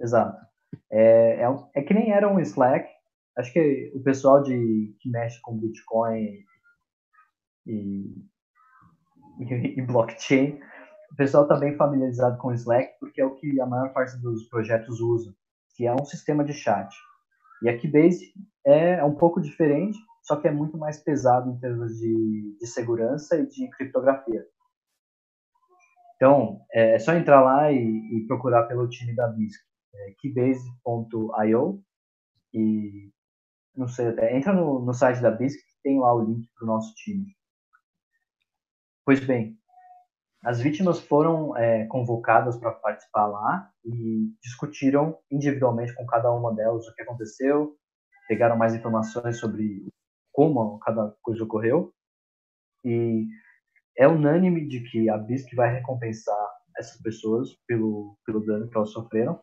Exato. 0.00 0.36
É, 0.90 1.42
é, 1.42 1.46
é, 1.74 1.82
que 1.82 1.92
nem 1.92 2.12
era 2.12 2.28
um 2.28 2.38
Slack. 2.38 2.88
Acho 3.36 3.52
que 3.52 3.90
o 3.94 4.00
pessoal 4.00 4.42
de, 4.42 4.94
que 5.00 5.08
mexe 5.08 5.40
com 5.40 5.58
Bitcoin 5.58 6.44
e, 7.66 8.24
e, 9.78 9.82
blockchain, 9.82 10.58
o 11.12 11.16
pessoal 11.16 11.44
está 11.44 11.56
bem 11.56 11.76
familiarizado 11.76 12.38
com 12.38 12.48
o 12.48 12.54
Slack, 12.54 12.98
porque 12.98 13.20
é 13.20 13.24
o 13.24 13.34
que 13.34 13.60
a 13.60 13.66
maior 13.66 13.92
parte 13.92 14.16
dos 14.18 14.48
projetos 14.48 15.00
usa, 15.00 15.34
que 15.76 15.86
é 15.86 15.92
um 15.92 16.04
sistema 16.04 16.44
de 16.44 16.52
chat. 16.52 16.94
E 17.62 17.68
a 17.68 17.78
Keybase 17.78 18.32
é, 18.66 18.94
é 18.94 19.04
um 19.04 19.14
pouco 19.14 19.40
diferente, 19.40 19.98
só 20.22 20.36
que 20.36 20.48
é 20.48 20.52
muito 20.52 20.78
mais 20.78 21.02
pesado 21.02 21.50
em 21.50 21.58
termos 21.58 21.98
de, 21.98 22.56
de 22.58 22.66
segurança 22.66 23.36
e 23.36 23.46
de 23.46 23.68
criptografia. 23.70 24.44
Então, 26.16 26.60
é, 26.72 26.94
é 26.94 26.98
só 26.98 27.12
entrar 27.14 27.42
lá 27.42 27.70
e, 27.72 27.76
e 27.76 28.26
procurar 28.26 28.64
pelo 28.64 28.88
time 28.88 29.14
da 29.14 29.28
BISC, 29.28 29.60
é, 29.94 30.14
keybase.io, 30.18 31.82
e 32.54 33.10
não 33.76 33.88
sei, 33.88 34.06
entra 34.30 34.52
no, 34.52 34.84
no 34.84 34.92
site 34.92 35.20
da 35.20 35.30
BISC, 35.30 35.58
tem 35.82 35.98
lá 35.98 36.14
o 36.14 36.24
link 36.24 36.48
para 36.54 36.64
o 36.64 36.68
nosso 36.68 36.94
time. 36.94 37.26
Pois 39.04 39.18
bem, 39.18 39.58
as 40.44 40.60
vítimas 40.60 41.00
foram 41.00 41.56
é, 41.56 41.86
convocadas 41.86 42.56
para 42.56 42.70
participar 42.70 43.26
lá 43.26 43.70
e 43.84 44.32
discutiram 44.40 45.18
individualmente 45.30 45.94
com 45.94 46.06
cada 46.06 46.32
uma 46.32 46.54
delas 46.54 46.86
o 46.86 46.94
que 46.94 47.02
aconteceu, 47.02 47.76
pegaram 48.28 48.56
mais 48.56 48.74
informações 48.74 49.38
sobre 49.38 49.86
como 50.32 50.78
cada 50.78 51.14
coisa 51.20 51.42
ocorreu 51.42 51.92
e 52.84 53.26
é 53.98 54.06
unânime 54.06 54.66
de 54.68 54.80
que 54.88 55.08
a 55.10 55.18
BISC 55.18 55.54
vai 55.54 55.72
recompensar 55.72 56.50
essas 56.76 57.00
pessoas 57.02 57.50
pelo, 57.66 58.16
pelo 58.24 58.44
dano 58.44 58.68
que 58.68 58.76
elas 58.76 58.90
sofreram. 58.90 59.40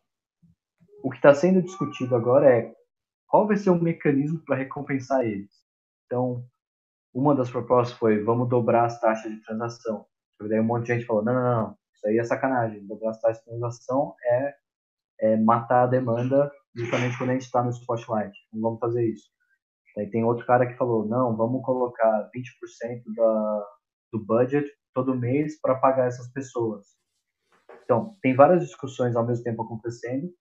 O 1.03 1.09
que 1.09 1.17
está 1.17 1.33
sendo 1.33 1.61
discutido 1.61 2.15
agora 2.15 2.49
é 2.49 2.73
qual 3.27 3.47
vai 3.47 3.57
ser 3.57 3.69
o 3.69 3.81
mecanismo 3.81 4.39
para 4.45 4.57
recompensar 4.57 5.23
eles. 5.23 5.51
Então, 6.05 6.45
uma 7.13 7.35
das 7.35 7.49
propostas 7.49 7.97
foi 7.97 8.23
vamos 8.23 8.49
dobrar 8.49 8.85
as 8.85 8.99
taxas 8.99 9.31
de 9.31 9.41
transação. 9.43 10.05
Daí 10.41 10.59
um 10.59 10.63
monte 10.63 10.87
de 10.87 10.93
gente 10.93 11.05
falou, 11.05 11.23
não, 11.23 11.33
não, 11.33 11.43
não, 11.43 11.77
isso 11.93 12.07
aí 12.07 12.17
é 12.17 12.23
sacanagem. 12.23 12.85
Dobrar 12.87 13.11
as 13.11 13.21
taxas 13.21 13.43
de 13.43 13.49
transação 13.49 14.15
é, 14.23 14.55
é 15.21 15.37
matar 15.37 15.83
a 15.83 15.87
demanda 15.87 16.51
justamente 16.75 17.17
quando 17.17 17.31
a 17.31 17.33
gente 17.33 17.45
está 17.45 17.63
no 17.63 17.71
spotlight. 17.71 18.33
Não 18.53 18.61
vamos 18.61 18.79
fazer 18.79 19.05
isso. 19.05 19.29
Daí 19.95 20.09
tem 20.09 20.23
outro 20.23 20.45
cara 20.45 20.65
que 20.65 20.77
falou, 20.77 21.05
não, 21.05 21.35
vamos 21.35 21.61
colocar 21.63 22.29
20% 22.33 23.03
da, 23.15 23.67
do 24.13 24.25
budget 24.25 24.69
todo 24.93 25.15
mês 25.15 25.59
para 25.59 25.75
pagar 25.75 26.07
essas 26.07 26.31
pessoas. 26.31 26.87
Então, 27.83 28.15
tem 28.21 28.35
várias 28.35 28.61
discussões 28.61 29.15
ao 29.15 29.25
mesmo 29.25 29.43
tempo 29.43 29.63
acontecendo 29.63 30.31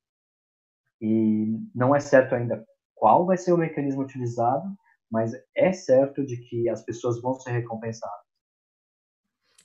e 1.01 1.59
não 1.75 1.95
é 1.95 2.01
certo 2.01 2.35
ainda 2.35 2.65
qual 2.95 3.25
vai 3.25 3.37
ser 3.37 3.53
o 3.53 3.57
mecanismo 3.57 4.03
utilizado, 4.03 4.69
mas 5.11 5.33
é 5.55 5.73
certo 5.73 6.25
de 6.25 6.37
que 6.37 6.69
as 6.69 6.85
pessoas 6.85 7.21
vão 7.21 7.35
ser 7.35 7.53
recompensadas. 7.53 8.27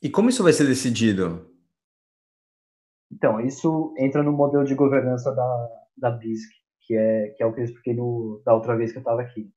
E 0.02 0.10
como 0.10 0.30
isso 0.30 0.44
vai 0.44 0.54
ser 0.54 0.66
decidido? 0.66 1.50
Então, 3.12 3.40
isso 3.40 3.94
entra 3.98 4.24
no 4.24 4.32
modelo 4.32 4.66
de 4.66 4.76
governança 4.76 5.34
da, 5.34 5.70
da 5.96 6.12
BISC, 6.12 6.50
que 6.82 6.96
é, 6.96 7.30
que 7.30 7.44
é 7.44 7.46
o 7.46 7.54
que 7.54 7.62
eu 7.62 7.66
expliquei 7.66 7.94
no, 7.94 8.42
da 8.46 8.54
outra 8.54 8.76
vez 8.76 8.92
que 8.92 8.98
eu 8.98 9.02
estava 9.02 9.22
aqui, 9.22 9.52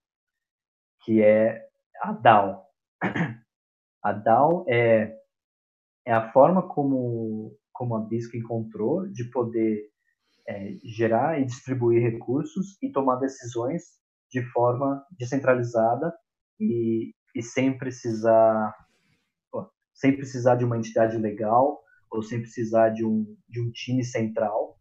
que 1.02 1.22
é 1.22 1.66
a 2.02 2.12
DAO. 2.12 2.64
A 4.02 4.12
DAO 4.12 4.64
é, 4.68 5.18
é 6.04 6.12
a 6.12 6.30
forma 6.30 6.62
como, 6.62 7.58
como 7.72 7.96
a 7.96 8.00
BISC 8.00 8.36
encontrou 8.36 9.04
de 9.08 9.24
poder 9.30 9.90
é, 10.46 10.74
gerar 10.84 11.40
e 11.40 11.44
distribuir 11.44 12.00
recursos 12.00 12.80
e 12.80 12.92
tomar 12.92 13.16
decisões 13.16 13.82
de 14.30 14.42
forma 14.50 15.04
descentralizada 15.18 16.12
e, 16.60 17.12
e 17.34 17.42
sem 17.42 17.76
precisar 17.76 18.74
sem 19.96 20.14
precisar 20.14 20.56
de 20.56 20.64
uma 20.64 20.76
entidade 20.76 21.16
legal 21.16 21.80
ou 22.10 22.22
sem 22.22 22.40
precisar 22.40 22.90
de 22.90 23.04
um, 23.04 23.36
de 23.48 23.60
um 23.60 23.70
time 23.70 24.04
central. 24.04 24.78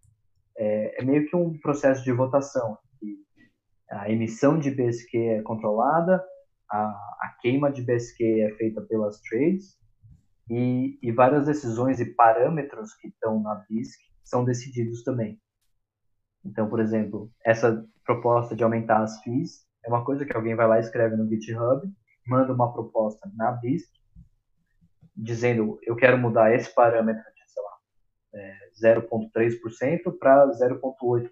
É, 0.57 1.01
é 1.01 1.05
meio 1.05 1.27
que 1.27 1.35
um 1.35 1.57
processo 1.59 2.03
de 2.03 2.11
votação. 2.11 2.77
a 3.89 4.11
emissão 4.11 4.59
de 4.59 4.71
BSQ 4.71 5.17
é 5.17 5.41
controlada, 5.41 6.23
a, 6.69 6.85
a 6.85 7.37
queima 7.41 7.71
de 7.71 7.81
BSQ 7.81 8.41
é 8.41 8.51
feita 8.57 8.81
pelas 8.81 9.21
trades 9.21 9.77
e, 10.49 10.99
e 11.01 11.11
várias 11.11 11.45
decisões 11.45 11.99
e 11.99 12.13
parâmetros 12.13 12.93
que 12.95 13.07
estão 13.07 13.41
na 13.41 13.55
BISC 13.69 13.99
são 14.23 14.43
decididos 14.43 15.03
também. 15.03 15.39
Então, 16.45 16.69
por 16.69 16.79
exemplo, 16.79 17.31
essa 17.43 17.83
proposta 18.05 18.55
de 18.55 18.63
aumentar 18.63 19.01
as 19.01 19.19
fees 19.23 19.65
é 19.83 19.89
uma 19.89 20.05
coisa 20.05 20.25
que 20.25 20.35
alguém 20.35 20.55
vai 20.55 20.67
lá 20.67 20.79
escreve 20.79 21.15
no 21.15 21.27
GitHub, 21.27 21.91
manda 22.27 22.53
uma 22.53 22.71
proposta 22.71 23.29
na 23.35 23.51
BISC, 23.51 23.89
dizendo 25.15 25.79
eu 25.83 25.95
quero 25.95 26.17
mudar 26.17 26.53
esse 26.53 26.73
parâmetro 26.73 27.23
de, 27.23 27.51
sei 27.51 27.63
lá, 27.63 27.77
é, 28.33 28.99
0,3% 28.99 30.17
para 30.19 30.47
0,8%. 30.51 31.29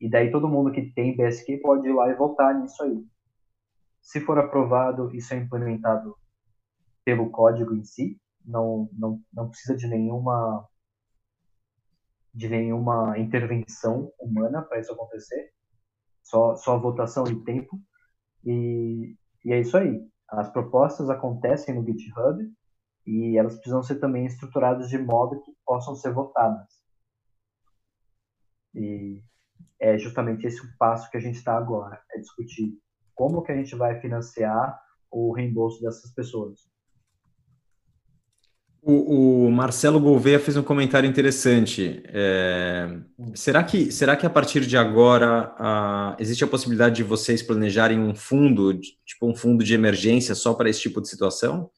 E 0.00 0.10
daí 0.10 0.30
todo 0.30 0.48
mundo 0.48 0.72
que 0.72 0.90
tem 0.92 1.16
BSQ 1.16 1.58
pode 1.58 1.88
ir 1.88 1.92
lá 1.92 2.10
e 2.10 2.14
votar 2.14 2.54
nisso 2.54 2.82
aí. 2.82 3.04
Se 4.00 4.20
for 4.20 4.38
aprovado, 4.38 5.14
isso 5.14 5.34
é 5.34 5.38
implementado 5.38 6.16
pelo 7.04 7.30
código 7.30 7.74
em 7.74 7.84
si, 7.84 8.20
não, 8.44 8.88
não, 8.92 9.20
não 9.32 9.48
precisa 9.48 9.76
de 9.76 9.86
nenhuma 9.86 10.66
de 12.36 12.50
nenhuma 12.50 13.18
intervenção 13.18 14.12
humana 14.20 14.60
para 14.60 14.78
isso 14.78 14.92
acontecer, 14.92 15.52
só, 16.22 16.54
só 16.54 16.78
votação 16.78 17.26
e 17.26 17.42
tempo. 17.44 17.80
E, 18.44 19.16
e 19.42 19.52
é 19.54 19.60
isso 19.60 19.74
aí. 19.74 20.06
As 20.28 20.50
propostas 20.50 21.08
acontecem 21.08 21.74
no 21.74 21.84
GitHub 21.84 22.46
e 23.06 23.38
elas 23.38 23.54
precisam 23.54 23.82
ser 23.82 23.96
também 24.00 24.26
estruturadas 24.26 24.90
de 24.90 24.98
modo 24.98 25.40
que 25.42 25.52
possam 25.64 25.94
ser 25.94 26.12
votadas. 26.12 26.66
E 28.74 29.22
é 29.80 29.96
justamente 29.96 30.46
esse 30.46 30.60
o 30.60 30.76
passo 30.78 31.10
que 31.10 31.16
a 31.16 31.20
gente 31.20 31.36
está 31.36 31.56
agora, 31.56 32.02
é 32.12 32.18
discutir 32.18 32.78
como 33.14 33.42
que 33.42 33.52
a 33.52 33.56
gente 33.56 33.74
vai 33.74 33.98
financiar 33.98 34.78
o 35.10 35.32
reembolso 35.32 35.80
dessas 35.80 36.12
pessoas. 36.12 36.60
O, 38.88 39.46
o, 39.46 39.50
Marcelo 39.50 39.98
Gouveia 39.98 40.38
fez 40.38 40.56
um 40.56 40.62
comentário 40.62 41.10
interessante. 41.10 42.04
É, 42.06 43.00
será, 43.34 43.64
que, 43.64 43.90
será 43.90 44.16
que 44.16 44.24
a 44.24 44.30
partir 44.30 44.60
de 44.60 44.76
agora 44.76 45.52
a, 45.58 46.16
existe 46.20 46.44
a 46.44 46.46
possibilidade 46.46 46.94
de 46.94 47.02
vocês 47.02 47.42
planejarem 47.42 47.98
um 47.98 48.14
fundo, 48.14 48.78
tipo 49.04 49.28
um 49.28 49.34
fundo 49.34 49.64
de 49.64 49.74
emergência 49.74 50.36
só 50.36 50.54
para 50.54 50.70
esse 50.70 50.82
tipo 50.82 51.00
de 51.00 51.08
situação? 51.08 51.68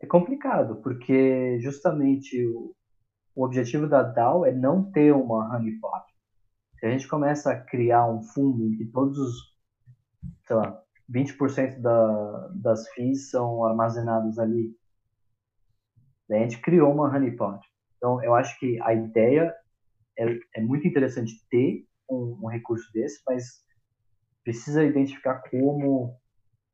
É 0.00 0.06
complicado, 0.06 0.82
porque 0.82 1.56
justamente 1.60 2.44
o, 2.44 2.74
o 3.36 3.44
objetivo 3.44 3.86
da 3.86 4.02
DAO 4.02 4.44
é 4.44 4.50
não 4.50 4.90
ter 4.90 5.14
uma 5.14 5.54
honeypot. 5.54 6.02
Se 6.80 6.86
a 6.86 6.90
gente 6.90 7.06
começa 7.06 7.52
a 7.52 7.60
criar 7.60 8.10
um 8.10 8.24
fundo 8.24 8.66
em 8.66 8.76
que 8.76 8.86
todos 8.86 9.16
os, 9.16 9.34
sei 10.48 10.56
lá, 10.56 10.82
20% 11.08 11.80
da, 11.80 12.48
das 12.56 12.88
FIIs 12.88 13.30
são 13.30 13.64
armazenados 13.64 14.36
ali 14.40 14.81
Daí 16.32 16.40
a 16.40 16.42
gente 16.44 16.62
criou 16.62 16.90
uma 16.90 17.14
honeypot. 17.14 17.60
Então, 17.98 18.24
eu 18.24 18.34
acho 18.34 18.58
que 18.58 18.80
a 18.80 18.94
ideia 18.94 19.54
é, 20.18 20.24
é 20.56 20.62
muito 20.62 20.88
interessante 20.88 21.34
ter 21.50 21.86
um, 22.10 22.38
um, 22.42 22.46
recurso 22.46 22.90
desse, 22.90 23.22
mas 23.26 23.62
precisa 24.42 24.82
identificar 24.82 25.42
como 25.50 26.18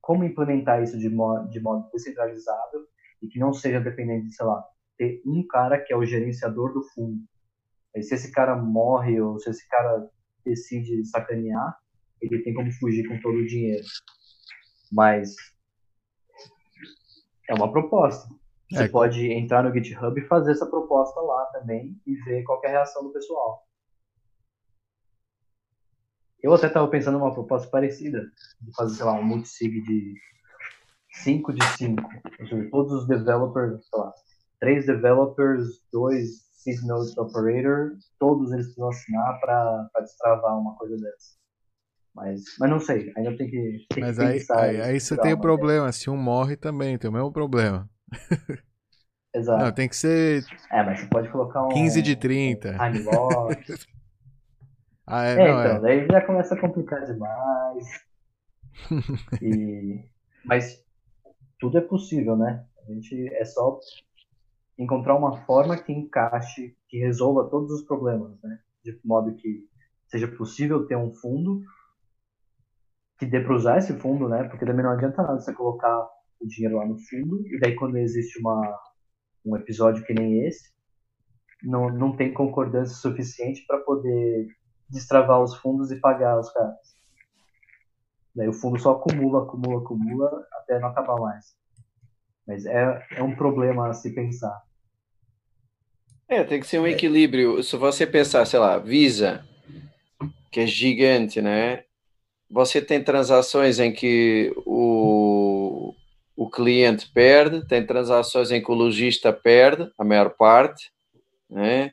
como 0.01 0.25
implementar 0.25 0.81
isso 0.81 0.97
de 0.97 1.11
modo, 1.11 1.51
de 1.51 1.61
modo 1.61 1.91
descentralizado 1.93 2.89
e 3.21 3.27
que 3.27 3.39
não 3.41 3.53
seja 3.53 3.81
dependente 3.81 4.29
de, 4.29 4.35
sei 4.35 4.47
lá, 4.47 4.65
ter 4.97 5.21
um 5.27 5.45
cara 5.47 5.79
que 5.79 5.93
é 5.93 5.97
o 5.97 6.05
gerenciador 6.05 6.73
do 6.73 6.83
fundo. 6.95 7.21
Aí, 7.95 8.03
se 8.03 8.15
esse 8.15 8.31
cara 8.31 8.57
morre 8.57 9.21
ou 9.21 9.41
se 9.41 9.51
esse 9.51 9.69
cara 9.69 10.09
decide 10.45 11.05
sacanear, 11.05 11.77
ele 12.23 12.43
tem 12.45 12.55
como 12.55 12.71
fugir 12.75 13.09
com 13.09 13.21
todo 13.21 13.39
o 13.39 13.47
dinheiro. 13.47 13.85
Mas 14.93 15.35
é 17.51 17.55
uma 17.55 17.71
proposta. 17.71 18.29
Você 18.71 18.85
é. 18.85 18.89
pode 18.89 19.33
entrar 19.33 19.63
no 19.63 19.73
GitHub 19.73 20.21
e 20.21 20.27
fazer 20.27 20.53
essa 20.53 20.67
proposta 20.67 21.21
lá 21.21 21.47
também 21.47 21.99
e 22.07 22.15
ver 22.17 22.43
qual 22.43 22.61
é 22.65 22.69
a 22.69 22.71
reação 22.71 23.03
do 23.03 23.13
pessoal. 23.13 23.67
Eu 26.43 26.53
até 26.53 26.67
estava 26.67 26.87
pensando 26.89 27.19
numa 27.19 27.33
proposta 27.33 27.69
parecida, 27.69 28.31
de 28.61 28.73
fazer, 28.77 28.97
sei 28.97 29.07
lá, 29.07 29.13
um 29.13 29.25
multisig 29.25 29.81
de 29.83 30.15
5 31.11 31.53
de 31.53 31.65
5. 31.77 32.03
Ou 32.41 32.47
seja, 32.47 32.71
todos 32.71 32.93
os 32.93 33.09
developers, 33.09 33.89
sei 33.89 33.99
lá, 33.99 34.13
três 34.61 34.87
developers, 34.87 35.67
dois 35.91 36.47
SIG 36.53 36.87
Nodes 36.87 37.17
Operator, 37.17 37.97
todos 38.19 38.53
eles 38.53 38.67
precisam 38.67 38.89
assinar 38.89 39.41
para 39.41 39.91
destravar 40.01 40.59
uma 40.59 40.77
coisa 40.77 40.97
dessa. 40.97 41.39
Mas, 42.15 42.43
mas 42.59 42.71
não 42.71 42.81
sei, 42.81 43.13
ainda 43.17 43.37
tem 43.37 43.49
que, 43.49 43.87
tem 43.91 44.03
mas 44.03 44.17
que 44.17 44.25
aí, 44.25 44.33
pensar. 44.39 44.61
Aí, 44.61 44.81
aí 44.81 45.01
você 45.01 45.17
tem 45.17 45.33
o 45.33 45.41
problema, 45.41 45.91
se 45.93 46.11
um 46.11 46.17
morre 46.17 46.57
também, 46.57 46.99
tem 46.99 47.09
o 47.09 47.13
mesmo 47.13 47.33
problema. 47.33 47.89
Exato. 49.35 49.65
Não, 49.65 49.73
tem 49.73 49.89
que 49.89 49.97
ser. 49.97 50.45
É, 50.71 50.83
mas 50.83 51.01
você 51.01 51.07
pode 51.07 51.29
colocar 51.31 51.65
um. 51.67 51.69
15 51.69 52.03
de 52.03 52.17
30. 52.17 52.71
Um 52.71 52.93
time 52.93 53.09
ah, 55.07 55.25
é, 55.25 55.33
é 55.33 55.37
não, 55.37 55.61
então, 55.61 55.77
é. 55.77 55.81
daí 55.81 56.07
já 56.07 56.21
começa 56.25 56.55
a 56.55 56.61
complicar 56.61 57.05
demais. 57.05 57.85
e... 59.43 60.05
Mas 60.45 60.83
tudo 61.59 61.79
é 61.79 61.81
possível, 61.81 62.37
né? 62.37 62.65
A 62.83 62.93
gente 62.93 63.35
é 63.35 63.45
só 63.45 63.79
encontrar 64.79 65.15
uma 65.17 65.45
forma 65.45 65.77
que 65.77 65.93
encaixe, 65.93 66.77
que 66.89 66.99
resolva 66.99 67.49
todos 67.51 67.71
os 67.73 67.83
problemas, 67.83 68.41
né? 68.43 68.59
De 68.85 68.99
modo 69.05 69.35
que 69.35 69.69
seja 70.07 70.29
possível 70.29 70.87
ter 70.87 70.97
um 70.97 71.13
fundo 71.13 71.63
que 73.19 73.27
dê 73.27 73.41
para 73.41 73.55
usar 73.55 73.79
esse 73.79 73.93
fundo, 73.99 74.29
né? 74.29 74.45
Porque 74.45 74.65
também 74.65 74.85
não 74.85 74.93
adianta 74.93 75.23
nada 75.23 75.41
você 75.41 75.53
colocar 75.53 76.09
o 76.41 76.47
dinheiro 76.47 76.77
lá 76.77 76.87
no 76.87 76.99
fundo, 76.99 77.47
e 77.49 77.59
daí 77.59 77.75
quando 77.75 77.97
existe 77.97 78.39
uma, 78.39 78.79
um 79.45 79.57
episódio 79.57 80.05
que 80.05 80.15
nem 80.15 80.47
esse, 80.47 80.71
não, 81.63 81.91
não 81.91 82.17
tem 82.17 82.33
concordância 82.33 82.95
suficiente 82.95 83.65
para 83.67 83.79
poder 83.79 84.47
destravar 84.89 85.43
os 85.43 85.57
fundos 85.57 85.91
e 85.91 86.01
pagar 86.01 86.39
os 86.39 86.51
caras. 86.53 86.77
Daí 88.35 88.49
o 88.49 88.53
fundo 88.53 88.79
só 88.79 88.93
acumula, 88.93 89.43
acumula, 89.43 89.83
acumula 89.83 90.47
até 90.53 90.79
não 90.79 90.89
acabar 90.89 91.17
mais. 91.17 91.57
Mas 92.47 92.65
é, 92.65 93.07
é 93.17 93.23
um 93.23 93.35
problema 93.35 93.89
a 93.89 93.93
se 93.93 94.15
pensar. 94.15 94.63
É, 96.29 96.45
tem 96.45 96.61
que 96.61 96.67
ser 96.67 96.79
um 96.79 96.87
equilíbrio. 96.87 97.63
Se 97.63 97.77
você 97.77 98.07
pensar, 98.07 98.45
sei 98.45 98.61
lá, 98.61 98.79
Visa, 98.79 99.45
que 100.51 100.61
é 100.61 100.67
gigante, 100.67 101.43
né? 101.43 101.85
Você 102.51 102.81
tem 102.81 103.03
transações 103.03 103.79
em 103.79 103.93
que 103.93 104.53
o, 104.65 105.28
o 106.49 106.51
cliente 106.51 107.11
perde, 107.13 107.67
tem 107.67 107.85
transações 107.85 108.51
em 108.51 108.63
que 108.63 108.71
o 108.71 108.75
lojista 108.75 109.33
perde, 109.33 109.91
a 109.99 110.05
maior 110.05 110.31
parte, 110.31 110.91
né? 111.49 111.93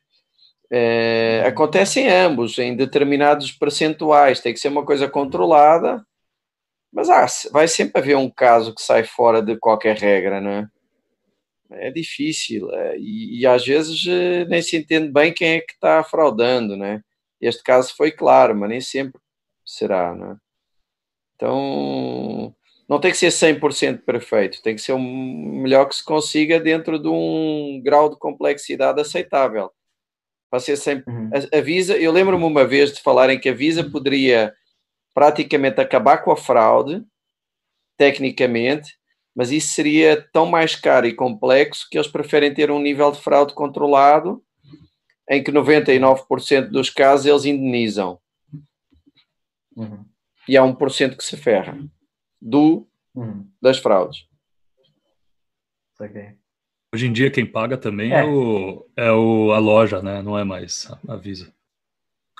É, 0.72 1.44
acontece 1.46 2.00
em 2.00 2.10
ambos, 2.10 2.58
em 2.58 2.76
determinados 2.76 3.52
percentuais, 3.52 4.40
tem 4.40 4.54
que 4.54 4.60
ser 4.60 4.70
uma 4.70 4.86
coisa 4.86 5.08
controlada, 5.08 6.04
mas 6.92 7.10
ah, 7.10 7.26
vai 7.52 7.68
sempre 7.68 8.02
haver 8.02 8.18
um 8.18 8.30
caso 8.30 8.74
que 8.74 8.82
sai 8.82 9.04
fora 9.04 9.42
de 9.42 9.58
qualquer 9.58 9.98
regra, 9.98 10.42
não 10.42 10.52
é? 10.52 10.68
É 11.72 11.92
difícil 11.92 12.72
é, 12.74 12.98
e, 12.98 13.42
e, 13.42 13.48
às 13.48 13.66
vezes 13.66 14.06
eh, 14.08 14.46
nem 14.46 14.62
se 14.62 14.78
entende 14.78 15.12
bem 15.12 15.34
quem 15.34 15.56
é 15.58 15.60
que 15.62 15.74
está 15.74 16.04
fraudando, 16.04 16.78
né? 16.78 17.02
Este 17.42 17.64
caso 17.64 17.94
foi 17.96 18.12
claro, 18.12 18.56
mas 18.56 18.70
nem 18.70 18.82
sempre 18.82 19.20
será, 19.66 20.16
né? 20.16 20.38
Então, 21.36 22.56
não 22.88 23.00
tem 23.00 23.12
que 23.12 23.18
ser 23.18 23.30
100% 23.30 24.04
perfeito, 24.04 24.62
tem 24.62 24.76
que 24.76 24.82
ser 24.82 24.94
o 24.94 25.00
melhor 25.00 25.86
que 25.86 25.96
se 25.96 26.04
consiga 26.04 26.60
dentro 26.60 27.00
de 27.00 27.08
um 27.08 27.82
grau 27.84 28.10
de 28.10 28.18
complexidade 28.18 29.02
aceitável. 29.02 29.72
Para 30.50 30.60
ser 30.60 30.78
sempre. 30.78 31.12
Uhum. 31.12 31.32
A, 31.34 31.58
a 31.58 31.62
Visa, 31.62 31.98
eu 31.98 32.12
lembro-me 32.12 32.44
uma 32.44 32.66
vez 32.66 32.94
de 32.94 33.02
falarem 33.02 33.40
que 33.40 33.50
a 33.50 33.54
Visa 33.54 33.84
poderia 33.84 34.54
praticamente 35.14 35.82
acabar 35.82 36.20
com 36.20 36.32
a 36.32 36.38
fraude, 36.38 37.04
tecnicamente, 37.98 38.96
mas 39.36 39.52
isso 39.52 39.70
seria 39.70 40.24
tão 40.32 40.46
mais 40.46 40.76
caro 40.76 41.08
e 41.08 41.14
complexo 41.14 41.88
que 41.90 41.98
eles 41.98 42.08
preferem 42.08 42.54
ter 42.54 42.70
um 42.70 42.80
nível 42.80 43.12
de 43.12 43.20
fraude 43.20 43.54
controlado 43.54 44.44
em 45.28 45.44
que 45.44 45.52
99% 45.52 46.70
dos 46.70 46.92
casos 46.92 47.26
eles 47.26 47.46
indenizam. 47.46 48.20
Uhum. 49.76 50.06
E 50.48 50.56
há 50.56 50.62
1% 50.62 51.18
que 51.18 51.24
se 51.24 51.36
ferra 51.36 51.78
do, 52.42 52.88
uhum. 53.14 53.46
das 53.62 53.78
fraudes. 53.78 54.28
Okay. 56.00 56.36
Hoje 56.94 57.08
em 57.08 57.14
dia 57.14 57.32
quem 57.32 57.46
paga 57.46 57.78
também 57.78 58.14
é, 58.14 58.20
é 58.20 58.26
o, 58.26 58.86
é 58.96 59.12
o, 59.12 59.52
a 59.52 59.60
loja, 59.60 60.02
né? 60.02 60.22
Não 60.22 60.38
é 60.38 60.44
mais 60.44 60.90
a 61.08 61.16
Visa. 61.16 61.54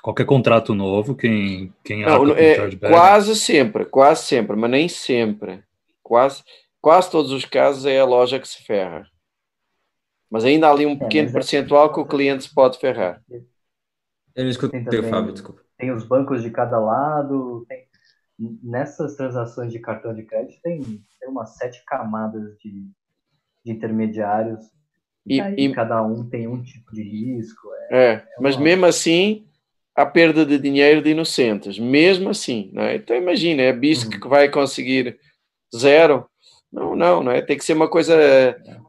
Qualquer 0.02 0.24
contrato 0.24 0.74
novo, 0.74 1.14
quem, 1.14 1.74
quem 1.82 2.02
não, 2.02 2.32
é, 2.36 2.76
Quase 2.76 3.34
sempre, 3.34 3.84
quase 3.84 4.24
sempre, 4.24 4.54
mas 4.56 4.70
nem 4.70 4.88
sempre. 4.88 5.62
Quase, 6.02 6.44
quase 6.80 7.10
todos 7.10 7.32
os 7.32 7.44
casos 7.44 7.84
é 7.86 7.98
a 7.98 8.04
loja 8.04 8.38
que 8.38 8.46
se 8.46 8.62
ferra. 8.62 9.06
Mas 10.30 10.44
ainda 10.44 10.68
há 10.68 10.70
ali 10.70 10.86
um 10.86 10.92
é, 10.92 10.96
pequeno 10.96 11.28
é, 11.28 11.32
percentual 11.32 11.92
que 11.92 12.00
o 12.00 12.06
cliente 12.06 12.44
se 12.44 12.54
pode 12.54 12.78
ferrar. 12.78 13.22
Eu 13.28 14.44
não 14.44 14.50
escutei 14.50 15.00
o 15.00 15.04
Fábio, 15.04 15.32
desculpa. 15.32 15.62
Tem 15.78 15.90
os 15.90 16.04
bancos 16.04 16.42
de 16.42 16.50
cada 16.50 16.78
lado, 16.78 17.64
tem, 17.68 17.85
nessas 18.38 19.16
transações 19.16 19.72
de 19.72 19.78
cartão 19.78 20.14
de 20.14 20.22
crédito 20.22 20.60
tem, 20.62 20.80
tem 20.82 21.28
umas 21.28 21.56
sete 21.56 21.82
camadas 21.86 22.56
de, 22.58 22.90
de 23.64 23.72
intermediários 23.72 24.64
e, 25.26 25.40
e, 25.40 25.72
cada 25.72 26.02
um 26.02 26.28
tem 26.28 26.46
um 26.46 26.62
tipo 26.62 26.92
de 26.92 27.02
risco. 27.02 27.68
É, 27.90 27.96
é, 27.96 28.12
é 28.12 28.24
mas 28.40 28.56
mesmo 28.56 28.86
assim 28.86 29.46
a 29.94 30.04
perda 30.04 30.44
de 30.44 30.58
dinheiro 30.58 31.02
de 31.02 31.10
inocentes, 31.10 31.78
mesmo 31.78 32.28
assim, 32.28 32.70
não 32.72 32.82
é? 32.82 32.96
Então 32.96 33.16
imagina, 33.16 33.62
é 33.62 33.72
BISC 33.72 34.12
uhum. 34.12 34.20
que 34.20 34.28
vai 34.28 34.48
conseguir 34.50 35.18
zero? 35.74 36.28
Não, 36.70 36.94
não, 36.94 37.22
não 37.22 37.32
é? 37.32 37.40
Tem 37.40 37.56
que 37.56 37.64
ser 37.64 37.72
uma 37.72 37.88
coisa 37.88 38.14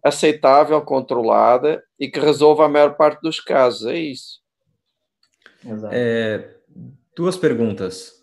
aceitável, 0.03 0.81
controlada 0.81 1.81
e 1.97 2.09
que 2.09 2.19
resolva 2.19 2.65
a 2.65 2.69
maior 2.69 2.97
parte 2.97 3.21
dos 3.21 3.39
casos, 3.39 3.87
é 3.87 3.97
isso. 3.97 4.41
É, 5.91 6.55
duas 7.15 7.37
perguntas. 7.37 8.16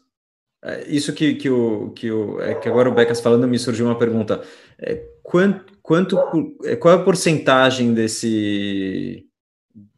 É, 0.64 0.88
isso 0.88 1.12
que, 1.12 1.34
que, 1.34 1.50
o, 1.50 1.90
que, 1.90 2.10
o, 2.10 2.40
é, 2.40 2.54
que 2.54 2.68
agora 2.68 2.88
o 2.88 2.94
Becas 2.94 3.20
falando 3.20 3.46
me 3.46 3.58
surgiu 3.58 3.84
uma 3.84 3.98
pergunta. 3.98 4.42
É, 4.78 4.96
quanto, 5.22 5.78
quanto, 5.82 6.16
é, 6.64 6.74
qual 6.74 6.94
é 6.94 6.96
a 6.96 7.04
porcentagem 7.04 7.92
desse 7.92 9.28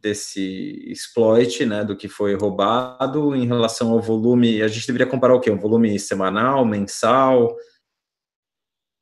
desse 0.01 0.91
exploit, 0.91 1.67
né, 1.67 1.85
do 1.85 1.97
que 1.97 2.09
foi 2.09 2.35
roubado 2.35 3.35
em 3.35 3.47
relação 3.47 3.91
ao 3.91 4.01
volume, 4.01 4.63
a 4.63 4.69
gente 4.69 4.87
deveria 4.87 5.07
comparar 5.07 5.35
o 5.35 5.41
quê? 5.41 5.51
Um 5.51 5.59
volume 5.59 5.99
semanal, 5.99 6.65
mensal? 6.65 7.55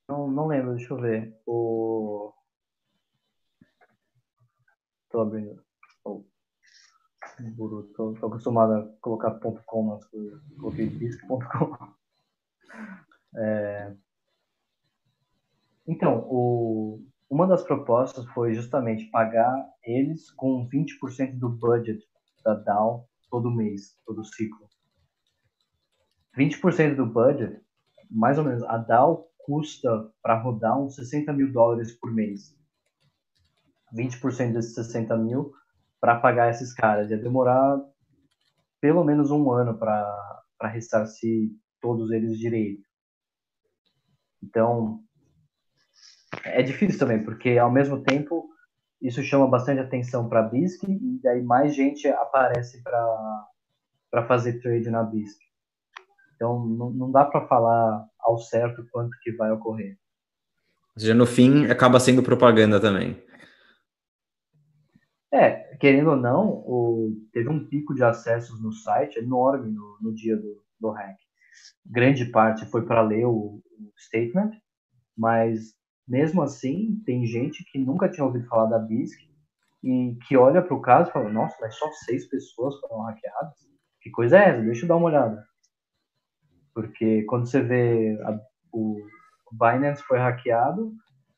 Não, 0.08 0.28
não 0.30 0.46
lembro, 0.48 0.74
deixa 0.74 0.92
eu 0.92 1.00
ver. 1.00 1.34
O... 1.46 2.32
Tô 5.10 5.20
abrindo. 5.20 5.63
Tô 7.96 8.26
acostumado 8.26 8.72
a 8.74 8.88
colocar 9.00 9.32
ponto 9.32 9.62
.com 9.66 9.88
nas 9.88 10.04
coisas. 10.06 10.40
Coloquei 10.58 10.88
disc.com. 10.88 11.76
É... 13.36 13.92
Então, 15.88 16.24
o, 16.30 17.04
uma 17.28 17.48
das 17.48 17.64
propostas 17.64 18.24
foi 18.26 18.54
justamente 18.54 19.10
pagar 19.10 19.52
eles 19.82 20.30
com 20.30 20.68
20% 20.68 21.36
do 21.36 21.48
budget 21.48 22.00
da 22.44 22.54
DAO 22.54 23.08
todo 23.28 23.50
mês, 23.50 23.98
todo 24.06 24.24
ciclo. 24.24 24.68
20% 26.38 26.94
do 26.94 27.06
budget, 27.06 27.60
mais 28.10 28.38
ou 28.38 28.44
menos, 28.44 28.62
a 28.64 28.78
DAO 28.78 29.28
custa 29.38 30.10
para 30.22 30.40
rodar 30.40 30.80
uns 30.80 30.94
60 30.94 31.32
mil 31.32 31.52
dólares 31.52 31.92
por 31.92 32.12
mês. 32.12 32.56
20% 33.92 34.52
desses 34.52 34.74
60 34.74 35.16
mil 35.16 35.52
para 36.04 36.20
pagar 36.20 36.50
esses 36.50 36.74
caras. 36.74 37.10
Ia 37.10 37.16
demorar 37.16 37.80
pelo 38.78 39.02
menos 39.02 39.30
um 39.30 39.50
ano 39.50 39.78
para 39.78 40.44
ressarcir 40.64 41.48
todos 41.80 42.10
eles 42.10 42.38
direito. 42.38 42.82
Então, 44.42 45.00
é 46.44 46.62
difícil 46.62 46.98
também, 46.98 47.24
porque 47.24 47.56
ao 47.56 47.72
mesmo 47.72 48.02
tempo 48.02 48.46
isso 49.00 49.22
chama 49.22 49.46
bastante 49.46 49.80
atenção 49.80 50.28
para 50.28 50.40
a 50.40 50.42
BISC 50.42 50.84
e 50.84 51.20
daí 51.22 51.42
mais 51.42 51.74
gente 51.74 52.06
aparece 52.06 52.82
para 52.82 54.26
fazer 54.28 54.60
trade 54.60 54.90
na 54.90 55.02
BISC. 55.02 55.38
Então 56.36 56.66
não, 56.66 56.90
não 56.90 57.10
dá 57.10 57.24
para 57.24 57.46
falar 57.46 58.04
ao 58.20 58.36
certo 58.36 58.86
quanto 58.92 59.18
que 59.22 59.32
vai 59.32 59.50
ocorrer. 59.52 59.96
Ou 60.96 61.00
seja, 61.00 61.14
no 61.14 61.24
fim 61.24 61.64
acaba 61.70 61.98
sendo 61.98 62.22
propaganda 62.22 62.78
também. 62.78 63.24
É, 65.34 65.76
querendo 65.78 66.10
ou 66.10 66.16
não, 66.16 66.46
o, 66.48 67.12
teve 67.32 67.48
um 67.48 67.66
pico 67.66 67.92
de 67.92 68.04
acessos 68.04 68.62
no 68.62 68.70
site 68.70 69.18
enorme 69.18 69.68
no, 69.68 69.98
no 70.00 70.14
dia 70.14 70.36
do, 70.36 70.62
do 70.78 70.90
hack. 70.90 71.18
Grande 71.84 72.26
parte 72.26 72.64
foi 72.66 72.86
para 72.86 73.02
ler 73.02 73.26
o, 73.26 73.60
o 73.60 73.92
statement, 73.98 74.52
mas 75.18 75.74
mesmo 76.06 76.40
assim, 76.40 77.02
tem 77.04 77.26
gente 77.26 77.64
que 77.64 77.80
nunca 77.80 78.08
tinha 78.08 78.24
ouvido 78.24 78.46
falar 78.46 78.66
da 78.66 78.78
BISC 78.78 79.18
e 79.82 80.16
que 80.28 80.36
olha 80.36 80.62
para 80.62 80.74
o 80.74 80.80
caso 80.80 81.10
e 81.10 81.12
fala: 81.12 81.28
Nossa, 81.28 81.56
mas 81.60 81.74
só 81.74 81.90
seis 82.04 82.28
pessoas 82.28 82.78
foram 82.78 83.02
hackeadas? 83.02 83.58
Que 84.00 84.10
coisa 84.10 84.38
é 84.38 84.50
essa? 84.50 84.62
Deixa 84.62 84.84
eu 84.84 84.88
dar 84.88 84.96
uma 84.96 85.06
olhada. 85.06 85.44
Porque 86.72 87.24
quando 87.24 87.46
você 87.46 87.60
vê 87.60 88.16
a, 88.22 88.38
o 88.72 89.00
Binance 89.50 90.04
foi 90.04 90.18
hackeado, 90.18 90.92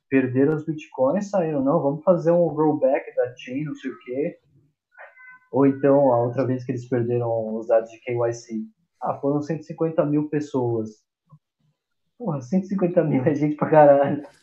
perderam 0.09 0.55
os 0.55 0.65
bitcoins, 0.65 1.31
saíram, 1.31 1.63
não, 1.63 1.81
vamos 1.83 2.05
fazer 2.05 2.31
um 2.31 2.47
rollback 2.47 3.15
da 3.15 3.35
chain, 3.37 3.65
não 3.65 3.75
sei 3.75 3.91
o 3.91 3.99
quê. 4.01 4.39
Ou 5.53 5.67
então, 5.67 6.13
a 6.13 6.23
outra 6.23 6.47
vez 6.47 6.65
que 6.65 6.73
eles 6.73 6.89
perderam 6.89 7.55
os 7.55 7.69
dados 7.69 7.91
de 7.91 7.99
KYC. 8.01 8.65
Ah, 9.03 9.15
foram 9.15 9.41
150 9.41 10.05
mil 10.05 10.29
pessoas. 10.29 10.91
Porra, 12.19 12.41
150 12.41 13.05
mil 13.05 13.23
é 13.25 13.35
gente 13.35 13.57
pra 13.57 13.71
caralho. 13.71 14.23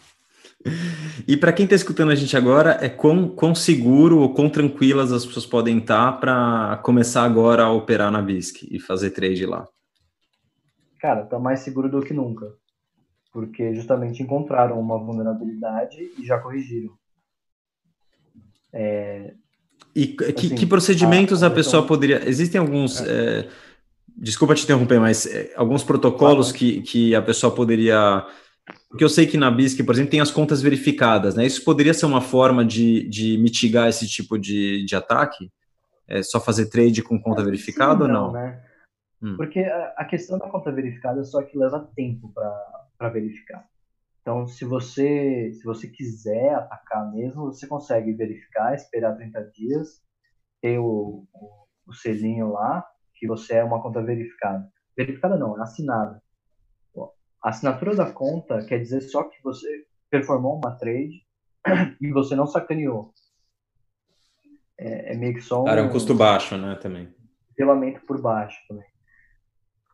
E 1.27 1.35
para 1.35 1.51
quem 1.51 1.65
está 1.65 1.75
escutando 1.75 2.11
a 2.11 2.15
gente 2.15 2.35
agora, 2.37 2.77
é 2.81 2.87
quão, 2.87 3.27
quão 3.27 3.53
seguro 3.53 4.19
ou 4.19 4.33
quão 4.33 4.49
tranquilas 4.49 5.11
as 5.11 5.25
pessoas 5.25 5.45
podem 5.45 5.79
estar 5.79 6.13
tá 6.13 6.17
para 6.17 6.81
começar 6.83 7.23
agora 7.23 7.63
a 7.63 7.71
operar 7.71 8.09
na 8.09 8.21
BISC 8.21 8.67
e 8.71 8.79
fazer 8.79 9.11
trade 9.11 9.45
lá? 9.45 9.67
Cara, 10.99 11.25
tá 11.25 11.37
mais 11.37 11.59
seguro 11.59 11.89
do 11.89 12.01
que 12.01 12.13
nunca. 12.13 12.45
Porque 13.33 13.73
justamente 13.73 14.21
encontraram 14.21 14.79
uma 14.79 14.97
vulnerabilidade 14.97 15.97
e 16.17 16.25
já 16.25 16.39
corrigiram. 16.39 16.93
É, 18.71 19.33
e 19.95 20.07
que, 20.07 20.23
assim, 20.23 20.55
que 20.55 20.65
procedimentos 20.65 21.43
a, 21.43 21.47
a, 21.47 21.51
pessoa 21.51 21.85
poderia. 21.85 22.27
Existem 22.29 22.61
alguns. 22.61 23.01
É. 23.01 23.39
É, 23.39 23.49
desculpa 24.15 24.53
te 24.53 24.63
interromper, 24.63 24.99
mas 24.99 25.25
é, 25.25 25.51
alguns 25.55 25.83
protocolos 25.83 26.51
que, 26.51 26.81
que 26.83 27.15
a 27.15 27.21
pessoa 27.21 27.53
poderia 27.53 28.25
porque 28.89 29.03
eu 29.03 29.09
sei 29.09 29.25
que 29.25 29.37
na 29.37 29.51
BISC, 29.51 29.83
por 29.83 29.93
exemplo, 29.93 30.11
tem 30.11 30.21
as 30.21 30.31
contas 30.31 30.61
verificadas, 30.61 31.35
né? 31.35 31.45
Isso 31.45 31.63
poderia 31.63 31.93
ser 31.93 32.05
uma 32.05 32.21
forma 32.21 32.63
de, 32.63 33.07
de 33.09 33.37
mitigar 33.39 33.89
esse 33.89 34.07
tipo 34.07 34.37
de, 34.37 34.85
de 34.85 34.95
ataque? 34.95 35.51
É 36.07 36.21
só 36.21 36.39
fazer 36.39 36.69
trade 36.69 37.01
com 37.01 37.19
conta 37.19 37.43
verificada 37.43 38.03
ou 38.03 38.09
não? 38.09 38.31
Né? 38.31 38.61
Hum. 39.21 39.35
Porque 39.35 39.59
a, 39.59 39.93
a, 39.97 40.05
questão 40.05 40.37
da 40.37 40.47
conta 40.47 40.71
verificada 40.71 41.21
é 41.21 41.23
só 41.23 41.41
que 41.41 41.57
leva 41.57 41.89
tempo 41.95 42.31
para 42.33 42.82
verificar. 42.99 43.67
Então, 44.21 44.47
se 44.47 44.63
você, 44.63 45.51
se 45.53 45.63
você 45.63 45.87
quiser 45.87 46.55
atacar 46.55 47.11
mesmo, 47.11 47.45
você 47.45 47.67
consegue 47.67 48.13
verificar, 48.13 48.73
esperar 48.73 49.15
30 49.15 49.51
dias, 49.51 50.01
ter 50.61 50.79
o, 50.79 51.27
o, 51.33 51.67
o 51.87 51.93
selinho 51.93 52.49
lá, 52.51 52.85
que 53.15 53.27
você 53.27 53.55
é 53.55 53.63
uma 53.63 53.81
conta 53.81 54.01
verificada. 54.01 54.65
Verificada 54.95 55.37
não, 55.37 55.57
é 55.59 55.63
assinada. 55.63 56.21
A 57.43 57.49
assinatura 57.49 57.93
da 57.93 58.09
conta 58.09 58.65
quer 58.65 58.79
dizer 58.79 59.01
só 59.01 59.23
que 59.25 59.43
você 59.43 59.67
performou 60.09 60.55
uma 60.57 60.77
trade 60.77 61.25
e 61.99 62.09
você 62.13 62.37
não 62.37 62.47
sacaneou. 62.47 63.13
É, 64.79 65.13
é 65.13 65.17
meio 65.17 65.33
que 65.33 65.41
só 65.41 65.61
um... 65.61 65.65
Cara, 65.65 65.81
é 65.81 65.83
um 65.83 65.89
custo 65.89 66.15
baixo, 66.15 66.57
né, 66.57 66.75
também. 66.75 67.13
Nivelamento 67.49 68.05
por 68.05 68.21
baixo 68.21 68.57
também. 68.69 68.87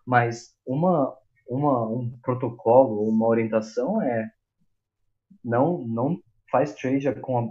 Mas 0.06 0.56
uma, 0.66 1.18
uma, 1.50 1.88
um 1.88 2.12
protocolo, 2.22 3.10
uma 3.10 3.28
orientação 3.28 4.02
é 4.02 4.30
não, 5.44 5.80
não 5.88 6.22
faz 6.52 6.74
trade 6.76 7.12
com 7.22 7.40
a, 7.40 7.48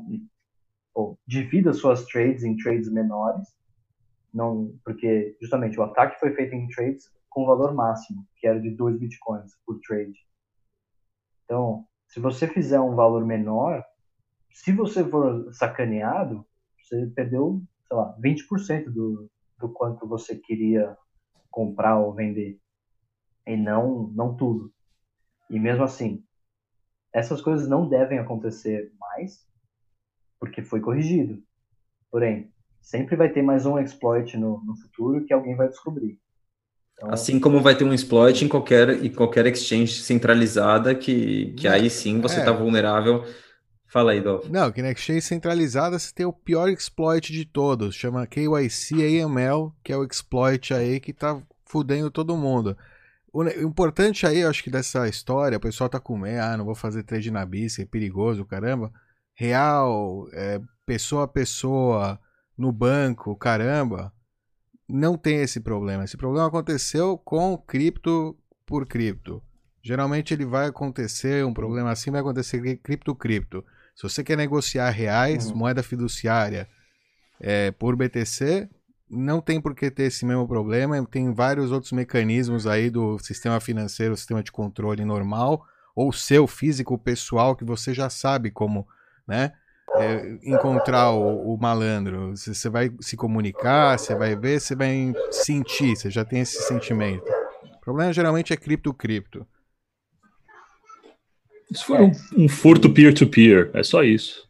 ou 0.95 1.19
divida 1.27 1.73
suas 1.73 2.05
trades 2.07 2.45
em 2.45 2.57
trades 2.57 2.91
menores, 2.91 3.47
não, 4.33 4.75
porque 4.85 5.37
justamente 5.41 5.79
o 5.79 5.83
ataque 5.83 6.19
foi 6.21 6.35
feito 6.35 6.55
em 6.55 6.69
trades 6.69 7.11
com 7.29 7.47
valor 7.47 7.75
máximo, 7.75 8.27
que 8.37 8.47
era 8.47 8.61
de 8.61 8.71
2 8.71 8.99
bitcoins 8.99 9.53
por 9.67 9.79
trade. 9.81 10.19
Então, 11.45 11.87
se 12.09 12.21
você 12.21 12.47
fizer 12.47 12.81
um 12.81 12.95
valor 12.95 13.25
menor, 13.25 13.85
se 14.53 14.73
você 14.73 15.05
for 15.05 15.53
sacaneado, 15.53 16.47
você 16.83 17.07
perdeu, 17.15 17.63
sei 17.87 17.97
lá, 17.97 18.17
20% 18.21 18.91
do, 18.91 19.31
do 19.59 19.69
quanto 19.73 20.07
você 20.07 20.37
queria 20.37 20.97
comprar 21.51 21.99
ou 21.99 22.15
vender. 22.15 22.59
E 23.49 23.57
não, 23.57 24.13
não 24.15 24.37
tudo. 24.37 24.71
E 25.49 25.59
mesmo 25.59 25.83
assim, 25.83 26.23
essas 27.15 27.41
coisas 27.41 27.67
não 27.67 27.89
devem 27.89 28.19
acontecer 28.19 28.93
mais, 29.01 29.47
porque 30.39 30.63
foi 30.63 30.83
corrigido. 30.83 31.43
Porém, 32.11 32.53
sempre 32.83 33.17
vai 33.17 33.31
ter 33.31 33.41
mais 33.41 33.65
um 33.65 33.79
exploit 33.79 34.37
no, 34.37 34.63
no 34.63 34.77
futuro 34.77 35.25
que 35.25 35.33
alguém 35.33 35.57
vai 35.57 35.67
descobrir. 35.67 36.21
Então, 36.93 37.11
assim 37.11 37.41
como 37.41 37.63
vai 37.63 37.75
ter 37.75 37.85
um 37.85 37.95
exploit 37.95 38.45
em 38.45 38.49
qualquer, 38.49 39.03
em 39.03 39.11
qualquer 39.11 39.47
exchange 39.47 40.03
centralizada, 40.03 40.95
que, 40.95 41.55
que 41.55 41.67
aí 41.67 41.89
sim 41.89 42.21
você 42.21 42.41
está 42.41 42.53
é. 42.53 42.57
vulnerável. 42.57 43.25
Fala 43.87 44.13
aí, 44.13 44.21
Dolph. 44.21 44.47
Não, 44.51 44.71
que 44.71 44.83
na 44.83 44.91
exchange 44.91 45.23
centralizada 45.23 45.99
você 45.99 46.13
tem 46.13 46.27
o 46.27 46.33
pior 46.35 46.69
exploit 46.69 47.33
de 47.33 47.47
todos, 47.47 47.95
chama 47.95 48.27
KYC 48.27 49.23
AML, 49.23 49.75
que 49.83 49.91
é 49.91 49.97
o 49.97 50.05
exploit 50.05 50.75
aí 50.75 51.01
que 51.01 51.15
tá 51.15 51.41
fudendo 51.65 52.11
todo 52.11 52.37
mundo. 52.37 52.77
O 53.33 53.45
importante 53.47 54.26
aí, 54.26 54.41
eu 54.41 54.51
acho 54.51 54.62
que 54.62 54.70
dessa 54.70 55.07
história, 55.09 55.59
o 55.59 55.61
pessoal 55.61 55.89
tá 55.89 56.01
com 56.01 56.16
medo, 56.16 56.41
ah, 56.41 56.57
não 56.57 56.64
vou 56.64 56.74
fazer 56.74 57.03
trade 57.03 57.31
na 57.31 57.45
BIS, 57.45 57.79
é 57.79 57.85
perigoso, 57.85 58.45
caramba. 58.45 58.93
Real, 59.35 60.26
é, 60.33 60.61
pessoa 60.87 61.24
a 61.24 61.29
pessoa, 61.29 62.18
no 62.57 62.72
banco, 62.72 63.37
caramba, 63.37 64.12
não 64.89 65.16
tem 65.16 65.43
esse 65.43 65.61
problema. 65.61 66.05
Esse 66.05 66.16
problema 66.16 66.49
aconteceu 66.49 67.18
com 67.18 67.57
cripto 67.59 68.37
por 68.66 68.87
cripto. 68.87 69.43
Geralmente 69.83 70.35
ele 70.35 70.45
vai 70.45 70.66
acontecer, 70.66 71.45
um 71.45 71.55
problema 71.55 71.91
assim 71.91 72.11
vai 72.11 72.20
acontecer 72.20 72.76
cripto-cripto. 72.79 73.64
Se 73.95 74.03
você 74.03 74.24
quer 74.24 74.37
negociar 74.37 74.91
reais, 74.91 75.51
uhum. 75.51 75.57
moeda 75.57 75.83
fiduciária, 75.83 76.68
é, 77.41 77.70
por 77.70 77.97
BTC, 77.97 78.68
não 79.11 79.41
tem 79.41 79.61
por 79.61 79.75
que 79.75 79.91
ter 79.91 80.05
esse 80.05 80.25
mesmo 80.25 80.47
problema. 80.47 81.05
Tem 81.07 81.33
vários 81.33 81.71
outros 81.71 81.93
mecanismos 81.93 82.67
aí 82.67 82.91
do 82.91 83.19
sistema 83.19 83.61
financeiro, 83.61 84.17
sistema 84.17 84.43
de 84.43 84.53
controle 84.53 85.05
normal, 85.05 85.65
ou 85.95 86.13
seu 86.13 86.47
físico 86.47 86.99
pessoal, 86.99 87.57
que 87.57 87.65
você 87.65 87.95
já 87.95 88.11
sabe 88.11 88.51
como, 88.51 88.87
né? 89.27 89.53
É, 89.97 90.39
encontrar 90.45 91.11
o, 91.13 91.55
o 91.55 91.59
malandro. 91.59 92.37
Você 92.37 92.69
vai 92.69 92.91
se 93.01 93.17
comunicar, 93.17 93.99
você 93.99 94.15
vai 94.15 94.37
ver, 94.37 94.61
você 94.61 94.77
vai 94.77 95.13
sentir, 95.31 95.97
você 95.97 96.11
já 96.11 96.25
tem 96.25 96.41
esse 96.41 96.63
sentimento. 96.63 97.25
O 97.77 97.81
problema 97.81 98.13
geralmente 98.13 98.53
é 98.53 98.57
cripto-cripto. 98.57 99.47
For 101.85 101.97
é. 101.97 102.03
um, 102.03 102.45
um 102.45 102.49
furto 102.49 102.93
peer-to-peer, 102.93 103.71
-peer, 103.71 103.81
é 103.81 103.83
só 103.83 104.03
isso. 104.03 104.48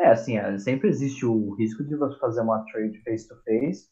É, 0.00 0.08
assim, 0.08 0.38
é, 0.38 0.58
sempre 0.58 0.88
existe 0.88 1.26
o 1.26 1.54
risco 1.56 1.84
de 1.84 1.94
você 1.94 2.18
fazer 2.18 2.40
uma 2.40 2.64
trade 2.64 2.98
face-to-face 3.02 3.86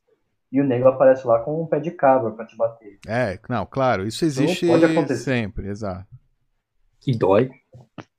e 0.50 0.58
o 0.58 0.64
nego 0.64 0.88
aparece 0.88 1.26
lá 1.26 1.40
com 1.40 1.62
um 1.62 1.66
pé 1.66 1.80
de 1.80 1.90
cabra 1.90 2.30
para 2.30 2.46
te 2.46 2.56
bater. 2.56 2.98
É, 3.06 3.38
não, 3.46 3.66
claro, 3.66 4.06
isso 4.06 4.24
então, 4.24 4.44
existe 4.44 4.66
então, 4.66 5.16
sempre, 5.16 5.68
exato. 5.68 6.06
E 7.06 7.14
dói. 7.16 7.50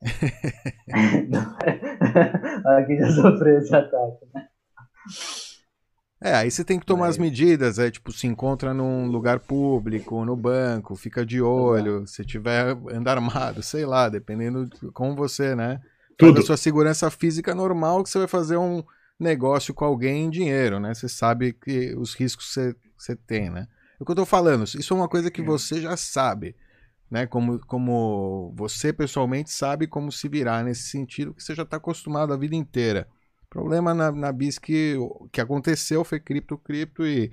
Aqui 2.78 2.96
já 2.96 3.10
sofreu 3.10 3.58
esse 3.58 3.74
ataque, 3.74 4.24
né? 4.32 4.46
É, 6.22 6.34
aí 6.34 6.50
você 6.50 6.62
tem 6.62 6.78
que 6.78 6.84
tomar 6.84 7.08
as 7.08 7.16
medidas, 7.16 7.78
é 7.78 7.90
tipo, 7.90 8.12
se 8.12 8.26
encontra 8.26 8.74
num 8.74 9.06
lugar 9.06 9.40
público, 9.40 10.22
no 10.24 10.36
banco, 10.36 10.94
fica 10.94 11.24
de 11.24 11.40
olho, 11.40 12.06
se 12.06 12.22
tiver 12.24 12.76
andar 12.92 13.16
armado, 13.16 13.62
sei 13.62 13.86
lá, 13.86 14.08
dependendo 14.08 14.66
de 14.66 14.90
como 14.92 15.16
você, 15.16 15.56
né? 15.56 15.80
Tudo. 16.20 16.40
a 16.40 16.42
sua 16.42 16.56
segurança 16.56 17.10
física 17.10 17.54
normal 17.54 18.02
que 18.02 18.10
você 18.10 18.18
vai 18.18 18.28
fazer 18.28 18.56
um 18.56 18.82
negócio 19.18 19.74
com 19.74 19.84
alguém 19.84 20.24
em 20.24 20.30
dinheiro, 20.30 20.80
né? 20.80 20.94
Você 20.94 21.08
sabe 21.08 21.52
que 21.52 21.94
os 21.94 22.14
riscos 22.14 22.54
que 22.54 22.74
você, 22.96 23.16
tem, 23.16 23.50
né? 23.50 23.66
É 23.98 24.02
o 24.02 24.06
que 24.06 24.12
eu 24.12 24.16
tô 24.16 24.24
falando, 24.24 24.64
isso 24.64 24.94
é 24.94 24.96
uma 24.96 25.08
coisa 25.08 25.30
que 25.30 25.42
você 25.42 25.80
já 25.80 25.96
sabe, 25.96 26.56
né? 27.10 27.26
Como, 27.26 27.58
como 27.66 28.54
você 28.56 28.92
pessoalmente 28.92 29.50
sabe 29.50 29.86
como 29.86 30.10
se 30.10 30.28
virar 30.28 30.64
nesse 30.64 30.84
sentido, 30.84 31.34
que 31.34 31.42
você 31.42 31.54
já 31.54 31.64
está 31.64 31.76
acostumado 31.76 32.32
a 32.32 32.36
vida 32.36 32.56
inteira. 32.56 33.06
O 33.44 33.48
problema 33.50 33.92
na, 33.92 34.10
na 34.12 34.32
BIS 34.32 34.58
que, 34.58 34.96
que 35.32 35.40
aconteceu 35.40 36.04
foi 36.04 36.20
cripto-cripto 36.20 37.04
e 37.04 37.30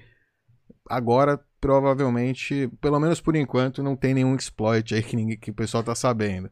agora 0.90 1.40
provavelmente, 1.60 2.68
pelo 2.82 3.00
menos 3.00 3.22
por 3.22 3.36
enquanto, 3.36 3.84
não 3.84 3.96
tem 3.96 4.14
nenhum 4.14 4.36
exploit 4.36 4.94
aí 4.94 5.04
que, 5.04 5.16
ninguém, 5.16 5.38
que 5.38 5.52
o 5.52 5.54
pessoal 5.54 5.84
tá 5.84 5.96
sabendo. 5.96 6.50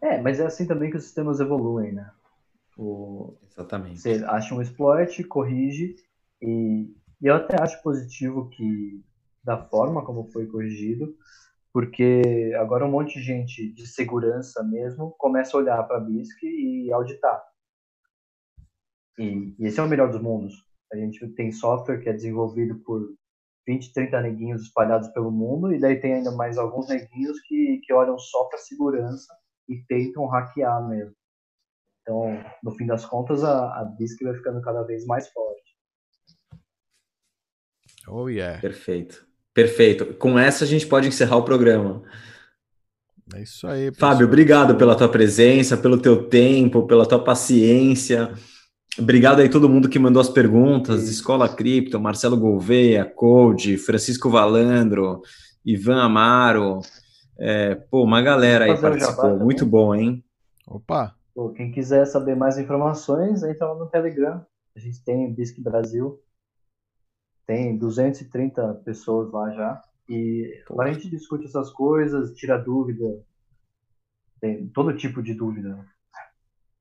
É, 0.00 0.20
mas 0.20 0.38
é 0.40 0.46
assim 0.46 0.66
também 0.66 0.90
que 0.90 0.96
os 0.96 1.04
sistemas 1.04 1.40
evoluem, 1.40 1.92
né? 1.92 2.10
O... 2.76 3.34
Exatamente. 3.50 4.00
Você 4.00 4.24
acha 4.24 4.54
um 4.54 4.62
exploit, 4.62 5.24
corrige, 5.24 5.96
e, 6.40 6.94
e 7.20 7.26
eu 7.26 7.34
até 7.34 7.60
acho 7.60 7.82
positivo 7.82 8.48
que, 8.50 9.02
da 9.42 9.56
forma 9.56 10.04
como 10.04 10.30
foi 10.30 10.46
corrigido, 10.46 11.16
porque 11.72 12.52
agora 12.58 12.86
um 12.86 12.90
monte 12.90 13.18
de 13.18 13.24
gente 13.24 13.72
de 13.72 13.86
segurança 13.86 14.62
mesmo 14.62 15.14
começa 15.18 15.56
a 15.56 15.60
olhar 15.60 15.82
para 15.82 15.98
a 15.98 16.00
BISC 16.00 16.42
e 16.44 16.92
auditar. 16.92 17.42
E, 19.18 19.54
e, 19.58 19.66
esse 19.66 19.80
é 19.80 19.82
o 19.82 19.88
melhor 19.88 20.10
dos 20.10 20.22
mundos. 20.22 20.54
A 20.92 20.96
gente 20.96 21.26
tem 21.30 21.50
software 21.50 21.98
que 22.00 22.08
é 22.08 22.12
desenvolvido 22.12 22.78
por 22.80 23.12
20, 23.66 23.92
30 23.92 24.22
neguinhos 24.22 24.62
espalhados 24.62 25.08
pelo 25.08 25.30
mundo, 25.30 25.72
e 25.72 25.78
daí 25.78 26.00
tem 26.00 26.14
ainda 26.14 26.30
mais 26.30 26.56
alguns 26.56 26.88
neguinhos 26.88 27.38
que, 27.40 27.80
que 27.84 27.92
olham 27.92 28.16
só 28.16 28.44
para 28.44 28.58
segurança 28.58 29.37
e 29.68 29.76
tentam 29.88 30.26
hackear 30.26 30.88
mesmo. 30.88 31.14
Então, 32.02 32.42
no 32.62 32.70
fim 32.72 32.86
das 32.86 33.04
contas, 33.04 33.44
a, 33.44 33.80
a 33.80 33.84
BISC 33.84 34.22
vai 34.22 34.34
ficando 34.34 34.62
cada 34.62 34.82
vez 34.82 35.04
mais 35.04 35.28
forte. 35.28 35.76
Oh, 38.06 38.28
yeah. 38.28 38.58
Perfeito. 38.60 39.26
Perfeito. 39.52 40.14
Com 40.14 40.38
essa 40.38 40.64
a 40.64 40.66
gente 40.66 40.86
pode 40.86 41.08
encerrar 41.08 41.36
o 41.36 41.44
programa. 41.44 42.02
É 43.34 43.42
isso 43.42 43.66
aí. 43.66 43.90
Pessoal. 43.90 44.12
Fábio, 44.12 44.26
obrigado 44.26 44.76
pela 44.76 44.96
tua 44.96 45.08
presença, 45.08 45.76
pelo 45.76 46.00
teu 46.00 46.28
tempo, 46.28 46.86
pela 46.86 47.06
tua 47.06 47.22
paciência. 47.22 48.32
Obrigado 48.98 49.40
aí 49.40 49.48
todo 49.48 49.68
mundo 49.68 49.88
que 49.88 49.98
mandou 49.98 50.20
as 50.20 50.28
perguntas, 50.28 51.08
Escola 51.08 51.48
Cripto, 51.48 52.00
Marcelo 52.00 52.36
Gouveia, 52.36 53.04
Code, 53.04 53.76
Francisco 53.76 54.30
Valandro, 54.30 55.20
Ivan 55.64 56.02
Amaro, 56.02 56.80
é, 57.38 57.76
pô, 57.76 58.02
uma 58.02 58.20
galera 58.20 58.64
aí 58.64 58.80
participou. 58.80 59.38
Muito 59.38 59.64
bom, 59.64 59.94
hein? 59.94 60.24
Opa! 60.66 61.14
Pô, 61.32 61.50
quem 61.50 61.70
quiser 61.70 62.04
saber 62.04 62.34
mais 62.34 62.58
informações, 62.58 63.44
entra 63.44 63.72
lá 63.72 63.78
no 63.78 63.88
Telegram. 63.88 64.44
A 64.74 64.80
gente 64.80 65.04
tem 65.04 65.26
o 65.26 65.32
BISC 65.32 65.60
Brasil. 65.60 66.20
Tem 67.46 67.78
230 67.78 68.74
pessoas 68.84 69.30
lá 69.32 69.50
já. 69.52 69.82
E 70.08 70.64
lá 70.68 70.84
a 70.84 70.92
gente 70.92 71.08
discute 71.08 71.44
essas 71.44 71.70
coisas, 71.70 72.34
tira 72.34 72.58
dúvida. 72.58 73.24
Tem 74.40 74.66
todo 74.68 74.96
tipo 74.96 75.22
de 75.22 75.32
dúvida 75.32 75.86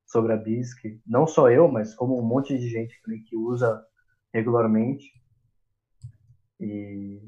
sobre 0.08 0.34
a 0.34 0.38
BISC. 0.38 1.00
Não 1.06 1.28
só 1.28 1.52
eu, 1.52 1.68
mas 1.68 1.94
como 1.94 2.20
um 2.20 2.26
monte 2.26 2.58
de 2.58 2.68
gente 2.68 3.00
que 3.30 3.38
usa 3.38 3.86
regularmente. 4.34 5.12
E, 6.60 7.22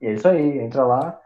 e 0.00 0.06
é 0.06 0.14
isso 0.14 0.26
aí, 0.26 0.58
entra 0.58 0.86
lá. 0.86 1.20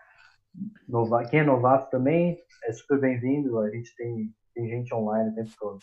Nova, 0.89 1.25
quem 1.25 1.41
é 1.41 1.45
novato 1.45 1.91
também 1.91 2.39
é 2.65 2.73
super 2.73 3.01
bem-vindo. 3.01 3.59
A 3.59 3.71
gente 3.71 3.95
tem, 3.97 4.31
tem 4.55 4.69
gente 4.69 4.95
online 4.95 5.31
o 5.31 5.35
tempo 5.35 5.51
todo. 5.59 5.79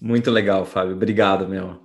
Muito 0.00 0.30
legal, 0.30 0.64
Fábio. 0.64 0.94
Obrigado, 0.94 1.48
meu. 1.48 1.80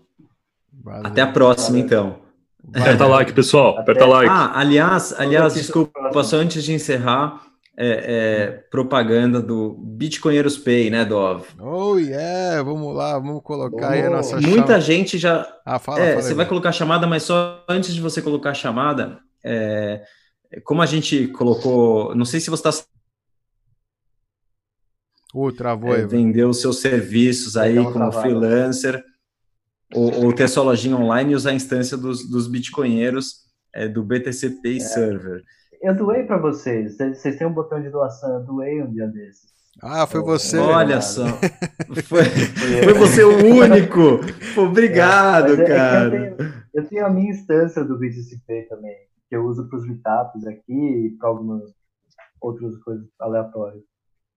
Valeu. 0.71 1.07
Até 1.07 1.21
a 1.21 1.31
próxima, 1.31 1.79
Valeu. 1.79 1.85
então. 1.85 2.23
Aperta 2.69 3.05
like, 3.07 3.33
pessoal. 3.33 3.77
Aperta 3.77 4.05
like. 4.05 4.29
Ah, 4.29 4.57
aliás, 4.57 5.13
aliás, 5.19 5.53
desculpa, 5.53 6.23
só 6.23 6.37
antes 6.37 6.63
de 6.63 6.73
encerrar, 6.73 7.41
é, 7.77 7.87
é, 7.87 8.47
propaganda 8.69 9.41
do 9.41 9.75
Bitcoinheiros 9.79 10.57
Pay, 10.57 10.89
né, 10.89 11.03
Dov? 11.03 11.45
Oh, 11.59 11.97
yeah, 11.97 12.61
vamos 12.63 12.95
lá, 12.95 13.17
vamos 13.17 13.41
colocar 13.43 13.89
oh, 13.89 13.91
aí 13.91 14.01
a 14.03 14.09
nossa 14.09 14.39
Muita 14.39 14.67
chama... 14.67 14.81
gente 14.81 15.17
já. 15.17 15.47
Ah, 15.65 15.79
fala, 15.79 15.99
é, 15.99 16.09
fala 16.11 16.21
Você 16.21 16.33
vai 16.33 16.45
colocar 16.45 16.71
chamada, 16.71 17.07
mas 17.07 17.23
só 17.23 17.63
antes 17.67 17.93
de 17.93 18.01
você 18.01 18.21
colocar 18.21 18.51
a 18.51 18.55
chamada, 18.55 19.19
é, 19.43 20.03
como 20.61 20.81
a 20.81 20.85
gente 20.85 21.27
colocou. 21.29 22.13
Não 22.15 22.25
sei 22.25 22.39
se 22.39 22.49
você 22.49 22.67
está. 22.67 22.85
Uh, 25.33 25.51
travou 25.51 25.95
é, 25.95 26.05
Vender 26.05 26.45
os 26.45 26.61
seus 26.61 26.79
serviços 26.79 27.57
aí 27.57 27.75
como 27.75 27.91
travada. 27.91 28.21
freelancer, 28.21 29.03
ou, 29.93 30.25
ou, 30.25 30.33
ter 30.33 30.47
sua 30.47 30.63
lojinha 30.63 30.95
online 30.95 31.31
e 31.31 31.35
usar 31.35 31.51
a 31.51 31.55
instância 31.55 31.97
dos, 31.97 32.29
dos 32.29 32.47
bitcoinheiros 32.47 33.43
é, 33.73 33.87
do 33.87 34.03
BTC 34.03 34.61
Pay 34.61 34.77
é. 34.77 34.79
Server. 34.79 35.43
Eu 35.81 35.95
doei 35.95 36.23
para 36.23 36.37
vocês. 36.37 36.95
Vocês 36.95 37.35
têm 37.35 37.47
um 37.47 37.53
botão 37.53 37.81
de 37.81 37.89
doação. 37.89 38.35
Eu 38.35 38.43
doei 38.45 38.81
um 38.81 38.91
dia 38.91 39.07
desses. 39.07 39.53
Ah, 39.81 40.05
foi 40.07 40.21
você. 40.21 40.57
Olha 40.57 41.01
só. 41.01 41.25
Foi, 42.05 42.23
foi 42.23 42.93
você 42.93 43.23
o 43.23 43.37
único. 43.37 44.19
Obrigado, 44.57 45.61
é, 45.61 45.65
cara. 45.65 46.15
É 46.15 46.29
eu, 46.29 46.37
tenho, 46.37 46.53
eu, 46.73 46.87
tenho, 46.87 47.05
a 47.05 47.09
minha 47.09 47.29
instância 47.29 47.83
do 47.83 47.97
BTCP 47.97 48.67
também, 48.67 48.95
que 49.33 49.37
eu 49.37 49.47
uso 49.47 49.67
para 49.67 49.79
os 49.79 49.87
meetups 49.87 50.45
aqui 50.45 50.71
e 50.71 51.09
para 51.17 51.27
algumas 51.27 51.63
outras 52.39 52.77
coisas 52.77 53.07
aleatórias. 53.19 53.81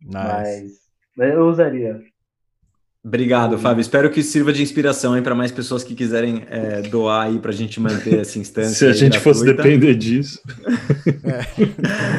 Nice. 0.01 0.81
Mas 1.15 1.35
eu 1.35 1.47
usaria. 1.47 2.01
Obrigado, 3.05 3.59
Fábio. 3.59 3.83
Espero 3.83 4.11
que 4.11 4.23
sirva 4.23 4.55
de 4.55 4.63
inspiração 4.63 5.23
para 5.23 5.35
mais 5.35 5.53
pessoas 5.53 5.85
que 5.85 5.95
quiserem 5.95 6.45
é, 6.49 6.81
doar 6.81 7.27
aí 7.27 7.39
para 7.39 7.51
a 7.51 7.55
gente 7.55 7.79
manter 7.79 8.21
essa 8.21 8.39
instância. 8.41 8.75
Se 8.75 8.87
a 8.87 8.93
gente 8.93 9.13
gratuita. 9.13 9.39
fosse 9.39 9.45
depender 9.45 9.95
disso. 9.95 10.41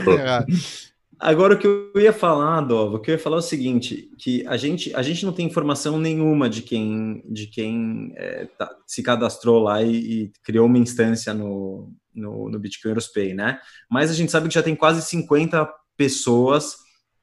é. 0.08 0.46
Agora 1.20 1.56
o 1.56 1.58
que 1.58 1.66
eu 1.66 1.92
ia 1.96 2.14
falar, 2.14 2.62
Dova, 2.62 2.98
o 2.98 3.00
que 3.00 3.10
eu 3.10 3.16
ia 3.16 3.20
falar 3.20 3.38
é 3.38 3.40
o 3.40 3.42
seguinte, 3.42 4.12
que 4.20 4.46
a 4.46 4.56
gente, 4.56 4.94
a 4.94 5.02
gente 5.02 5.26
não 5.26 5.34
tem 5.34 5.48
informação 5.48 6.00
nenhuma 6.00 6.48
de 6.48 6.62
quem, 6.62 7.24
de 7.28 7.48
quem 7.48 8.14
é, 8.16 8.46
tá, 8.56 8.70
se 8.86 9.02
cadastrou 9.02 9.64
lá 9.64 9.82
e, 9.82 9.96
e, 9.96 10.32
criou 10.44 10.68
uma 10.68 10.78
instância 10.78 11.34
no, 11.34 11.92
no, 12.18 12.50
no 12.50 12.60
Bitcoin 12.60 12.96
Pay, 13.14 13.34
né? 13.34 13.60
Mas 13.90 14.10
a 14.10 14.14
gente 14.14 14.32
sabe 14.32 14.48
que 14.48 14.56
já 14.56 14.64
tem 14.64 14.76
quase 14.76 15.02
50 15.02 15.68
pessoas 15.96 16.76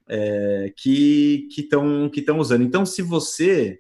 é, 0.09 0.73
que 0.77 1.49
estão 1.57 2.09
que 2.09 2.21
que 2.21 2.39
usando. 2.39 2.63
Então, 2.63 2.87
se 2.87 3.03
você 3.03 3.79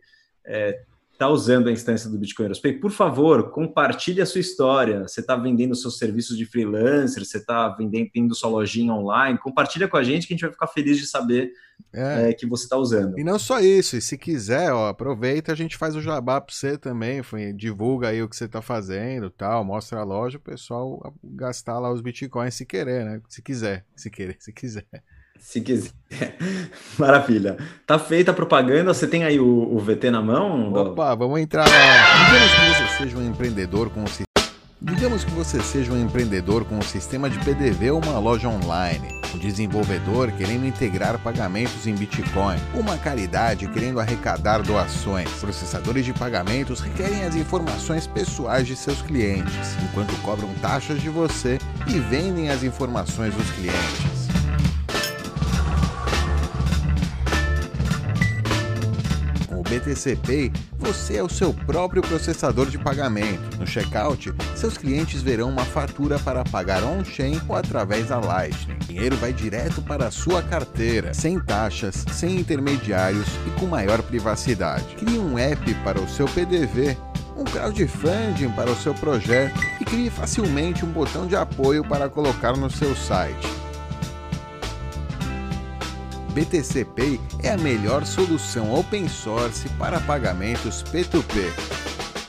está 1.14 1.28
usando 1.28 1.68
a 1.68 1.72
instância 1.72 2.10
do 2.10 2.18
Bitcoin 2.18 2.46
Aerospay, 2.46 2.72
por 2.74 2.90
favor, 2.90 3.50
compartilhe 3.50 4.20
a 4.20 4.26
sua 4.26 4.40
história. 4.40 5.02
Você 5.02 5.20
está 5.20 5.36
vendendo 5.36 5.74
seus 5.74 5.96
serviços 5.96 6.36
de 6.36 6.44
freelancer, 6.44 7.24
você 7.24 7.38
está 7.38 7.68
vendendo 7.68 8.10
tendo 8.12 8.34
sua 8.34 8.50
lojinha 8.50 8.92
online, 8.92 9.38
compartilha 9.38 9.88
com 9.88 9.96
a 9.96 10.02
gente 10.02 10.26
que 10.26 10.34
a 10.34 10.36
gente 10.36 10.42
vai 10.42 10.52
ficar 10.52 10.66
feliz 10.66 10.98
de 10.98 11.06
saber 11.06 11.52
é. 11.92 12.30
É, 12.30 12.32
que 12.32 12.46
você 12.46 12.64
está 12.64 12.76
usando. 12.76 13.18
E 13.18 13.22
não 13.22 13.38
só 13.38 13.60
isso, 13.60 13.96
e 13.96 14.02
se 14.02 14.18
quiser, 14.18 14.72
ó, 14.72 14.88
aproveita, 14.88 15.52
a 15.52 15.54
gente 15.54 15.76
faz 15.76 15.94
o 15.94 16.02
jabá 16.02 16.40
para 16.40 16.52
você 16.52 16.76
também, 16.76 17.22
foi, 17.22 17.52
divulga 17.52 18.08
aí 18.08 18.20
o 18.20 18.28
que 18.28 18.36
você 18.36 18.46
está 18.46 18.60
fazendo, 18.60 19.30
tal, 19.30 19.64
mostra 19.64 20.00
a 20.00 20.04
loja, 20.04 20.38
o 20.38 20.40
pessoal 20.40 21.14
gastar 21.22 21.78
lá 21.78 21.92
os 21.92 22.00
bitcoins 22.00 22.54
se 22.54 22.66
querer, 22.66 23.04
né? 23.04 23.20
Se 23.28 23.40
quiser, 23.40 23.86
se 23.94 24.10
querer, 24.10 24.36
se 24.40 24.52
quiser. 24.52 24.86
Se 25.38 25.60
quiser. 25.60 25.90
Maravilha. 26.98 27.56
Tá 27.86 27.98
feita 27.98 28.30
a 28.30 28.34
propaganda, 28.34 28.94
você 28.94 29.06
tem 29.06 29.24
aí 29.24 29.38
o, 29.38 29.46
o 29.46 29.78
VT 29.78 30.10
na 30.10 30.22
mão? 30.22 30.72
Opa, 30.72 31.14
vamos 31.14 31.40
entrar 31.40 31.68
lá. 31.68 32.24
Digamos 32.26 32.52
que 32.52 32.66
você 32.66 32.98
seja 32.98 33.18
um 33.18 33.28
empreendedor 33.28 33.90
com 33.90 34.04
Digamos 34.84 35.24
que 35.24 35.30
você 35.30 35.62
seja 35.62 35.92
um 35.92 36.00
empreendedor 36.00 36.66
com 36.66 36.76
um 36.76 36.82
sistema 36.82 37.30
de 37.30 37.38
PDV 37.38 37.92
ou 37.92 38.02
uma 38.02 38.18
loja 38.18 38.48
online, 38.48 39.08
um 39.34 39.38
desenvolvedor 39.38 40.30
querendo 40.32 40.66
integrar 40.66 41.18
pagamentos 41.18 41.86
em 41.86 41.94
Bitcoin, 41.94 42.58
uma 42.74 42.98
caridade 42.98 43.66
querendo 43.68 43.98
arrecadar 43.98 44.62
doações. 44.62 45.30
Processadores 45.40 46.04
de 46.04 46.12
pagamentos 46.12 46.80
requerem 46.80 47.24
as 47.24 47.34
informações 47.34 48.06
pessoais 48.06 48.66
de 48.66 48.76
seus 48.76 49.00
clientes, 49.00 49.74
enquanto 49.82 50.14
cobram 50.20 50.52
taxas 50.60 51.00
de 51.00 51.08
você 51.08 51.58
e 51.88 51.98
vendem 51.98 52.50
as 52.50 52.62
informações 52.62 53.34
dos 53.34 53.50
clientes. 53.52 54.23
BTC 59.74 60.16
Pay, 60.16 60.52
você 60.78 61.16
é 61.16 61.22
o 61.22 61.28
seu 61.28 61.52
próprio 61.52 62.00
processador 62.00 62.66
de 62.66 62.78
pagamento. 62.78 63.58
No 63.58 63.66
checkout, 63.66 64.32
seus 64.54 64.78
clientes 64.78 65.20
verão 65.20 65.48
uma 65.48 65.64
fatura 65.64 66.18
para 66.18 66.44
pagar 66.44 66.84
on-chain 66.84 67.40
ou 67.48 67.56
através 67.56 68.08
da 68.08 68.20
Lightning. 68.20 68.76
O 68.76 68.86
dinheiro 68.86 69.16
vai 69.16 69.32
direto 69.32 69.82
para 69.82 70.06
a 70.06 70.10
sua 70.10 70.42
carteira, 70.42 71.12
sem 71.12 71.40
taxas, 71.40 72.04
sem 72.12 72.38
intermediários 72.38 73.26
e 73.46 73.50
com 73.58 73.66
maior 73.66 74.00
privacidade. 74.02 74.94
Crie 74.96 75.18
um 75.18 75.38
app 75.38 75.74
para 75.82 76.00
o 76.00 76.08
seu 76.08 76.26
PDV 76.26 76.96
um 77.36 77.42
crowdfunding 77.42 78.48
para 78.54 78.70
o 78.70 78.76
seu 78.76 78.94
projeto 78.94 79.58
e 79.80 79.84
crie 79.84 80.08
facilmente 80.08 80.84
um 80.84 80.92
botão 80.92 81.26
de 81.26 81.34
apoio 81.34 81.82
para 81.82 82.08
colocar 82.08 82.56
no 82.56 82.70
seu 82.70 82.94
site. 82.94 83.63
BTC 86.34 86.84
Pay 86.96 87.20
é 87.44 87.50
a 87.50 87.56
melhor 87.56 88.04
solução 88.04 88.74
open 88.74 89.08
source 89.08 89.68
para 89.78 90.00
pagamentos 90.00 90.82
P2P. 90.82 91.52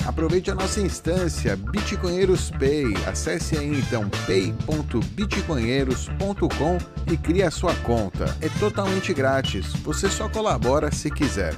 Aproveite 0.05 0.51
a 0.51 0.55
nossa 0.55 0.79
instância 0.79 1.55
Bitcoinheiros 1.55 2.51
Pay. 2.51 2.93
Acesse 3.07 3.57
aí 3.57 3.79
então 3.79 4.07
pay.bitcoinheiros.com 4.27 6.77
e 7.11 7.17
crie 7.17 7.41
a 7.41 7.49
sua 7.49 7.73
conta. 7.77 8.37
É 8.39 8.49
totalmente 8.59 9.11
grátis. 9.11 9.73
Você 9.83 10.07
só 10.07 10.29
colabora 10.29 10.91
se 10.91 11.09
quiser. 11.09 11.55